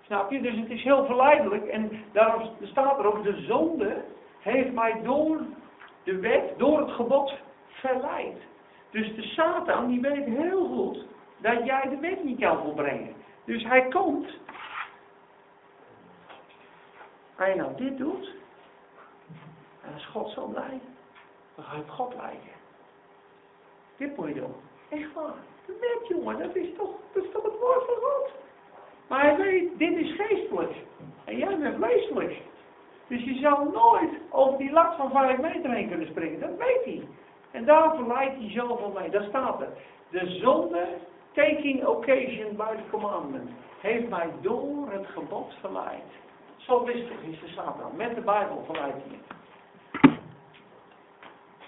Snap 0.00 0.30
je? 0.30 0.40
Dus 0.40 0.56
het 0.56 0.70
is 0.70 0.82
heel 0.82 1.04
verleidelijk 1.04 1.66
en 1.66 1.90
daarom 2.12 2.50
staat 2.62 2.98
er 2.98 3.06
ook, 3.06 3.22
de 3.22 3.40
zonde 3.40 4.04
heeft 4.40 4.72
mij 4.72 5.00
door 5.02 5.40
de 6.02 6.16
wet, 6.20 6.42
door 6.56 6.78
het 6.78 6.90
gebod 6.90 7.34
verleid. 7.68 8.36
Dus 8.90 9.14
de 9.14 9.22
Satan 9.22 9.86
die 9.86 10.00
weet 10.00 10.24
heel 10.24 10.64
goed 10.64 11.04
dat 11.44 11.64
jij 11.64 11.88
de 11.88 11.98
wet 11.98 12.24
niet 12.24 12.40
kan 12.40 12.58
volbrengen. 12.62 13.14
Dus 13.44 13.64
hij 13.64 13.88
komt. 13.88 14.26
Als 17.38 17.48
je 17.48 17.54
nou 17.54 17.74
dit 17.76 17.98
doet, 17.98 18.34
dan 19.84 19.94
is 19.96 20.06
God 20.06 20.30
zo 20.30 20.46
blij. 20.46 20.80
Dan 21.54 21.64
ga 21.64 21.74
je 21.74 21.80
op 21.80 21.88
God 21.88 22.14
lijken. 22.14 22.54
Dit 23.96 24.16
moet 24.16 24.28
je 24.28 24.34
doen. 24.34 24.54
Echt 24.88 25.12
waar. 25.12 25.34
De 25.66 25.76
wet 25.80 26.08
jongen, 26.08 26.38
dat 26.38 26.56
is 26.56 26.68
toch, 26.76 26.90
dat 27.12 27.24
is 27.24 27.30
toch 27.32 27.42
het 27.42 27.58
woord 27.60 27.84
van 27.86 27.94
God. 27.94 28.30
Maar 29.08 29.20
hij 29.20 29.36
weet, 29.36 29.78
dit 29.78 29.96
is 29.96 30.14
geestelijk. 30.16 30.72
En 31.24 31.36
jij 31.36 31.58
bent 31.58 31.76
vleeselijk. 31.76 32.36
Dus 33.06 33.24
je 33.24 33.34
zal 33.34 33.64
nooit 33.64 34.10
over 34.30 34.58
die 34.58 34.72
lat 34.72 34.96
van 34.96 35.10
vijf 35.10 35.38
meter 35.38 35.70
heen 35.70 35.88
kunnen 35.88 36.06
springen. 36.06 36.40
Dat 36.40 36.56
weet 36.56 36.84
hij. 36.84 37.08
En 37.50 37.64
daar 37.64 37.94
verleidt 37.94 38.36
hij 38.36 38.50
zoveel 38.50 38.92
mee. 38.98 39.10
Daar 39.10 39.24
staat 39.24 39.60
er. 39.60 39.68
De 40.10 40.26
zonde, 40.26 40.86
taking 41.34 41.86
occasion 41.86 42.56
by 42.56 42.74
the 42.76 42.90
commandment, 42.90 43.50
heeft 43.80 44.08
mij 44.08 44.30
door 44.40 44.90
het 44.90 45.06
gebod 45.06 45.54
verleid. 45.60 46.10
Zo 46.56 46.84
listig 46.84 47.22
is 47.22 47.40
de 47.40 47.48
Satan. 47.48 47.96
Met 47.96 48.14
de 48.14 48.20
Bijbel 48.20 48.62
verleidt 48.66 48.96
hij 48.96 49.18
het. 49.18 49.34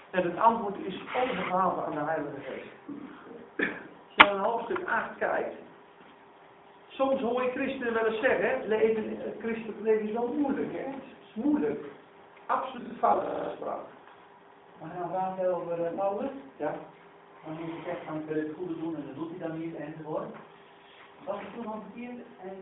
En 0.09 0.23
het 0.23 0.37
antwoord 0.37 0.75
is 0.85 1.01
overgave 1.15 1.81
aan 1.81 1.91
de 1.91 2.11
Heilige 2.11 2.41
Geest. 2.41 2.71
Als 3.57 4.15
je 4.15 4.23
naar 4.23 4.45
hoofdstuk 4.45 4.87
8 4.87 5.17
kijkt, 5.17 5.55
soms 6.87 7.21
hoor 7.21 7.43
je 7.43 7.49
christenen 7.49 7.93
wel 7.93 8.05
eens 8.05 8.19
zeggen, 8.19 8.49
het, 8.49 8.65
leven, 8.65 9.17
het 9.19 9.35
christelijk 9.39 9.79
leven 9.81 10.07
is 10.07 10.13
wel 10.13 10.33
moeilijk, 10.37 10.71
hè? 10.71 10.83
Het 10.83 11.03
is 11.27 11.43
moeilijk. 11.43 11.85
Absoluut 12.45 12.97
foute 12.99 13.27
uitspraak. 13.27 13.85
Maar 14.81 14.89
gaan 15.11 15.35
we 15.35 15.47
over 15.47 15.79
uh, 15.79 15.97
Paulus? 15.97 16.29
Ja. 16.57 16.75
Wanneer 17.47 17.73
hij 17.73 17.83
zegt 17.85 18.03
van 18.05 18.15
ik 18.15 18.25
wil 18.27 18.43
het 18.43 18.53
goede 18.57 18.79
doen 18.79 18.95
en 18.95 19.03
dat 19.07 19.15
doet 19.15 19.29
hij 19.37 19.47
dan 19.47 19.59
niet 19.59 19.75
enzovoort. 19.75 20.31
Wat 21.25 21.35
is 21.41 21.47
toen 21.55 21.67
al 21.73 21.81
verkeerd? 21.91 22.19
En 22.41 22.55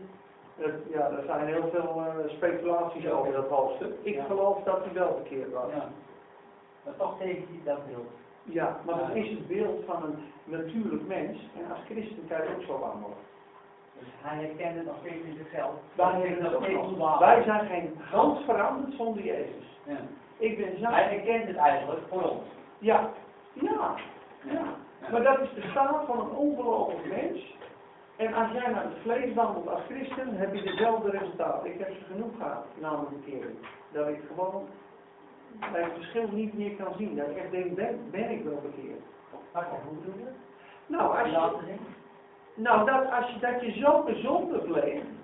Het- 0.56 0.84
ja, 0.92 1.08
er 1.10 1.22
zijn 1.26 1.46
heel 1.46 1.68
veel 1.72 2.02
eh, 2.06 2.28
speculaties 2.28 3.08
over 3.10 3.32
dat 3.32 3.48
hoofdstuk. 3.48 3.94
Ik 4.02 4.14
Ja. 4.14 4.24
geloof 4.24 4.62
dat 4.64 4.84
hij 4.84 4.92
wel 4.92 5.14
verkeerd 5.14 5.52
was. 5.52 5.70
ja. 5.72 5.88
Maar 6.84 6.96
toch 6.96 7.18
tegen 7.18 7.44
hij 7.48 7.60
dat 7.74 7.86
beeld. 7.86 8.10
Ja, 8.42 8.80
maar 8.84 9.06
het 9.06 9.14
is 9.14 9.28
het 9.30 9.46
beeld 9.48 9.84
van 9.84 10.02
een 10.04 10.16
natuurlijk 10.44 11.06
mens. 11.06 11.38
En 11.56 11.70
als 11.70 11.78
christen 11.84 12.26
kan 12.28 12.36
je 12.42 12.54
ook 12.56 12.62
zo 12.62 12.78
wandelen. 12.78 13.16
Dus 13.98 14.08
hij 14.22 14.44
herkende 14.44 14.82
nog 14.82 14.94
steeds 15.00 15.24
in 15.24 15.36
zichzelf. 15.42 15.72
Wij, 15.94 16.36
nog 16.40 16.50
het 16.52 16.62
steeds. 16.62 17.18
Wij 17.18 17.42
zijn 17.42 17.66
geen 17.66 17.98
hand 18.10 18.44
veranderd 18.44 18.94
zonder 18.94 19.24
Jezus. 19.24 19.78
Ja. 19.84 19.96
Ik 20.36 20.56
ben 20.56 20.78
zo... 20.78 20.84
Hij 20.90 21.02
herkent 21.08 21.46
het 21.46 21.56
eigenlijk 21.56 22.00
voor 22.08 22.22
ons. 22.22 22.42
Ja, 22.78 23.10
ja, 23.52 23.94
ja. 24.52 24.64
Maar 25.10 25.22
dat 25.22 25.40
is 25.40 25.54
de 25.54 25.68
staat 25.70 26.06
van 26.06 26.20
een 26.20 26.36
ongelovig 26.36 27.04
mens. 27.04 27.54
En 28.16 28.34
als 28.34 28.52
jij 28.52 28.70
naar 28.70 28.84
het 28.84 28.98
vlees 29.02 29.34
wandelt 29.34 29.68
als 29.68 29.82
christen, 29.88 30.36
heb 30.36 30.54
je 30.54 30.62
dezelfde 30.62 31.10
resultaat. 31.10 31.64
Ik 31.64 31.78
heb 31.78 31.88
ze 31.88 32.04
genoeg 32.12 32.36
gehad 32.36 32.64
na 32.80 32.90
mijn 32.90 33.22
bekering. 33.22 33.56
Dat 33.92 34.08
ik 34.08 34.20
gewoon 34.26 34.68
bij 35.72 35.82
het 35.82 35.92
verschil 35.94 36.28
niet 36.32 36.54
meer 36.58 36.76
kan 36.76 36.94
zien. 36.96 37.16
Dat 37.16 37.30
ik 37.30 37.36
echt 37.36 37.50
denk, 37.50 37.74
ben, 37.74 38.10
ben 38.10 38.30
ik 38.30 38.44
wel 38.44 38.60
bekeerd? 38.62 39.00
Hoe 39.52 39.96
bedoel 40.00 40.18
je? 40.18 40.30
Nou, 40.86 41.18
als 41.18 41.28
je, 41.28 41.74
nou 42.54 42.86
dat, 42.86 43.10
als 43.10 43.30
je, 43.30 43.38
dat 43.40 43.60
je 43.60 43.72
zo 43.72 44.04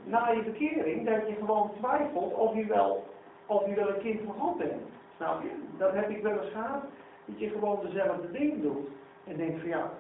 na 0.05 0.29
je 0.29 0.43
bekering, 0.43 1.07
dat 1.07 1.29
je 1.29 1.35
gewoon 1.35 1.71
twijfelt 1.79 2.35
of 2.35 2.55
je 2.55 2.67
wel, 2.67 3.05
of 3.47 3.67
je 3.67 3.75
wel 3.75 3.89
een 3.89 4.01
kind 4.01 4.21
van 4.25 4.35
God 4.39 4.59
bent. 4.59 4.83
Snap 5.17 5.43
je? 5.43 5.51
Dat 5.79 5.93
heb 5.93 6.11
ik 6.11 6.23
wel 6.23 6.41
eens 6.41 6.53
gehad. 6.53 6.83
Dat 7.25 7.39
je 7.39 7.49
gewoon 7.49 7.79
dezelfde 7.83 8.31
dingen 8.31 8.63
doet. 8.63 8.89
En 9.27 9.37
denkt 9.37 9.61
van 9.61 9.69
ja, 9.69 9.91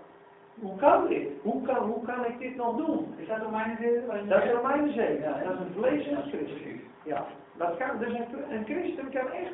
hoe 0.61 0.77
kan 0.77 1.09
dit? 1.09 1.29
Hoe 1.43 1.63
kan, 1.63 1.77
hoe 1.77 2.05
kan 2.05 2.25
ik 2.25 2.39
dit 2.39 2.57
nog 2.57 2.77
doen? 2.77 3.15
Is 3.17 3.29
dat 3.29 3.43
Romeinen 3.43 3.77
7? 3.81 4.29
Dat 4.29 4.45
is 4.45 4.51
Romeinen 4.51 4.93
7. 4.93 5.21
Ja, 5.21 5.43
dat 5.45 5.53
is 5.53 5.59
een 5.59 5.75
vlees 5.77 6.07
en 6.07 6.17
een 6.17 6.29
christen. 6.29 6.81
Ja, 7.03 7.27
dat 7.57 7.77
kan. 7.77 7.99
Dus 7.99 8.09
een, 8.09 8.53
een 8.53 8.65
christen 8.65 9.11
kan 9.11 9.31
echt 9.31 9.53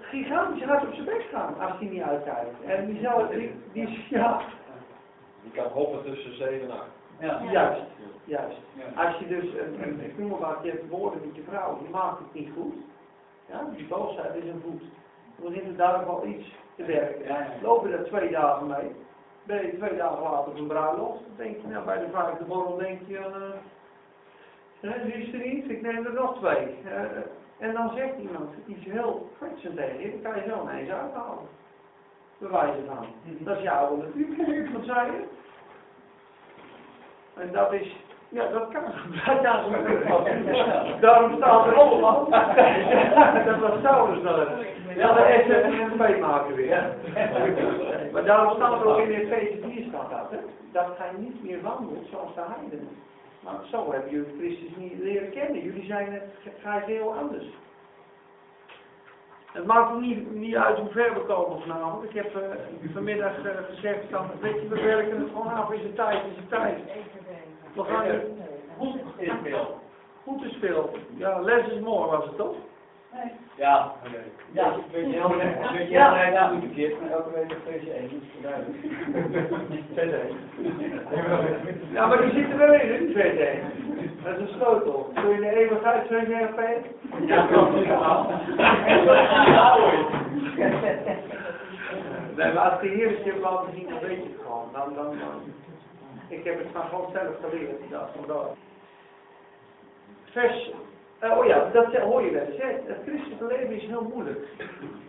gigantisch 0.00 0.64
hard 0.64 0.86
op 0.86 0.92
zijn 0.92 1.04
bek 1.04 1.26
gaan 1.30 1.60
als 1.60 1.78
hij 1.78 1.88
niet 1.88 2.02
uitkijkt. 2.02 2.64
En 2.66 2.86
die 2.86 3.00
zou, 3.00 3.36
die, 3.36 3.52
die, 3.72 4.04
ja, 4.10 4.40
Je 5.42 5.50
kan 5.50 5.66
hoppen 5.66 6.02
tussen 6.02 6.36
7 6.36 6.60
en 6.60 6.70
8. 6.70 6.82
Ja. 7.20 7.42
juist, 7.50 7.82
juist. 8.24 8.56
Ja. 8.72 9.04
Als 9.04 9.18
je 9.18 9.26
dus, 9.26 9.44
een, 9.44 9.82
een, 9.82 10.00
ik 10.00 10.18
noem 10.18 10.28
maar 10.28 10.38
wat, 10.38 10.58
je 10.62 10.70
hebt 10.70 10.88
woorden 10.88 11.20
met 11.26 11.36
je 11.36 11.42
vrouw, 11.48 11.78
je 11.82 11.88
maakt 11.90 12.18
het 12.18 12.34
niet 12.34 12.50
goed. 12.56 12.74
Ja, 13.46 13.68
die 13.76 13.86
boosheid 13.86 14.34
is 14.34 14.50
een 14.50 14.62
voet. 14.64 14.82
Dan 15.36 15.52
begint 15.52 15.66
er 15.66 15.76
daar 15.76 16.06
wel 16.06 16.26
iets 16.26 16.54
te 16.78 16.84
werken. 16.84 17.62
Loop 17.62 17.84
je 17.84 17.90
daar 17.90 18.04
twee 18.04 18.30
dagen 18.30 18.66
mee, 18.66 18.94
ben 19.42 19.66
je 19.66 19.76
twee 19.76 19.96
dagen 19.96 20.22
later 20.22 20.52
op 20.52 20.58
een 20.58 20.66
bruiloft, 20.66 21.22
dan 21.26 21.36
denk 21.36 21.56
je, 21.60 21.66
nou 21.66 21.84
bij 21.84 21.98
de 21.98 22.10
vijfde 22.12 22.44
borrel 22.44 22.76
denk 22.76 23.00
je, 23.06 23.18
uh, 24.80 25.04
die 25.04 25.12
is 25.12 25.32
er 25.32 25.46
niet, 25.48 25.70
ik 25.70 25.82
neem 25.82 26.06
er 26.06 26.12
nog 26.12 26.38
twee. 26.38 26.76
Eh, 26.84 27.02
en 27.58 27.72
dan 27.72 27.90
zegt 27.94 28.18
iemand 28.18 28.54
iets 28.66 28.84
heel 28.84 29.30
kwetsend 29.38 29.76
tegen 29.76 30.00
je, 30.00 30.10
dan 30.10 30.32
kan 30.32 30.42
je 30.42 30.48
zo 30.48 30.62
ineens 30.62 30.90
uithalen. 30.90 31.48
Bewijzen 32.38 32.86
van. 32.86 33.06
Dat 33.38 33.56
is 33.56 33.62
jouw 33.62 33.96
natuurlijke 33.96 34.72
wat 34.72 34.84
zei 34.84 35.12
je? 35.12 35.24
En 37.34 37.52
dat 37.52 37.72
is, 37.72 37.96
ja, 38.28 38.46
dat 38.48 38.68
kan. 38.68 38.82
Gebeuren. 39.72 41.00
Daarom 41.00 41.36
staat 41.36 41.66
er 41.66 41.76
ook. 41.76 42.00
Dat 43.44 43.58
was 43.58 43.80
Saulus 43.82 44.22
nog. 44.22 44.48
Ja, 44.96 45.12
dat 45.12 45.28
is 45.28 45.48
een 45.48 45.96
meemaken 45.96 46.54
weer. 46.54 46.94
Maar 48.12 48.24
daarom 48.24 48.54
staat 48.54 48.80
er 48.80 48.86
ook 48.86 48.98
in 48.98 49.10
Efeze 49.10 49.58
4 49.68 49.84
staat 49.88 50.10
dat, 50.10 50.30
hè? 50.30 50.38
Dat 50.72 50.86
gij 50.98 51.10
niet 51.16 51.44
meer 51.44 51.62
wandelt 51.62 52.06
zoals 52.10 52.34
de 52.34 52.40
heidenen. 52.46 52.96
Maar 53.40 53.54
zo 53.70 53.92
hebben 53.92 54.10
jullie 54.10 54.34
Christus 54.38 54.76
niet 54.76 54.98
leren 54.98 55.30
kennen. 55.30 55.62
Jullie 55.62 55.84
zijn 55.84 56.12
het 56.12 56.54
gij 56.62 56.82
heel 56.86 57.14
anders. 57.14 57.46
Het 59.52 59.66
maakt 59.66 60.00
niet, 60.00 60.34
niet 60.34 60.56
uit 60.56 60.78
hoe 60.78 60.88
ver 60.90 61.14
we 61.14 61.20
komen 61.20 61.60
vanavond. 61.60 62.04
Ik 62.04 62.14
heb 62.14 62.36
eh, 62.36 62.42
vanmiddag 62.92 63.44
eh, 63.44 63.52
gezegd, 63.70 63.98
van, 64.10 64.30
weet 64.40 64.60
je, 64.62 64.68
we 64.68 64.82
werken 64.82 65.20
het 65.20 65.28
gewoon 65.28 65.52
af. 65.52 65.72
Is 65.72 65.82
het 65.82 65.94
tijd, 65.94 66.22
is 66.30 66.36
het 66.36 66.48
tijd. 66.48 66.78
We 67.78 67.84
gaan 67.84 68.04
er 68.04 68.22
goed, 68.78 68.94
Is 69.16 69.30
veel. 69.42 69.78
goed 70.24 70.44
is 70.44 70.56
veel. 70.60 70.90
Ja, 71.16 71.40
less 71.40 71.68
is 71.68 71.80
more 71.80 72.10
was 72.10 72.24
het 72.24 72.36
toch? 72.36 72.54
Ja. 73.56 73.92
Ja. 74.52 74.72
Weet 74.92 75.04
je 75.06 75.12
heel 75.12 75.40
erg, 75.40 75.70
weet 75.72 75.86
je 75.86 75.92
Ja. 75.92 76.14
heel 76.14 76.34
erg 76.34 76.48
goed 76.50 76.58
verkeerd, 76.60 77.00
maar 77.00 77.10
elke 77.10 77.30
week 77.34 77.50
op 77.52 77.64
deze 77.72 77.90
1, 77.92 78.08
dat 78.42 78.50
is 79.70 79.84
duidelijk. 79.94 80.34
Ja, 81.92 82.06
maar 82.06 82.20
die 82.22 82.32
zitten 82.32 82.58
wel 82.58 82.72
in, 82.74 82.88
hè, 82.92 82.98
die. 82.98 83.60
Dat 84.24 84.34
is 84.34 84.40
een 84.40 84.48
sleutel. 84.48 85.10
Doe 85.14 85.28
je 85.28 85.34
in 85.34 85.40
de 85.40 85.56
eeuwigheid 85.56 86.06
VVRP? 86.06 86.60
Ja, 87.26 87.46
klopt. 87.46 87.74
Nee, 92.36 92.52
maar 92.52 92.70
als 92.70 92.80
de 92.80 92.88
Heer 92.88 93.08
het 93.10 93.24
je 93.24 93.38
laten 93.40 93.72
zien, 93.74 93.88
dan 93.88 93.98
weet 93.98 94.16
je 94.16 94.28
het 94.32 94.42
gewoon. 94.42 94.68
Dan, 94.72 94.94
dan, 94.94 95.04
dan. 95.04 95.40
Ik 96.28 96.44
heb 96.44 96.58
het 96.58 96.68
van 96.72 96.88
God 96.88 97.12
zelf 97.12 97.36
geleerd. 97.40 97.88
Ja, 97.90 98.08
vandaar. 98.16 98.48
Vers, 100.24 100.70
eh, 101.18 101.38
oh 101.38 101.46
ja, 101.46 101.70
dat 101.72 101.96
hoor 101.96 102.22
je 102.22 102.30
wel 102.30 102.42
eens. 102.42 102.86
Het 102.86 102.98
christelijke 103.06 103.46
leven 103.46 103.70
is 103.70 103.86
heel 103.86 104.02
moeilijk. 104.02 104.46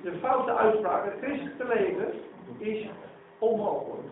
De 0.02 0.14
foute 0.22 0.56
uitspraak, 0.56 1.06
het 1.06 1.22
christelijke 1.22 1.68
leven 1.68 2.14
is 2.58 2.88
onmogelijk. 3.39 4.08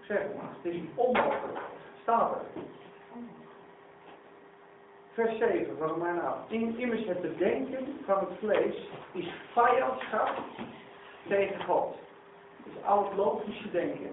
Zeg 0.00 0.18
het 0.18 0.36
maar, 0.36 0.50
het 0.62 0.72
is 0.72 0.80
onmogelijk. 0.94 1.58
Staat 2.02 2.32
er. 2.32 2.62
Vers 5.12 5.38
7 5.38 5.76
van 5.78 5.88
Romeinen 5.88 6.24
8. 6.24 6.38
In, 6.48 6.78
immers 6.78 7.06
het 7.06 7.20
bedenken 7.20 7.98
van 8.04 8.18
het 8.18 8.38
vlees 8.38 8.88
is 9.12 9.32
vijandschap 9.52 10.38
tegen 11.28 11.64
God. 11.64 11.96
Dus 12.64 12.84
al 12.84 13.04
het 13.04 13.16
logische 13.16 13.70
denken, 13.70 14.10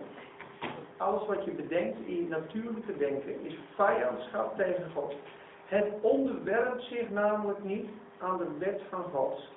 alles 0.97 1.25
wat 1.25 1.45
je 1.45 1.51
bedenkt 1.51 1.99
in 2.05 2.15
je 2.15 2.27
natuurlijke 2.27 2.97
denken, 2.97 3.45
is 3.45 3.57
vijandschap 3.75 4.57
tegen 4.57 4.91
God. 4.93 5.15
Het 5.65 5.93
onderwerpt 6.01 6.83
zich 6.83 7.09
namelijk 7.09 7.63
niet 7.63 7.89
aan 8.17 8.37
de 8.37 8.57
wet 8.59 8.81
van 8.89 9.03
God. 9.03 9.49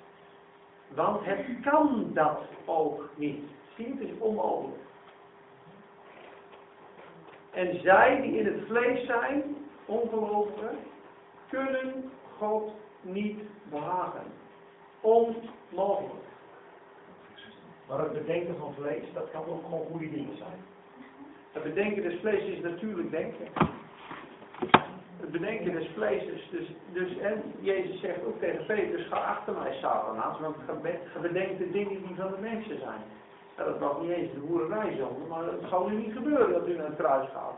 Want 0.87 1.25
het 1.25 1.45
kan 1.61 2.09
dat 2.13 2.39
ook 2.65 3.09
niet. 3.15 3.43
Zie 3.75 3.87
het 3.87 3.99
is 3.99 4.17
onmogelijk. 4.19 4.81
En 7.51 7.81
zij 7.81 8.21
die 8.21 8.37
in 8.37 8.45
het 8.45 8.65
vlees 8.67 9.05
zijn, 9.05 9.55
ongelovigen, 9.85 10.77
kunnen 11.49 12.11
God 12.37 12.71
niet 13.01 13.39
behagen. 13.69 14.23
Onmogelijk. 15.01 16.25
Maar 17.87 17.99
het 17.99 18.13
bedenken 18.13 18.57
van 18.57 18.73
vlees, 18.73 19.13
dat 19.13 19.31
kan 19.31 19.45
ook 19.45 19.63
gewoon 19.63 19.85
goede 19.91 20.09
dingen 20.09 20.37
zijn. 20.37 20.70
Het 21.51 21.63
bedenken 21.63 22.03
des 22.03 22.19
vlees 22.19 22.43
is 22.43 22.61
natuurlijk 22.61 23.11
denken. 23.11 23.47
Het 25.19 25.31
bedenken 25.31 25.71
des 25.73 25.87
vlees 25.93 26.23
is 26.23 26.49
dus, 26.51 26.67
dus 26.93 27.17
en 27.17 27.43
Jezus 27.59 27.99
zegt 27.99 28.25
ook 28.25 28.39
tegen 28.39 28.65
Petrus, 28.65 29.07
ga 29.07 29.15
achter 29.15 29.53
mij 29.53 29.73
Satanas, 29.73 30.39
want 30.39 30.55
ge 30.65 30.97
ge 31.13 31.19
bedenkt 31.19 31.57
de 31.57 31.71
dingen 31.71 32.07
die 32.07 32.15
van 32.15 32.31
de 32.31 32.41
mensen 32.41 32.79
zijn. 32.79 33.01
Ja, 33.57 33.63
dat 33.63 33.79
was 33.79 34.01
niet 34.01 34.11
eens 34.11 34.33
de 34.33 34.39
boerderij 34.39 34.95
zo, 34.95 35.25
maar 35.29 35.43
het 35.43 35.69
zal 35.69 35.87
nu 35.87 35.95
niet 35.95 36.13
gebeuren 36.13 36.53
dat 36.53 36.67
u 36.67 36.75
naar 36.75 36.85
het 36.85 36.95
kruis 36.95 37.29
gaat. 37.29 37.57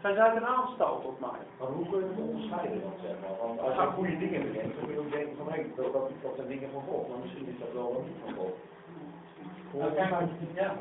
Gij 0.00 0.14
zijt 0.14 0.36
een 0.36 0.46
aanstal 0.46 1.00
tot 1.00 1.20
mij. 1.20 1.40
Maar 1.58 1.68
hoe 1.68 1.88
kun 1.90 1.98
je 1.98 2.06
het 2.06 2.18
onderscheiden 2.18 2.80
dan, 2.80 2.92
zeg 3.02 3.16
maar? 3.22 3.36
Want 3.46 3.60
als 3.60 3.74
je 3.74 3.96
goede 3.96 4.18
dingen 4.18 4.42
bedenkt, 4.46 4.76
dan 4.76 4.84
kun 4.86 4.94
je 4.94 5.00
ook 5.00 5.12
denken 5.12 5.36
van, 5.36 5.52
hé, 5.52 5.66
dat, 5.76 5.92
dat, 5.92 6.10
dat 6.22 6.32
zijn 6.36 6.48
dingen 6.48 6.70
van 6.72 6.82
God. 6.88 7.08
Maar 7.08 7.18
misschien 7.22 7.48
is 7.52 7.58
dat 7.58 7.72
wel 7.72 7.92
wat 7.92 8.04
niet 8.06 8.20
van 8.24 8.34
God. 8.34 8.54
Nou, 9.72 10.10
maar, 10.10 10.28
ja, 10.54 10.74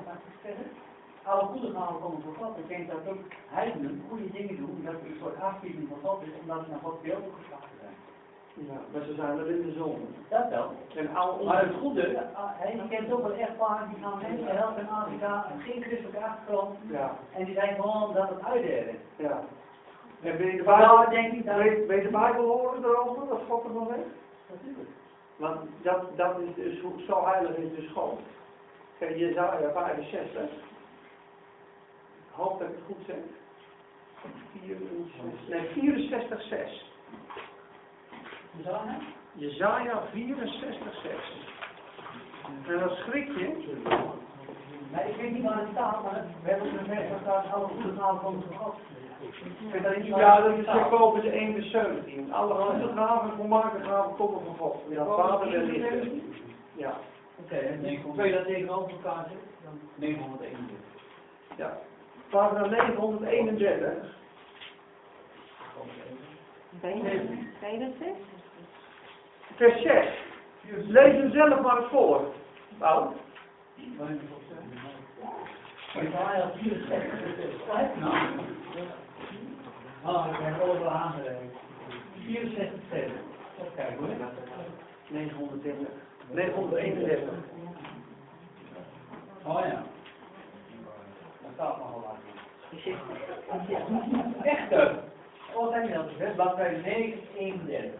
alle 1.25 1.45
goede 1.45 1.71
gaven 1.75 1.99
komen 2.01 2.21
van 2.21 2.35
God. 2.39 2.57
Ik 2.57 2.67
denk 2.67 2.87
dat 2.91 2.97
ook 3.09 3.21
heidenen 3.47 4.03
goede 4.09 4.31
dingen 4.31 4.57
doen, 4.57 4.81
dat 4.85 4.93
het 4.93 5.03
een 5.05 5.17
soort 5.21 5.41
afspiegeling 5.41 5.87
van 5.89 6.09
God 6.09 6.21
is, 6.27 6.33
omdat 6.41 6.63
ze 6.63 6.69
naar 6.69 6.79
Gods 6.83 7.01
beeld 7.01 7.23
geslagen 7.39 7.75
zijn. 7.81 7.93
Ja, 8.69 8.79
maar 8.91 9.03
ze 9.07 9.13
zijn 9.13 9.39
er 9.39 9.49
in 9.49 9.61
de 9.61 9.73
zon. 9.77 10.15
Dat 10.29 10.49
wel. 10.49 10.71
En 10.95 11.15
al 11.15 11.43
Maar 11.43 11.65
het 11.65 11.75
goede, 11.81 12.23
ah, 12.33 12.49
je 12.73 12.87
kent 12.89 13.11
ook 13.13 13.21
wel 13.21 13.33
echtpaar 13.45 13.87
die 13.89 14.03
gaan 14.03 14.19
mensen 14.21 14.57
helpen 14.57 14.81
in 14.81 14.89
Afrika, 14.89 15.51
geen 15.65 15.81
christelijke 15.83 16.25
achtergrond, 16.25 16.77
Ja, 16.89 17.17
en 17.33 17.45
die 17.45 17.53
zijn 17.53 17.75
gewoon 17.75 18.13
dat 18.13 18.29
het 18.29 18.43
uitdelen. 18.43 18.95
ja. 19.15 19.43
En 20.21 20.37
ben 20.37 20.45
je 20.45 20.57
de 20.57 20.63
Bijbel, 20.63 20.95
daar 20.95 21.09
denk 21.09 21.33
ik 21.33 21.45
dat... 21.45 21.55
weet 21.55 22.03
de 22.03 22.09
Bijbel 22.11 22.45
horen 22.45 22.83
erover, 22.83 23.27
dat 23.27 23.41
God 23.49 23.63
ervan 23.63 23.87
zegt? 23.87 24.09
Natuurlijk. 24.53 24.89
Want 25.35 25.59
dat, 25.81 26.17
dat 26.17 26.39
is 26.39 26.55
dus, 26.55 27.05
zo 27.07 27.25
heilig 27.25 27.55
is 27.55 27.75
dus 27.75 27.91
God. 27.91 28.19
Kijk, 28.99 29.17
Jezaja 29.17 29.71
65. 29.71 30.41
Hoop 32.35 32.59
dat 32.59 32.67
ik 32.69 32.75
het 32.75 32.85
goed 32.85 33.05
zeg. 33.05 33.15
64, 34.51 35.47
nee, 35.47 35.69
64, 35.73 36.41
6. 36.41 36.91
Zo, 38.63 38.71
hè? 38.71 38.97
Jezaja 39.33 40.01
64, 40.11 41.01
6. 41.03 41.11
En 42.67 42.79
dan 42.79 42.89
schrik 42.89 43.27
je. 43.27 43.73
Nee, 44.91 45.09
ik 45.09 45.15
weet 45.21 45.31
niet 45.31 45.43
waar 45.43 45.59
het 45.59 45.69
staat, 45.71 46.03
maar 46.03 46.25
we 46.43 46.49
hebben 46.49 46.85
vers 46.85 47.09
waar 47.09 47.19
staat, 47.21 47.53
alle 47.53 47.67
goede 47.67 47.93
komen 48.21 48.21
van 48.21 48.43
dat 49.83 49.95
waar 49.95 50.19
Ja, 50.19 50.41
dat 50.41 50.57
is. 50.57 50.65
Jacobus 50.65 51.23
1 51.23 51.53
vers 51.53 51.71
17. 51.71 52.33
Alle 52.33 52.53
goede 52.53 52.93
gaven 52.95 53.29
en 53.29 53.35
volmaakte 53.37 53.83
gaven 53.83 54.15
komen 54.15 54.41
van 54.45 54.55
God. 54.55 54.75
Ja, 54.89 55.05
Vader 55.05 55.53
en 55.53 55.65
Liefde. 55.65 56.21
Ja, 56.73 56.93
Oké, 57.43 57.55
en 57.55 58.01
twee 58.13 58.31
dat 58.33 58.45
tegenover 58.45 58.91
elkaar 58.91 59.25
zit, 59.29 59.39
dan 59.63 59.79
931. 59.95 60.77
ja. 61.55 61.77
Pagina 62.29 62.65
931. 62.65 64.13
Ben 66.81 66.97
je, 66.97 67.47
ben 67.59 67.71
je 67.71 67.79
dat 67.79 67.89
zes? 67.99 68.17
Vers 69.55 69.81
6. 69.81 70.07
Lees 70.87 71.13
hem 71.13 71.31
zelf 71.31 71.61
maar 71.61 71.77
eens 71.77 71.89
voor. 71.89 72.33
Paul. 72.77 73.13
Isaiah 75.95 76.49
64, 76.55 77.65
kijk 77.67 77.95
nou. 77.99 78.27
Oh, 80.05 80.27
ik 80.31 80.37
ben 80.37 80.61
overal 80.69 80.89
aangereikt. 80.89 81.55
64 82.25 82.79
steden. 82.87 83.11
Even 83.59 83.71
kijken 83.75 83.97
hoor. 83.97 84.15
930. 85.07 85.87
931. 86.31 87.29
Oh 89.43 89.59
ja. 89.59 89.83
Dat 91.55 91.65
staat 91.65 91.77
nogal 91.77 92.01
wat. 92.01 92.17
Echter. 94.43 95.03
Wat 95.53 95.71
zijn 95.71 96.09
gezegd? 96.09 96.35
Bladzijde 96.35 96.81
9, 96.81 97.19
31. 97.37 97.99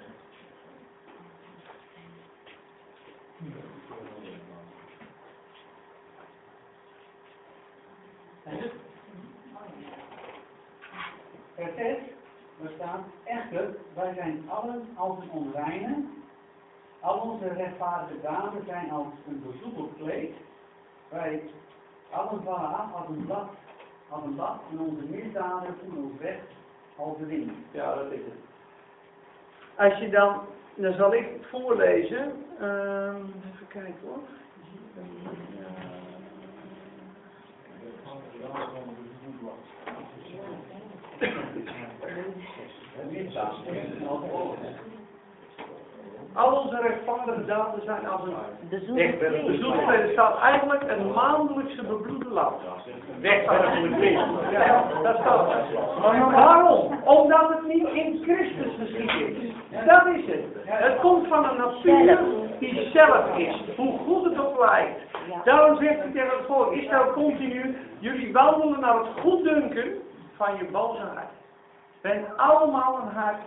Vers 11.55 11.75
6, 11.75 11.97
er 12.63 12.71
staat, 12.75 12.99
echter, 13.23 13.75
wij 13.93 14.13
zijn 14.13 14.49
allen 14.49 14.87
als 14.95 15.19
een 15.19 15.29
onreine, 15.29 16.03
al 16.99 17.19
onze 17.19 17.47
rechtvaardige 17.47 18.21
daden 18.21 18.65
zijn 18.65 18.91
als 18.91 19.07
een 19.27 19.43
bezoedeld 19.45 19.91
kleed, 19.97 20.33
wij 21.09 21.41
vallen 22.15 22.75
af 22.75 22.93
als 22.93 23.07
een 23.07 23.25
blad, 23.25 23.49
als 24.09 24.23
een 24.23 24.39
en 24.71 24.79
onze 24.79 25.03
misdaden 25.09 25.75
voeren 25.81 26.03
ons 26.03 26.21
weg 26.21 26.39
als 26.95 27.17
de 27.17 27.25
wind. 27.25 27.51
Ja, 27.71 27.95
dat 27.95 28.11
is 28.11 28.19
het. 28.19 28.43
Als 29.75 29.99
je 29.99 30.09
dan, 30.09 30.41
dan 30.75 30.93
zal 30.93 31.13
ik 31.13 31.27
het 31.33 31.45
voorlezen. 31.49 32.45
Ehm, 32.59 33.21
even 33.53 33.67
kijken 33.67 33.95
hoor. 34.03 34.19
Al 46.35 46.51
onze 46.51 46.81
rechtvaardige 46.81 47.45
daden 47.45 47.81
zijn 47.85 48.07
als 48.07 48.21
een 48.23 48.95
wegwerp. 48.95 49.45
Bezoekelijk 49.45 50.11
staat 50.11 50.39
eigenlijk 50.39 50.83
een 50.87 51.11
maandelijkse 51.11 51.83
bebloede 51.83 52.29
lam. 52.29 52.53
Wegwerpelijk 53.21 53.95
wind. 53.99 54.21
Ja, 54.51 54.83
dat 55.03 55.15
staat 55.19 55.49
er. 55.49 55.65
Maar 56.01 56.31
waarom? 56.31 56.99
Omdat 57.03 57.49
het 57.49 57.67
niet 57.67 57.87
in 57.87 58.19
Christus 58.23 58.73
geschied 58.79 59.37
is. 59.37 59.53
Dat 59.85 60.05
is 60.05 60.25
het. 60.25 60.43
Het 60.65 60.99
komt 60.99 61.27
van 61.27 61.49
een 61.49 61.57
natuur 61.57 62.19
die 62.59 62.89
zelf 62.93 63.37
is. 63.37 63.61
Hoe 63.75 63.97
goed 63.97 64.23
het 64.23 64.39
ook 64.39 64.59
lijkt. 64.59 64.99
Daarom 65.43 65.77
zegt 65.77 65.99
hij 65.99 66.11
tegen 66.11 66.37
het 66.37 66.45
volk 66.47 66.71
Israël 66.71 67.13
continu, 67.13 67.77
jullie 67.99 68.33
wandelen 68.33 68.79
naar 68.79 68.97
het 68.97 69.07
goeddunken 69.21 69.93
van 70.35 70.57
je 70.57 70.65
boze 70.71 71.01
hart. 71.01 71.33
Bent 72.01 72.37
allemaal 72.37 72.99
een 73.01 73.13
hart, 73.13 73.41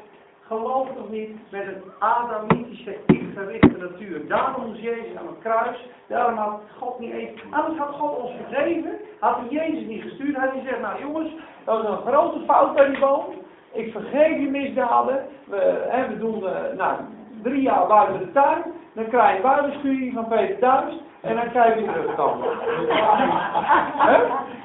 geloof 0.49 0.89
toch 0.97 1.11
niet, 1.11 1.51
met 1.51 1.67
een 1.67 1.83
adamitische, 1.99 2.97
ik-gerichte 3.07 3.77
natuur. 3.79 4.29
Daarom 4.29 4.67
moest 4.67 4.81
Jezus 4.81 5.17
aan 5.17 5.27
het 5.27 5.39
kruis, 5.41 5.89
daarom 6.07 6.37
had 6.37 6.61
God 6.79 6.99
niet 6.99 7.13
eens, 7.13 7.41
anders 7.51 7.79
had 7.79 7.95
God 7.95 8.19
ons 8.19 8.33
vergeven, 8.47 8.99
had 9.21 9.37
hij 9.37 9.49
Jezus 9.49 9.87
niet 9.87 10.03
gestuurd, 10.03 10.37
had 10.37 10.51
hij 10.51 10.61
gezegd, 10.61 10.81
nou 10.81 11.01
jongens, 11.01 11.33
dat 11.65 11.83
was 11.83 11.91
een 11.91 12.07
grote 12.07 12.41
fout 12.45 12.75
bij 12.75 12.89
die 12.89 12.99
boom, 12.99 13.25
ik 13.73 13.93
vergeef 13.93 14.39
je 14.39 14.49
misdaden, 14.51 15.27
we, 15.45 15.87
hè, 15.89 16.09
we 16.09 16.19
doen, 16.19 16.47
eh, 16.47 16.77
nou, 16.77 16.97
drie 17.43 17.63
jaar 17.63 17.87
buiten 17.87 18.19
de 18.19 18.33
tuin, 18.33 18.63
dan 18.93 19.09
krijg 19.09 19.31
je 19.31 19.37
een 19.37 19.43
buitensturing 19.43 20.15
van 20.15 20.29
Peter 20.29 20.61
Duis, 20.61 20.95
en 21.21 21.37
dan 21.37 21.51
krijg 21.51 21.79
je 21.79 21.85
terugkomen. 21.85 22.49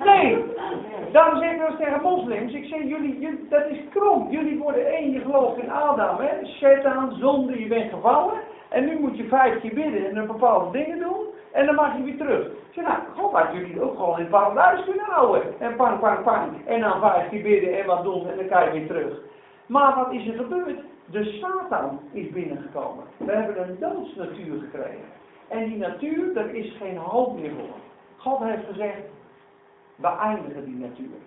Nee, 0.03 0.43
daarom 1.13 1.39
zeg 1.39 1.51
ik 1.51 1.67
eens 1.67 1.77
tegen 1.77 2.01
moslims, 2.01 2.53
ik 2.53 2.65
zeg, 2.65 2.81
jullie, 2.81 3.19
jullie, 3.19 3.47
dat 3.49 3.65
is 3.69 3.77
krom, 3.89 4.29
jullie 4.29 4.57
worden 4.57 4.85
één, 4.85 5.11
je 5.11 5.19
gelooft 5.19 5.61
in 5.61 5.71
Adam, 5.71 6.17
hè, 6.17 6.45
Satan, 6.45 7.15
zonde, 7.19 7.59
je 7.59 7.67
bent 7.67 7.89
gevallen, 7.93 8.33
en 8.69 8.85
nu 8.85 8.99
moet 8.99 9.17
je 9.17 9.27
vijf 9.27 9.59
keer 9.59 9.73
bidden 9.73 10.09
en 10.09 10.17
een 10.17 10.27
bepaalde 10.27 10.77
dingen 10.77 10.99
doen, 10.99 11.21
en 11.51 11.65
dan 11.65 11.75
mag 11.75 11.97
je 11.97 12.03
weer 12.03 12.17
terug. 12.17 12.45
Ik 12.45 12.73
zeg, 12.73 12.85
nou, 12.85 12.97
God 13.17 13.31
had 13.31 13.53
jullie 13.53 13.81
ook 13.81 13.95
gewoon 13.95 14.15
in 14.15 14.21
het 14.21 14.29
paradijs 14.29 14.83
kunnen 14.83 15.05
houden, 15.05 15.41
en 15.59 15.75
pang, 15.75 15.99
pang, 15.99 16.23
pang, 16.23 16.65
en 16.65 16.81
dan 16.81 16.99
vijf 16.99 17.29
keer 17.29 17.41
bidden 17.41 17.79
en 17.79 17.85
wat 17.85 18.03
doen, 18.03 18.29
en 18.29 18.37
dan 18.37 18.47
kan 18.47 18.63
je 18.63 18.71
weer 18.71 18.87
terug. 18.87 19.19
Maar 19.65 19.95
wat 19.95 20.13
is 20.13 20.27
er 20.27 20.33
gebeurd? 20.33 20.79
De 21.05 21.23
Satan 21.23 21.99
is 22.11 22.29
binnengekomen. 22.29 23.03
We 23.17 23.31
hebben 23.31 23.69
een 23.69 23.77
doodsnatuur 23.79 24.59
gekregen. 24.59 25.05
En 25.47 25.63
die 25.69 25.77
natuur, 25.77 26.33
daar 26.33 26.55
is 26.55 26.75
geen 26.79 26.97
hoop 26.97 27.39
meer 27.39 27.51
voor. 27.51 27.75
God 28.17 28.39
heeft 28.39 28.65
gezegd, 28.69 29.01
we 29.95 30.07
eindigen 30.07 30.65
die 30.65 30.75
natuur. 30.75 31.17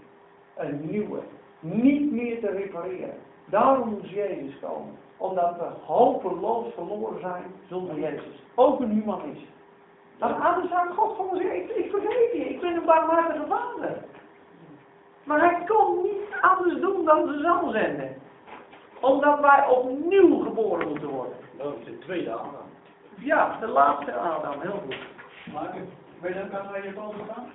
Een 0.56 0.90
nieuwe. 0.90 1.18
Niet 1.60 2.12
meer 2.12 2.40
te 2.40 2.50
repareren. 2.50 3.14
Daarom 3.44 3.88
moest 3.88 4.10
Jezus 4.10 4.58
komen. 4.60 4.94
Omdat 5.16 5.56
we 5.56 5.64
hopeloos 5.84 6.74
verloren 6.74 7.20
zijn 7.20 7.44
zonder 7.68 7.98
Jezus. 7.98 8.42
Ook 8.54 8.80
een 8.80 8.90
humanist. 8.90 9.46
Dan 10.18 10.40
anders 10.40 10.68
zou 10.68 10.88
God 10.92 11.16
gewoon 11.16 11.36
zeggen, 11.36 11.56
ik, 11.56 11.70
ik 11.70 11.90
vergeef 11.90 12.32
je, 12.32 12.48
ik 12.48 12.60
ben 12.60 12.76
een 12.76 12.84
barmhartige 12.84 13.46
vader. 13.48 14.04
Maar 15.24 15.40
hij 15.40 15.64
kon 15.66 16.02
niet 16.02 16.40
anders 16.40 16.80
doen 16.80 17.04
dan 17.04 17.28
ze 17.28 17.40
zal 17.40 17.70
zenden. 17.70 18.16
Omdat 19.00 19.40
wij 19.40 19.66
opnieuw 19.68 20.42
geboren 20.42 20.88
moeten 20.88 21.08
worden. 21.08 21.36
Dat 21.56 21.74
is 21.78 21.84
de 21.84 21.98
tweede 21.98 22.32
Adam. 22.32 22.66
Ja, 23.18 23.56
de 23.60 23.66
laatste 23.66 24.14
Adam, 24.14 24.60
heel 24.60 24.80
goed. 24.84 24.96
Maar 25.52 25.74
weet 26.20 26.34
je 26.34 26.48
dan 26.50 26.70
waar 26.70 26.84
je 26.84 26.92
boven 26.92 27.20
staan? 27.24 27.50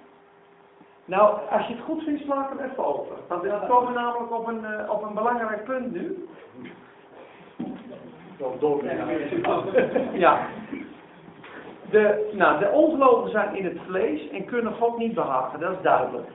Nou, 1.11 1.39
als 1.49 1.67
je 1.67 1.73
het 1.73 1.83
goed 1.83 2.03
vindt, 2.03 2.21
sla 2.21 2.43
ik 2.43 2.57
hem 2.57 2.69
even 2.69 2.85
over. 2.85 3.15
Want 3.27 3.41
we 3.41 3.59
komen 3.67 3.93
namelijk 3.93 4.31
op 4.31 4.47
een, 4.47 4.65
eh, 4.65 4.89
op 4.89 5.03
een 5.03 5.13
belangrijk 5.13 5.63
punt 5.63 5.91
nu. 5.91 6.27
Ja. 10.13 10.47
De, 11.89 12.29
nou, 12.33 12.59
de 12.59 12.69
ongelovigen 12.69 13.31
zijn 13.31 13.55
in 13.55 13.65
het 13.65 13.77
vlees 13.85 14.29
en 14.29 14.45
kunnen 14.45 14.73
God 14.73 14.97
niet 14.97 15.13
behagen, 15.13 15.59
dat 15.59 15.71
is 15.71 15.81
duidelijk. 15.81 16.29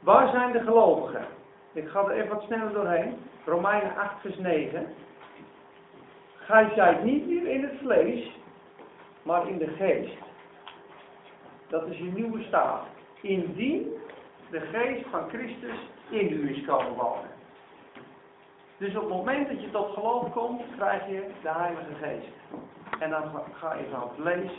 Waar 0.00 0.28
zijn 0.28 0.52
de 0.52 0.60
gelovigen? 0.60 1.24
Ik 1.72 1.88
ga 1.88 2.00
er 2.00 2.10
even 2.10 2.28
wat 2.28 2.42
sneller 2.42 2.72
doorheen. 2.72 3.16
Romeinen 3.44 3.96
8, 3.96 4.20
vers 4.20 4.38
9. 4.38 4.86
Gij 6.36 6.70
zijt 6.74 7.04
niet 7.04 7.26
meer 7.26 7.46
in 7.46 7.62
het 7.62 7.78
vlees, 7.82 8.30
maar 9.22 9.48
in 9.48 9.58
de 9.58 9.68
geest. 9.68 10.18
Dat 11.68 11.86
is 11.86 11.98
je 11.98 12.12
nieuwe 12.14 12.42
staat. 12.42 12.82
Indien 13.20 13.97
de 14.50 14.60
geest 14.60 15.06
van 15.10 15.28
Christus 15.28 15.78
in 16.08 16.32
u 16.32 16.56
is 16.56 16.64
komen 16.64 16.94
wonen. 16.94 17.30
Dus 18.78 18.96
op 18.96 19.02
het 19.02 19.10
moment 19.10 19.48
dat 19.48 19.60
je 19.60 19.70
tot 19.70 19.92
geloof 19.92 20.32
komt, 20.32 20.62
krijg 20.76 21.06
je 21.06 21.30
de 21.42 21.48
Heilige 21.48 21.94
Geest. 21.94 22.32
En 22.98 23.10
dan 23.10 23.42
ga 23.52 23.74
je 23.74 23.88
van 23.90 24.10
vlees 24.14 24.52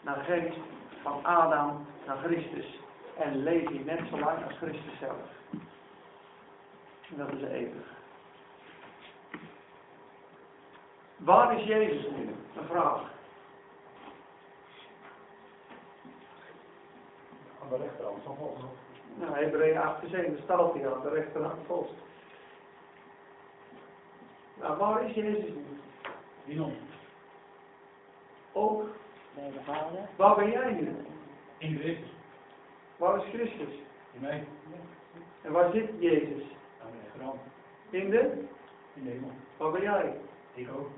naar 0.00 0.16
geest, 0.16 0.58
van 1.02 1.24
Adam 1.24 1.86
naar 2.06 2.16
Christus. 2.16 2.80
En 3.18 3.42
leef 3.42 3.68
je 3.68 3.84
net 3.84 4.00
zo 4.10 4.18
lang 4.18 4.44
als 4.44 4.56
Christus 4.56 4.98
zelf. 4.98 5.16
En 7.10 7.16
dat 7.16 7.32
is 7.32 7.42
eeuwig. 7.42 7.96
Waar 11.16 11.58
is 11.58 11.64
Jezus 11.66 12.10
nu? 12.16 12.34
Een 12.56 12.66
vraag. 12.68 13.00
Aan 17.62 17.68
de 17.68 17.76
rechterhand 17.76 18.22
van 18.24 18.36
God. 18.36 18.58
Nou, 19.18 19.34
Hebreeën 19.34 19.78
8 19.78 20.00
vers 20.00 20.12
1, 20.12 20.32
daar 20.32 20.42
staat 20.42 20.72
hij 20.72 20.92
aan 20.94 21.02
de 21.02 21.08
rechterhand 21.08 21.66
vast. 21.66 21.92
Nou, 24.60 24.78
waar 24.78 25.04
is 25.08 25.14
Jezus 25.14 25.50
nu? 26.44 26.58
Ons. 26.58 26.74
Ook, 28.52 28.84
Bij 29.34 29.50
de 29.50 29.60
Vader. 29.64 30.08
waar 30.16 30.34
ben 30.34 30.50
jij 30.50 30.72
nu? 30.72 30.96
In 31.58 31.78
Christus. 31.78 32.10
Waar 32.96 33.16
is 33.16 33.24
Christus? 33.32 33.74
In 34.12 34.20
mij. 34.20 34.44
En 35.42 35.52
waar 35.52 35.70
zit 35.70 35.90
Jezus? 35.98 36.42
Aan 36.82 36.90
de 36.90 36.98
rechterhand. 37.02 37.40
In 37.90 38.10
de? 38.10 38.44
In 38.94 39.04
de 39.04 39.10
hemel. 39.10 39.30
Waar 39.56 39.70
ben 39.70 39.82
jij? 39.82 40.16
Ik 40.54 40.68
ook. 40.76 40.90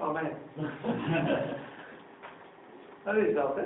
Amen. 0.00 0.30
Dat 3.04 3.14
is 3.14 3.34
dat, 3.34 3.56
hè? 3.56 3.62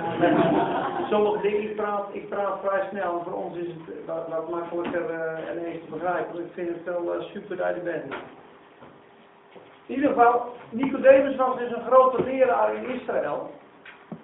sommige 1.09 1.41
dingen, 1.41 1.61
ik 1.61 1.75
praat, 1.75 2.05
ik 2.11 2.29
praat 2.29 2.59
vrij 2.63 2.87
snel 2.89 3.17
en 3.17 3.23
voor 3.23 3.33
ons 3.33 3.57
is 3.57 3.67
het 3.67 4.05
wat, 4.05 4.27
wat 4.27 4.49
makkelijker 4.49 5.09
eh 5.09 5.55
ineens 5.57 5.83
te 5.83 5.89
begrijpen. 5.91 6.39
Ik 6.45 6.51
vind 6.53 6.69
het 6.69 6.83
wel 6.85 7.21
super 7.33 7.57
dat 7.57 7.75
je 7.75 7.81
bent. 7.81 8.13
In 9.89 9.95
ieder 9.95 10.09
geval, 10.09 10.55
Nicodemus 10.69 11.35
was 11.35 11.57
dus 11.57 11.71
een 11.71 11.85
grote 11.85 12.23
leraar 12.23 12.75
in 12.75 12.89
Israël. 12.89 13.51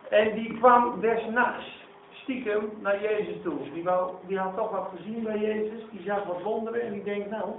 En 0.09 0.34
die 0.34 0.57
kwam 0.57 0.99
des 0.99 1.26
nachts 1.26 1.84
stiekem 2.11 2.70
naar 2.82 3.01
Jezus 3.01 3.41
toe. 3.43 3.57
Die, 3.74 3.84
wou, 3.84 4.11
die 4.28 4.38
had 4.38 4.55
toch 4.55 4.72
wat 4.72 4.89
gezien 4.95 5.24
bij 5.24 5.38
Jezus, 5.38 5.84
die 5.91 6.01
zag 6.05 6.24
wat 6.24 6.41
wonderen 6.41 6.82
en 6.82 6.93
die 6.93 7.03
denkt, 7.03 7.30
nou, 7.30 7.49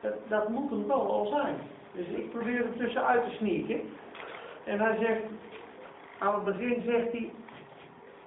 dat, 0.00 0.12
dat 0.28 0.48
moet 0.48 0.70
hem 0.70 0.86
wel 0.86 1.26
zijn. 1.30 1.54
Dus 1.92 2.06
ik 2.06 2.30
probeer 2.30 2.64
er 2.64 2.76
tussenuit 2.76 3.24
te 3.24 3.36
sneaken. 3.36 3.80
En 4.64 4.80
hij 4.80 4.96
zegt, 4.96 5.22
aan 6.18 6.34
het 6.34 6.44
begin 6.44 6.82
zegt 6.86 7.12
hij, 7.12 7.32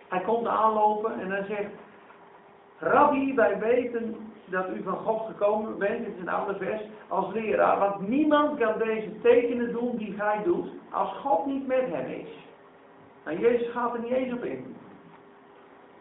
hij 0.07 0.21
komt 0.21 0.47
aanlopen 0.47 1.19
en 1.19 1.31
hij 1.31 1.45
zegt, 1.47 1.71
Rabbi, 2.79 3.33
wij 3.33 3.59
weten 3.59 4.33
dat 4.45 4.69
u 4.69 4.83
van 4.83 4.97
God 4.97 5.25
gekomen 5.25 5.77
bent, 5.77 6.05
dit 6.05 6.15
is 6.15 6.21
een 6.21 6.29
ander 6.29 6.55
vers, 6.55 6.81
als 7.07 7.33
leraar, 7.33 7.79
want 7.79 8.07
niemand 8.07 8.59
kan 8.59 8.77
deze 8.77 9.21
tekenen 9.21 9.71
doen 9.71 9.97
die 9.97 10.13
gij 10.13 10.43
doet, 10.43 10.69
als 10.91 11.11
God 11.11 11.45
niet 11.45 11.67
met 11.67 11.85
hem 11.91 12.09
is. 12.09 12.29
En 13.23 13.39
Jezus 13.39 13.71
gaat 13.71 13.93
er 13.93 13.99
niet 13.99 14.11
eens 14.11 14.33
op 14.33 14.43
in. 14.43 14.75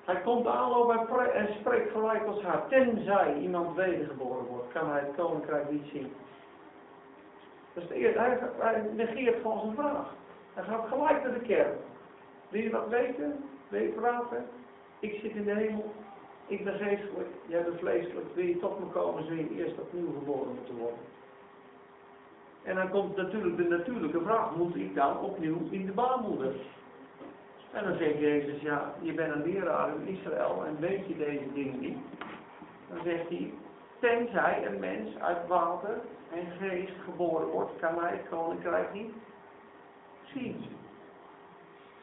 Hij 0.04 0.20
komt 0.20 0.46
aanlopen 0.46 0.98
en 0.98 1.06
pre- 1.06 1.30
en 1.30 1.54
spreekt 1.60 1.92
gelijk 1.92 2.26
als 2.26 2.42
haar. 2.42 2.68
Tenzij 2.68 3.34
iemand 3.34 3.76
wedergeboren 3.76 4.46
wordt, 4.46 4.72
kan 4.72 4.90
hij 4.90 5.00
het 5.00 5.14
koninkrijk 5.16 5.70
niet 5.70 5.86
zien. 5.92 6.12
Is 7.72 7.88
de 7.88 7.94
eerste. 7.94 8.18
Hij, 8.18 8.38
hij 8.58 8.82
negeert 8.94 9.40
gewoon 9.42 9.60
zijn 9.60 9.74
vraag. 9.74 10.14
Hij 10.54 10.64
gaat 10.64 10.88
gelijk 10.88 11.22
naar 11.22 11.32
de 11.32 11.40
kern. 11.40 11.76
Wil 12.48 12.62
je 12.62 12.70
wat 12.70 12.88
weten? 12.88 13.44
Wil 13.68 13.82
je 13.82 13.88
praten? 13.88 14.46
Ik 14.98 15.20
zit 15.20 15.34
in 15.34 15.44
de 15.44 15.54
hemel. 15.54 15.92
Ik 16.46 16.64
ben 16.64 16.74
geestelijk. 16.74 17.28
Jij 17.46 17.62
bent 17.62 17.78
vleeselijk. 17.78 18.34
Wil 18.34 18.44
je 18.44 18.58
tot 18.58 18.78
me 18.78 18.86
komen, 18.86 19.24
zul 19.24 19.36
je 19.36 19.54
eerst 19.56 19.78
opnieuw 19.78 20.12
geboren 20.12 20.54
moeten 20.54 20.76
worden. 20.76 20.98
En 22.62 22.74
dan 22.74 22.90
komt 22.90 23.16
natuurlijk 23.16 23.56
de 23.56 23.68
natuurlijke 23.68 24.20
vraag. 24.20 24.56
Moet 24.56 24.76
ik 24.76 24.94
dan 24.94 25.20
opnieuw 25.20 25.58
in 25.70 25.86
de 25.86 25.92
baarmoeder? 25.92 26.52
En 27.72 27.84
dan 27.84 27.96
zegt 27.96 28.18
Jezus, 28.18 28.60
ja, 28.60 28.94
je 29.00 29.12
bent 29.12 29.34
een 29.34 29.52
leraar 29.52 29.88
in 29.88 30.06
Israël 30.06 30.64
en 30.66 30.80
weet 30.80 31.06
je 31.06 31.16
deze 31.16 31.52
dingen 31.52 31.80
niet. 31.80 31.98
Dan 32.88 32.98
zegt 33.04 33.28
hij, 33.28 33.52
tenzij 33.98 34.66
een 34.66 34.80
mens 34.80 35.18
uit 35.18 35.46
water 35.46 36.00
en 36.32 36.46
geest 36.60 36.92
geboren 37.04 37.46
wordt, 37.46 37.72
kan 37.80 38.02
hij 38.02 38.12
het 38.12 38.28
koninkrijk 38.28 38.92
niet 38.92 39.12
zien. 40.34 40.64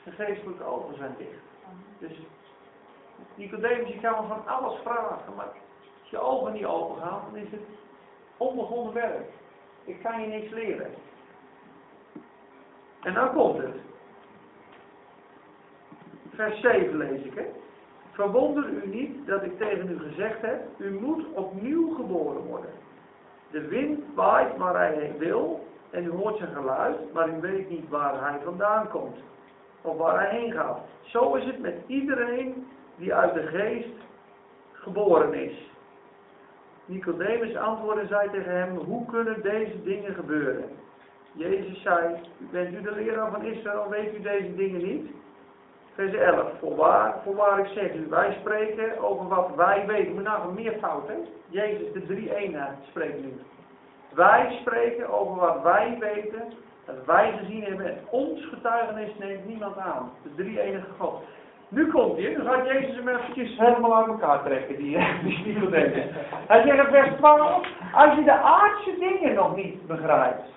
Zijn 0.04 0.16
geestelijke 0.16 0.64
ogen 0.64 0.96
zijn 0.96 1.16
dicht. 1.18 1.44
Dus 2.00 2.18
Nicodemus, 3.36 3.88
je 3.88 4.00
kan 4.00 4.22
me 4.22 4.28
van 4.28 4.48
alles 4.48 4.80
vragen, 4.84 5.36
maar 5.36 5.46
als 6.02 6.10
je 6.10 6.20
ogen 6.20 6.54
niet 6.54 6.66
open 6.66 7.02
gaan, 7.02 7.22
dan 7.32 7.42
is 7.42 7.52
het 7.52 7.62
onbegonnen 8.38 8.94
werk. 8.94 9.30
Ik 9.84 10.02
kan 10.04 10.22
je 10.22 10.28
niks 10.28 10.52
leren. 10.52 10.92
En 13.02 13.14
dan 13.14 13.34
komt 13.34 13.58
het. 13.58 13.76
Vers 16.30 16.62
7 16.62 16.98
lees 16.98 17.22
ik, 17.22 17.34
hè. 17.34 17.46
Verwonder 18.12 18.70
u 18.70 18.88
niet 18.88 19.28
dat 19.28 19.44
ik 19.44 19.58
tegen 19.58 19.90
u 19.90 20.00
gezegd 20.00 20.42
heb, 20.42 20.62
u 20.78 21.00
moet 21.00 21.26
opnieuw 21.34 21.96
geboren 21.96 22.42
worden. 22.42 22.72
De 23.52 23.68
wind 23.68 24.04
waait 24.16 24.58
waar 24.58 24.76
hij 24.76 25.16
wil 25.18 25.66
en 25.90 26.04
u 26.04 26.10
hoort 26.10 26.38
zijn 26.38 26.54
geluid, 26.54 27.14
maar 27.14 27.30
u 27.30 27.40
weet 27.40 27.70
niet 27.70 27.90
waar 27.90 28.30
hij 28.30 28.40
vandaan 28.44 28.90
komt 28.90 29.18
of 29.82 29.98
waar 29.98 30.20
hij 30.20 30.40
heen 30.40 30.52
gaat. 30.52 30.80
Zo 31.02 31.34
is 31.36 31.46
het 31.46 31.60
met 31.60 31.76
iedereen 31.88 32.68
die 32.96 33.14
uit 33.14 33.34
de 33.34 33.48
geest 33.48 33.96
geboren 34.72 35.34
is. 35.34 35.70
Nicodemus 36.86 37.56
antwoordde 37.56 38.02
en 38.02 38.08
zei 38.08 38.30
tegen 38.30 38.58
hem, 38.58 38.76
hoe 38.76 39.06
kunnen 39.06 39.42
deze 39.42 39.84
dingen 39.84 40.14
gebeuren? 40.14 40.70
Jezus 41.34 41.82
zei, 41.82 42.16
bent 42.38 42.74
u 42.74 42.82
de 42.82 42.92
leraar 42.92 43.32
van 43.32 43.46
Israël, 43.46 43.90
weet 43.90 44.16
u 44.16 44.22
deze 44.22 44.56
dingen 44.56 44.84
niet? 44.84 45.12
Vers 45.96 46.14
11, 46.14 46.60
voorwaar, 46.60 47.16
voorwaar 47.24 47.60
ik 47.60 47.68
zeg 47.68 47.94
u, 47.94 48.06
wij 48.10 48.38
spreken 48.40 49.00
over 49.00 49.28
wat 49.28 49.56
wij 49.56 49.86
weten. 49.88 50.14
Moet 50.14 50.24
nou 50.24 50.54
meer 50.54 50.74
fout, 50.80 51.08
hè? 51.08 51.14
Jezus, 51.48 51.94
de 51.94 52.06
drie 52.06 52.36
eenheid, 52.36 52.78
spreekt 52.90 53.22
nu. 53.24 53.34
Wij 54.14 54.58
spreken 54.62 55.10
over 55.10 55.36
wat 55.36 55.62
wij 55.62 55.98
weten, 56.00 56.54
dat 56.86 57.06
wij 57.06 57.38
gezien 57.38 57.64
hebben. 57.64 57.86
En 57.86 57.98
ons 58.10 58.46
getuigenis 58.46 59.12
neemt 59.20 59.46
niemand 59.46 59.78
aan. 59.78 60.12
De 60.24 60.36
drie 60.36 60.62
enige 60.62 60.88
God. 60.98 61.24
Nu 61.72 61.92
komt 61.92 62.18
hij, 62.18 62.36
dan 62.36 62.46
gaat 62.46 62.66
Jezus 62.66 62.96
hem 62.96 63.08
eventjes 63.08 63.58
helemaal 63.58 63.96
aan 63.96 64.10
elkaar 64.10 64.44
trekken, 64.44 64.78
die, 64.78 64.98
die 65.24 65.46
Nicodemus. 65.46 66.06
Hij 66.48 66.62
zegt 66.62 66.86
in 66.86 66.92
vers 66.92 67.16
12, 67.16 67.68
als 67.94 68.16
je 68.16 68.24
de 68.24 68.38
aardse 68.38 68.96
dingen 69.00 69.34
nog 69.34 69.56
niet 69.56 69.88
begrijpt. 69.88 70.50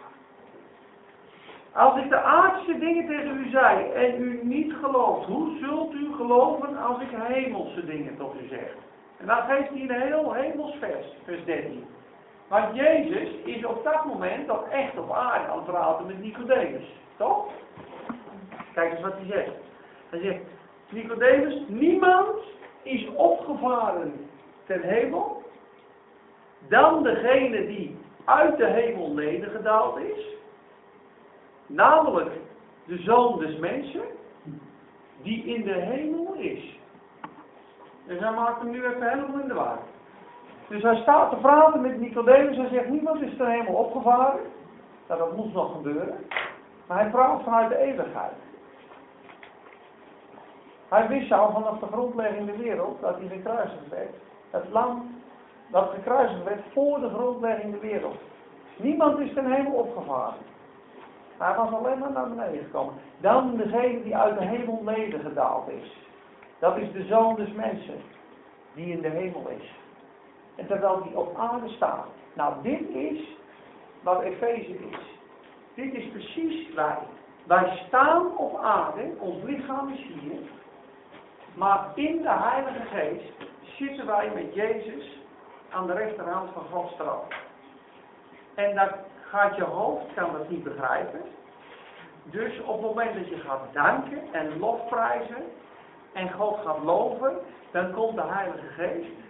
Als 1.72 1.96
ik 1.96 2.08
de 2.08 2.20
aardse 2.20 2.78
dingen 2.78 3.06
tegen 3.06 3.38
u 3.38 3.50
zei 3.50 3.90
en 3.90 4.22
u 4.22 4.40
niet 4.42 4.72
gelooft, 4.82 5.26
hoe 5.26 5.58
zult 5.60 5.94
u 5.94 6.14
geloven 6.14 6.76
als 6.76 7.00
ik 7.00 7.08
hemelse 7.12 7.84
dingen 7.86 8.16
tot 8.16 8.34
u 8.42 8.46
zeg? 8.48 8.74
En 9.20 9.26
dan 9.26 9.42
geeft 9.42 9.68
hij 9.68 9.80
een 9.80 10.02
heel 10.02 10.32
hemels 10.32 10.76
vers, 10.80 11.06
vers 11.24 11.44
13. 11.44 11.84
Want 12.48 12.76
Jezus 12.76 13.28
is 13.44 13.64
op 13.64 13.84
dat 13.84 14.04
moment 14.04 14.50
ook 14.50 14.66
echt 14.68 14.98
op 14.98 15.12
aarde 15.12 15.48
aan 15.48 15.56
het 15.56 15.66
praten 15.66 16.06
met 16.06 16.22
Nicodemus. 16.22 16.86
Toch? 17.16 17.46
Kijk 18.72 18.92
eens 18.92 19.00
wat 19.00 19.14
hij 19.16 19.26
zegt. 19.26 19.56
Hij 20.10 20.20
zegt, 20.20 20.40
Nicodemus, 20.91 21.62
niemand 21.66 22.28
is 22.82 23.09
opgevaren 23.14 24.28
ten 24.66 24.80
hemel 24.80 25.43
dan 26.68 27.03
degene 27.03 27.66
die 27.66 27.97
uit 28.24 28.57
de 28.57 28.66
hemel 28.66 29.12
nedergedaald 29.12 29.99
is, 29.99 30.37
namelijk 31.66 32.30
de 32.85 32.99
zoon 32.99 33.39
des 33.39 33.57
mensen, 33.57 34.03
die 35.22 35.45
in 35.45 35.62
de 35.62 35.72
hemel 35.74 36.35
is. 36.35 36.78
Dus 38.07 38.18
hij 38.18 38.32
maakt 38.32 38.61
hem 38.61 38.70
nu 38.70 38.85
even 38.87 39.09
helemaal 39.09 39.41
in 39.41 39.49
de 39.49 39.55
war. 39.55 39.78
Dus 40.68 40.82
hij 40.82 40.97
staat 40.97 41.30
te 41.30 41.37
praten 41.37 41.80
met 41.80 42.01
Nicodemus 42.01 42.57
en 42.57 42.68
zegt, 42.68 42.89
niemand 42.89 43.22
is 43.22 43.37
ten 43.37 43.51
hemel 43.51 43.74
opgevaren. 43.74 44.41
Nou, 45.09 45.20
dat 45.20 45.37
moet 45.37 45.53
nog 45.53 45.72
gebeuren. 45.72 46.16
Maar 46.87 46.99
hij 46.99 47.11
praat 47.11 47.43
vanuit 47.43 47.68
de 47.68 47.78
eeuwigheid. 47.78 48.32
Hij 50.95 51.09
wist 51.09 51.32
al 51.32 51.53
vanaf 51.53 51.78
de 51.78 51.86
grondlegging 51.86 52.47
der 52.47 52.59
wereld 52.59 53.01
dat 53.01 53.16
hij 53.18 53.28
gekruisigd 53.28 53.88
werd. 53.88 54.14
Het 54.51 54.64
lam 54.70 55.20
dat 55.70 55.90
gekruisigd 55.95 56.45
werd 56.45 56.61
voor 56.72 57.01
de 57.01 57.09
grondlegging 57.09 57.70
der 57.70 57.80
wereld. 57.80 58.16
Niemand 58.76 59.18
is 59.18 59.32
ten 59.34 59.53
hemel 59.53 59.72
opgevaren. 59.72 60.42
Hij 61.38 61.55
was 61.55 61.72
alleen 61.72 61.99
maar 61.99 62.12
naar 62.12 62.28
beneden 62.28 62.64
gekomen. 62.64 62.95
Dan 63.20 63.57
degene 63.57 64.03
die 64.03 64.16
uit 64.16 64.38
de 64.38 64.45
hemel 64.45 64.82
nedergedaald 64.82 65.68
is. 65.68 65.97
Dat 66.59 66.76
is 66.76 66.92
de 66.92 67.05
zoon 67.05 67.34
des 67.34 67.53
mensen. 67.53 68.01
Die 68.74 68.92
in 68.92 69.01
de 69.01 69.09
hemel 69.09 69.49
is. 69.49 69.74
En 70.55 70.66
terwijl 70.66 71.03
die 71.03 71.18
op 71.18 71.38
aarde 71.38 71.68
staat. 71.68 72.07
Nou, 72.34 72.55
dit 72.62 72.88
is 72.88 73.36
wat 74.03 74.22
Efeze 74.22 74.78
is. 74.90 75.18
Dit 75.74 75.95
is 75.95 76.09
precies 76.09 76.74
wij. 76.74 76.99
Wij 77.47 77.82
staan 77.86 78.36
op 78.36 78.57
aarde, 78.57 79.12
ons 79.18 79.42
lichaam 79.42 79.88
is 79.88 80.07
hier. 80.20 80.38
Maar 81.55 81.86
in 81.94 82.22
de 82.22 82.30
Heilige 82.30 82.80
Geest 82.92 83.32
zitten 83.78 84.07
wij 84.07 84.30
met 84.34 84.55
Jezus 84.55 85.18
aan 85.70 85.86
de 85.86 85.92
rechterhand 85.92 86.50
van 86.52 86.62
Gods 86.72 86.96
troon. 86.96 87.24
En 88.55 88.74
dat 88.74 88.90
gaat 89.28 89.57
je 89.57 89.62
hoofd 89.64 90.14
kan 90.14 90.32
dat 90.32 90.48
niet 90.48 90.64
begrijpen. 90.64 91.20
Dus 92.24 92.61
op 92.61 92.82
het 92.82 92.94
moment 92.94 93.14
dat 93.14 93.28
je 93.28 93.36
gaat 93.36 93.72
danken 93.72 94.22
en 94.32 94.59
lofprijzen 94.59 95.42
en 96.12 96.32
God 96.32 96.59
gaat 96.64 96.82
loven, 96.82 97.32
dan 97.70 97.92
komt 97.92 98.14
de 98.14 98.22
Heilige 98.26 98.66
Geest 98.66 99.22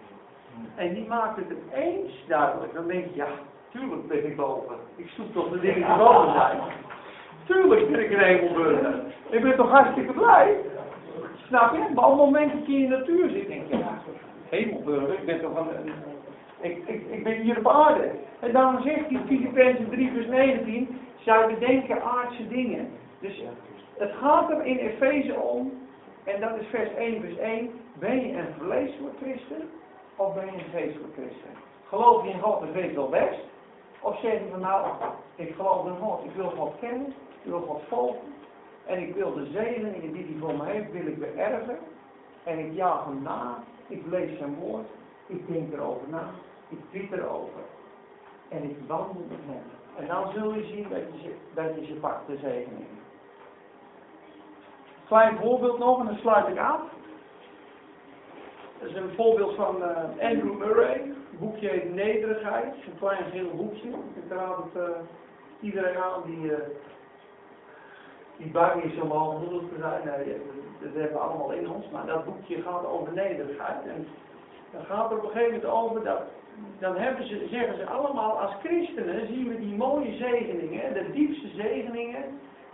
en 0.75 0.95
die 0.95 1.07
maakt 1.07 1.37
het 1.37 1.53
eens 1.73 2.25
duidelijk. 2.29 2.75
Dan 2.75 2.87
denk 2.87 3.05
je, 3.05 3.15
ja, 3.15 3.27
tuurlijk 3.71 4.09
ben 4.09 4.27
ik 4.27 4.37
boven. 4.37 4.77
Ik 4.97 5.09
zoek 5.17 5.33
toch 5.33 5.51
de 5.51 5.61
dingen 5.61 5.87
die 5.87 5.97
boven 5.97 6.33
zijn. 6.33 6.61
Tuurlijk 7.45 7.91
ben 7.91 8.01
ik 8.01 8.11
een 8.11 8.19
hemelburger. 8.19 8.95
Ik 9.31 9.43
ben 9.43 9.57
toch 9.57 9.71
hartstikke 9.71 10.13
blij. 10.13 10.57
Snap 11.47 11.73
je? 11.73 11.95
Maar 11.95 12.05
op 12.05 12.11
het 12.11 12.21
moment 12.21 12.53
dat 12.53 12.67
je 12.67 12.73
in 12.73 12.89
de 12.89 12.97
natuur 12.97 13.31
zit, 13.31 13.49
denk 13.49 13.67
je, 13.69 13.77
ja, 13.79 13.99
hemelburger, 14.49 15.15
ik 15.15 15.27
ben 15.27 15.41
toch 15.41 15.57
een... 15.57 15.93
Ik, 16.61 16.89
ik, 16.89 17.03
ik 17.11 17.25
ben 17.25 17.41
hier 17.41 17.59
op 17.59 17.69
aarde. 17.69 18.11
En 18.41 18.53
daarom 18.53 18.83
zegt 18.83 19.09
hij, 19.09 19.21
Filippenzen 19.27 19.91
3 19.91 20.11
vers 20.13 20.27
19, 20.27 20.99
zij 21.19 21.47
bedenken 21.47 22.03
aardse 22.03 22.49
dingen. 22.49 22.91
Dus 23.21 23.43
het 23.97 24.13
gaat 24.21 24.51
er 24.51 24.65
in 24.65 24.77
Efeze 24.77 25.35
om, 25.35 25.73
en 26.25 26.41
dat 26.41 26.59
is 26.61 26.67
vers 26.67 26.95
1 26.95 27.21
vers 27.21 27.37
1, 27.37 27.71
ben 27.99 28.27
je 28.27 28.37
een 28.37 28.55
vleeselijk 28.59 29.15
christen 29.21 29.71
of 30.17 30.35
ben 30.35 30.47
je 30.47 30.53
een 30.53 30.71
geestelijk 30.73 31.13
christen? 31.13 31.51
Geloof 31.89 32.25
je 32.25 32.31
in 32.31 32.41
God, 32.41 32.61
dat 32.61 32.73
weet 32.73 32.95
wel 32.95 33.09
best. 33.09 33.39
Of 34.01 34.21
zeg 34.21 34.33
je 34.33 34.49
van 34.51 34.61
nou, 34.61 34.87
ik 35.35 35.55
geloof 35.55 35.87
in 35.87 35.97
God, 35.97 36.25
ik 36.25 36.35
wil 36.37 36.51
God 36.51 36.73
kennen, 36.81 37.07
ik 37.43 37.51
wil 37.51 37.61
God 37.61 37.83
volgen. 37.89 38.34
En 38.87 38.99
ik 38.99 39.15
wil 39.15 39.35
de 39.35 39.47
zegeningen 39.47 40.13
die 40.13 40.25
hij 40.25 40.37
voor 40.41 40.57
me 40.57 40.65
heeft, 40.65 40.93
wil 40.93 41.07
ik 41.07 41.19
beërven. 41.19 41.79
En 42.45 42.59
ik 42.59 42.73
jaag 42.73 43.05
hem 43.05 43.23
na, 43.23 43.59
ik 43.87 44.07
lees 44.07 44.39
zijn 44.39 44.55
woord, 44.55 44.89
ik 45.27 45.47
denk 45.47 45.73
erover 45.73 46.09
na, 46.09 46.31
ik 46.69 46.79
bid 46.91 47.13
erover. 47.13 47.63
En 48.49 48.63
ik 48.63 48.77
wandel 48.87 49.27
met 49.29 49.39
hem. 49.47 49.63
En 49.97 50.07
dan 50.07 50.33
zul 50.33 50.55
je 50.55 50.65
zien 50.65 50.89
dat 50.89 50.99
je 50.99 51.19
ze, 51.23 51.35
dat 51.55 51.75
je 51.75 51.85
ze 51.85 51.95
pakt, 51.95 52.27
de 52.27 52.37
zegeningen. 52.37 53.03
Klein 55.07 55.39
voorbeeld 55.39 55.79
nog, 55.79 56.01
en 56.01 56.07
dan 56.07 56.17
sluit 56.17 56.49
ik 56.49 56.59
af. 56.59 56.81
Dat 58.81 58.89
is 58.89 58.97
een 58.97 59.15
voorbeeld 59.15 59.55
van 59.55 59.77
uh, 59.77 60.29
Andrew 60.29 60.59
Murray. 60.59 61.01
Het 61.31 61.39
boekje 61.39 61.69
heet 61.69 61.95
Nederigheid. 61.95 62.75
Een 62.75 62.99
klein 62.99 63.25
geel 63.31 63.51
boekje. 63.51 63.89
Ik 63.89 64.29
raad 64.29 64.57
het 64.57 64.83
uh, 64.83 64.97
iedereen 65.61 65.97
aan 65.97 66.23
die, 66.27 66.39
uh, 66.39 66.59
die 68.37 68.51
bang 68.51 68.83
is 68.83 69.01
om 69.01 69.11
hoogmoedig 69.11 69.69
te 69.69 69.79
zijn. 69.79 70.01
Nee, 70.05 70.37
dat 70.81 70.93
hebben 70.93 71.13
we 71.13 71.19
allemaal 71.19 71.53
in 71.53 71.71
ons. 71.71 71.91
Maar 71.93 72.07
dat 72.07 72.25
boekje 72.25 72.63
gaat 72.63 72.87
over 72.87 73.13
nederigheid. 73.13 73.87
En 73.87 74.07
dan 74.71 74.85
gaat 74.85 75.11
er 75.11 75.17
op 75.17 75.25
een 75.25 75.31
gegeven 75.31 75.55
moment 75.55 75.71
over 75.71 76.05
dat. 76.05 76.23
Dan 76.79 76.97
hebben 76.97 77.27
ze, 77.27 77.47
zeggen 77.51 77.77
ze 77.77 77.87
allemaal, 77.87 78.41
als 78.41 78.53
christenen 78.63 79.27
zien 79.27 79.49
we 79.49 79.59
die 79.59 79.75
mooie 79.75 80.13
zegeningen, 80.13 80.95
de 80.95 81.11
diepste 81.13 81.49
zegeningen. 81.49 82.25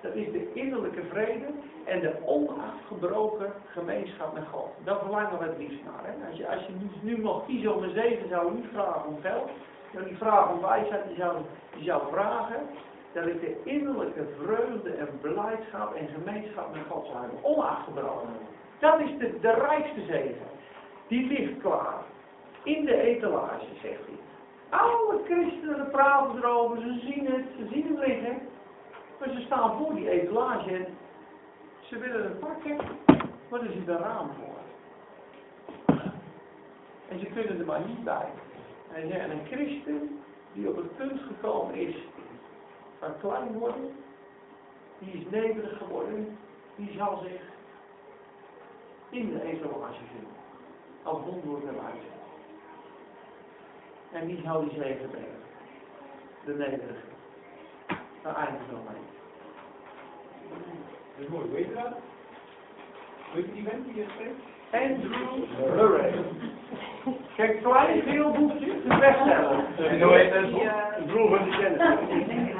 Dat 0.00 0.14
is 0.14 0.32
de 0.32 0.52
innerlijke 0.52 1.02
vrede 1.10 1.46
en 1.84 2.00
de 2.00 2.14
onafgebroken 2.24 3.52
gemeenschap 3.66 4.34
met 4.34 4.46
God. 4.52 4.68
Daar 4.84 4.98
verlangen 4.98 5.38
we 5.38 5.44
het 5.44 5.58
liefst 5.58 5.84
naar. 5.84 6.02
Hè? 6.02 6.28
Als 6.28 6.36
je, 6.36 6.48
als 6.48 6.66
je 6.66 6.72
nu, 7.02 7.18
nog 7.18 7.46
kiezen 7.46 7.76
om 7.76 7.82
een 7.82 7.94
zegen, 7.94 8.28
zou 8.28 8.46
je 8.46 8.52
niet 8.52 8.70
vragen 8.72 9.06
om 9.06 9.20
geld. 9.20 9.48
Je 9.90 9.98
zou 9.98 10.10
niet 10.10 10.18
vragen 10.18 10.54
om 10.54 10.60
wijsheid. 10.60 11.04
Je 11.08 11.14
zou, 11.14 11.36
je 11.76 11.84
zou 11.84 12.02
vragen 12.10 12.60
dat 13.12 13.26
ik 13.26 13.40
de 13.40 13.60
innerlijke 13.64 14.24
vreugde 14.38 14.90
en 14.90 15.08
blijdschap 15.20 15.94
en 15.94 16.08
gemeenschap 16.08 16.74
met 16.74 16.82
God 16.88 17.06
zou 17.06 17.20
hebben. 17.20 17.44
Onafgebroken. 17.44 18.28
Dat 18.78 19.00
is 19.00 19.10
de, 19.40 19.50
rijkste 19.50 20.04
zegen. 20.04 20.46
Die 21.08 21.26
ligt 21.26 21.60
klaar. 21.60 22.02
In 22.62 22.84
de 22.84 23.00
etalage, 23.00 23.66
zegt 23.82 24.00
hij. 24.06 24.18
Alle 24.78 25.20
christenen 25.24 25.90
praten 25.90 26.36
erover, 26.36 26.80
ze 26.80 27.00
zien 27.04 27.26
het, 27.26 27.44
ze 27.58 27.66
zien 27.72 27.86
het 27.86 28.06
liggen. 28.06 28.38
Maar 29.18 29.28
ze 29.28 29.40
staan 29.40 29.78
voor 29.78 29.94
die 29.94 30.10
etalage 30.10 30.74
en 30.74 30.86
ze 31.80 31.98
willen 31.98 32.22
het 32.22 32.40
pakken, 32.40 32.78
er 33.50 33.72
zit 33.72 33.88
een 33.88 33.98
raam 33.98 34.30
voor. 34.38 34.58
En 37.08 37.18
ze 37.18 37.26
kunnen 37.26 37.58
er 37.58 37.66
maar 37.66 37.86
niet 37.86 38.04
bij. 38.04 38.28
En 38.92 39.30
een 39.30 39.46
christen 39.46 40.20
die 40.52 40.68
op 40.68 40.76
het 40.76 40.96
punt 40.96 41.20
gekomen 41.20 41.74
is 41.74 41.94
van 43.00 43.18
klein 43.20 43.58
worden, 43.58 43.92
die 44.98 45.12
is 45.12 45.30
nederig 45.30 45.76
geworden, 45.78 46.38
die 46.76 46.92
zal 46.96 47.22
zich 47.22 47.40
in 49.10 49.32
de 49.32 49.42
etalage 49.42 50.04
vinden. 50.12 50.38
Als 51.02 51.18
wonder 51.24 51.68
en 51.68 51.74
wijze. 51.74 52.08
En 54.12 54.26
die 54.26 54.40
zal 54.44 54.60
die 54.60 54.80
zegen 54.80 55.10
brengen. 55.10 55.40
De 56.44 56.54
nederige. 56.54 57.08
Daar 58.22 58.36
eindigt 58.36 58.70
het 58.70 58.78
mee. 58.88 59.02
Dat 61.16 61.24
is 61.24 61.28
mooi, 61.28 61.50
weet 61.50 61.66
je 61.66 61.74
dat? 61.74 61.92
Weet 63.34 63.44
je 63.44 63.52
die 63.52 63.68
vent 63.68 63.84
die 63.84 63.94
je 63.94 64.06
spreekt? 64.14 64.40
Andrew 64.70 65.76
Murray. 65.76 66.24
Kijk, 67.36 67.62
klein 67.62 68.02
geel 68.02 68.32
boekje, 68.32 68.66
de 68.66 68.96
bestseller. 69.00 69.88
En 69.88 70.02
hoe 70.02 70.12
heet 70.12 70.32
het 70.32 70.50
boek? 70.50 70.62
De 70.62 71.04
broer 71.06 71.28
van 71.28 71.44
die 71.44 71.58
kennis. 71.58 72.54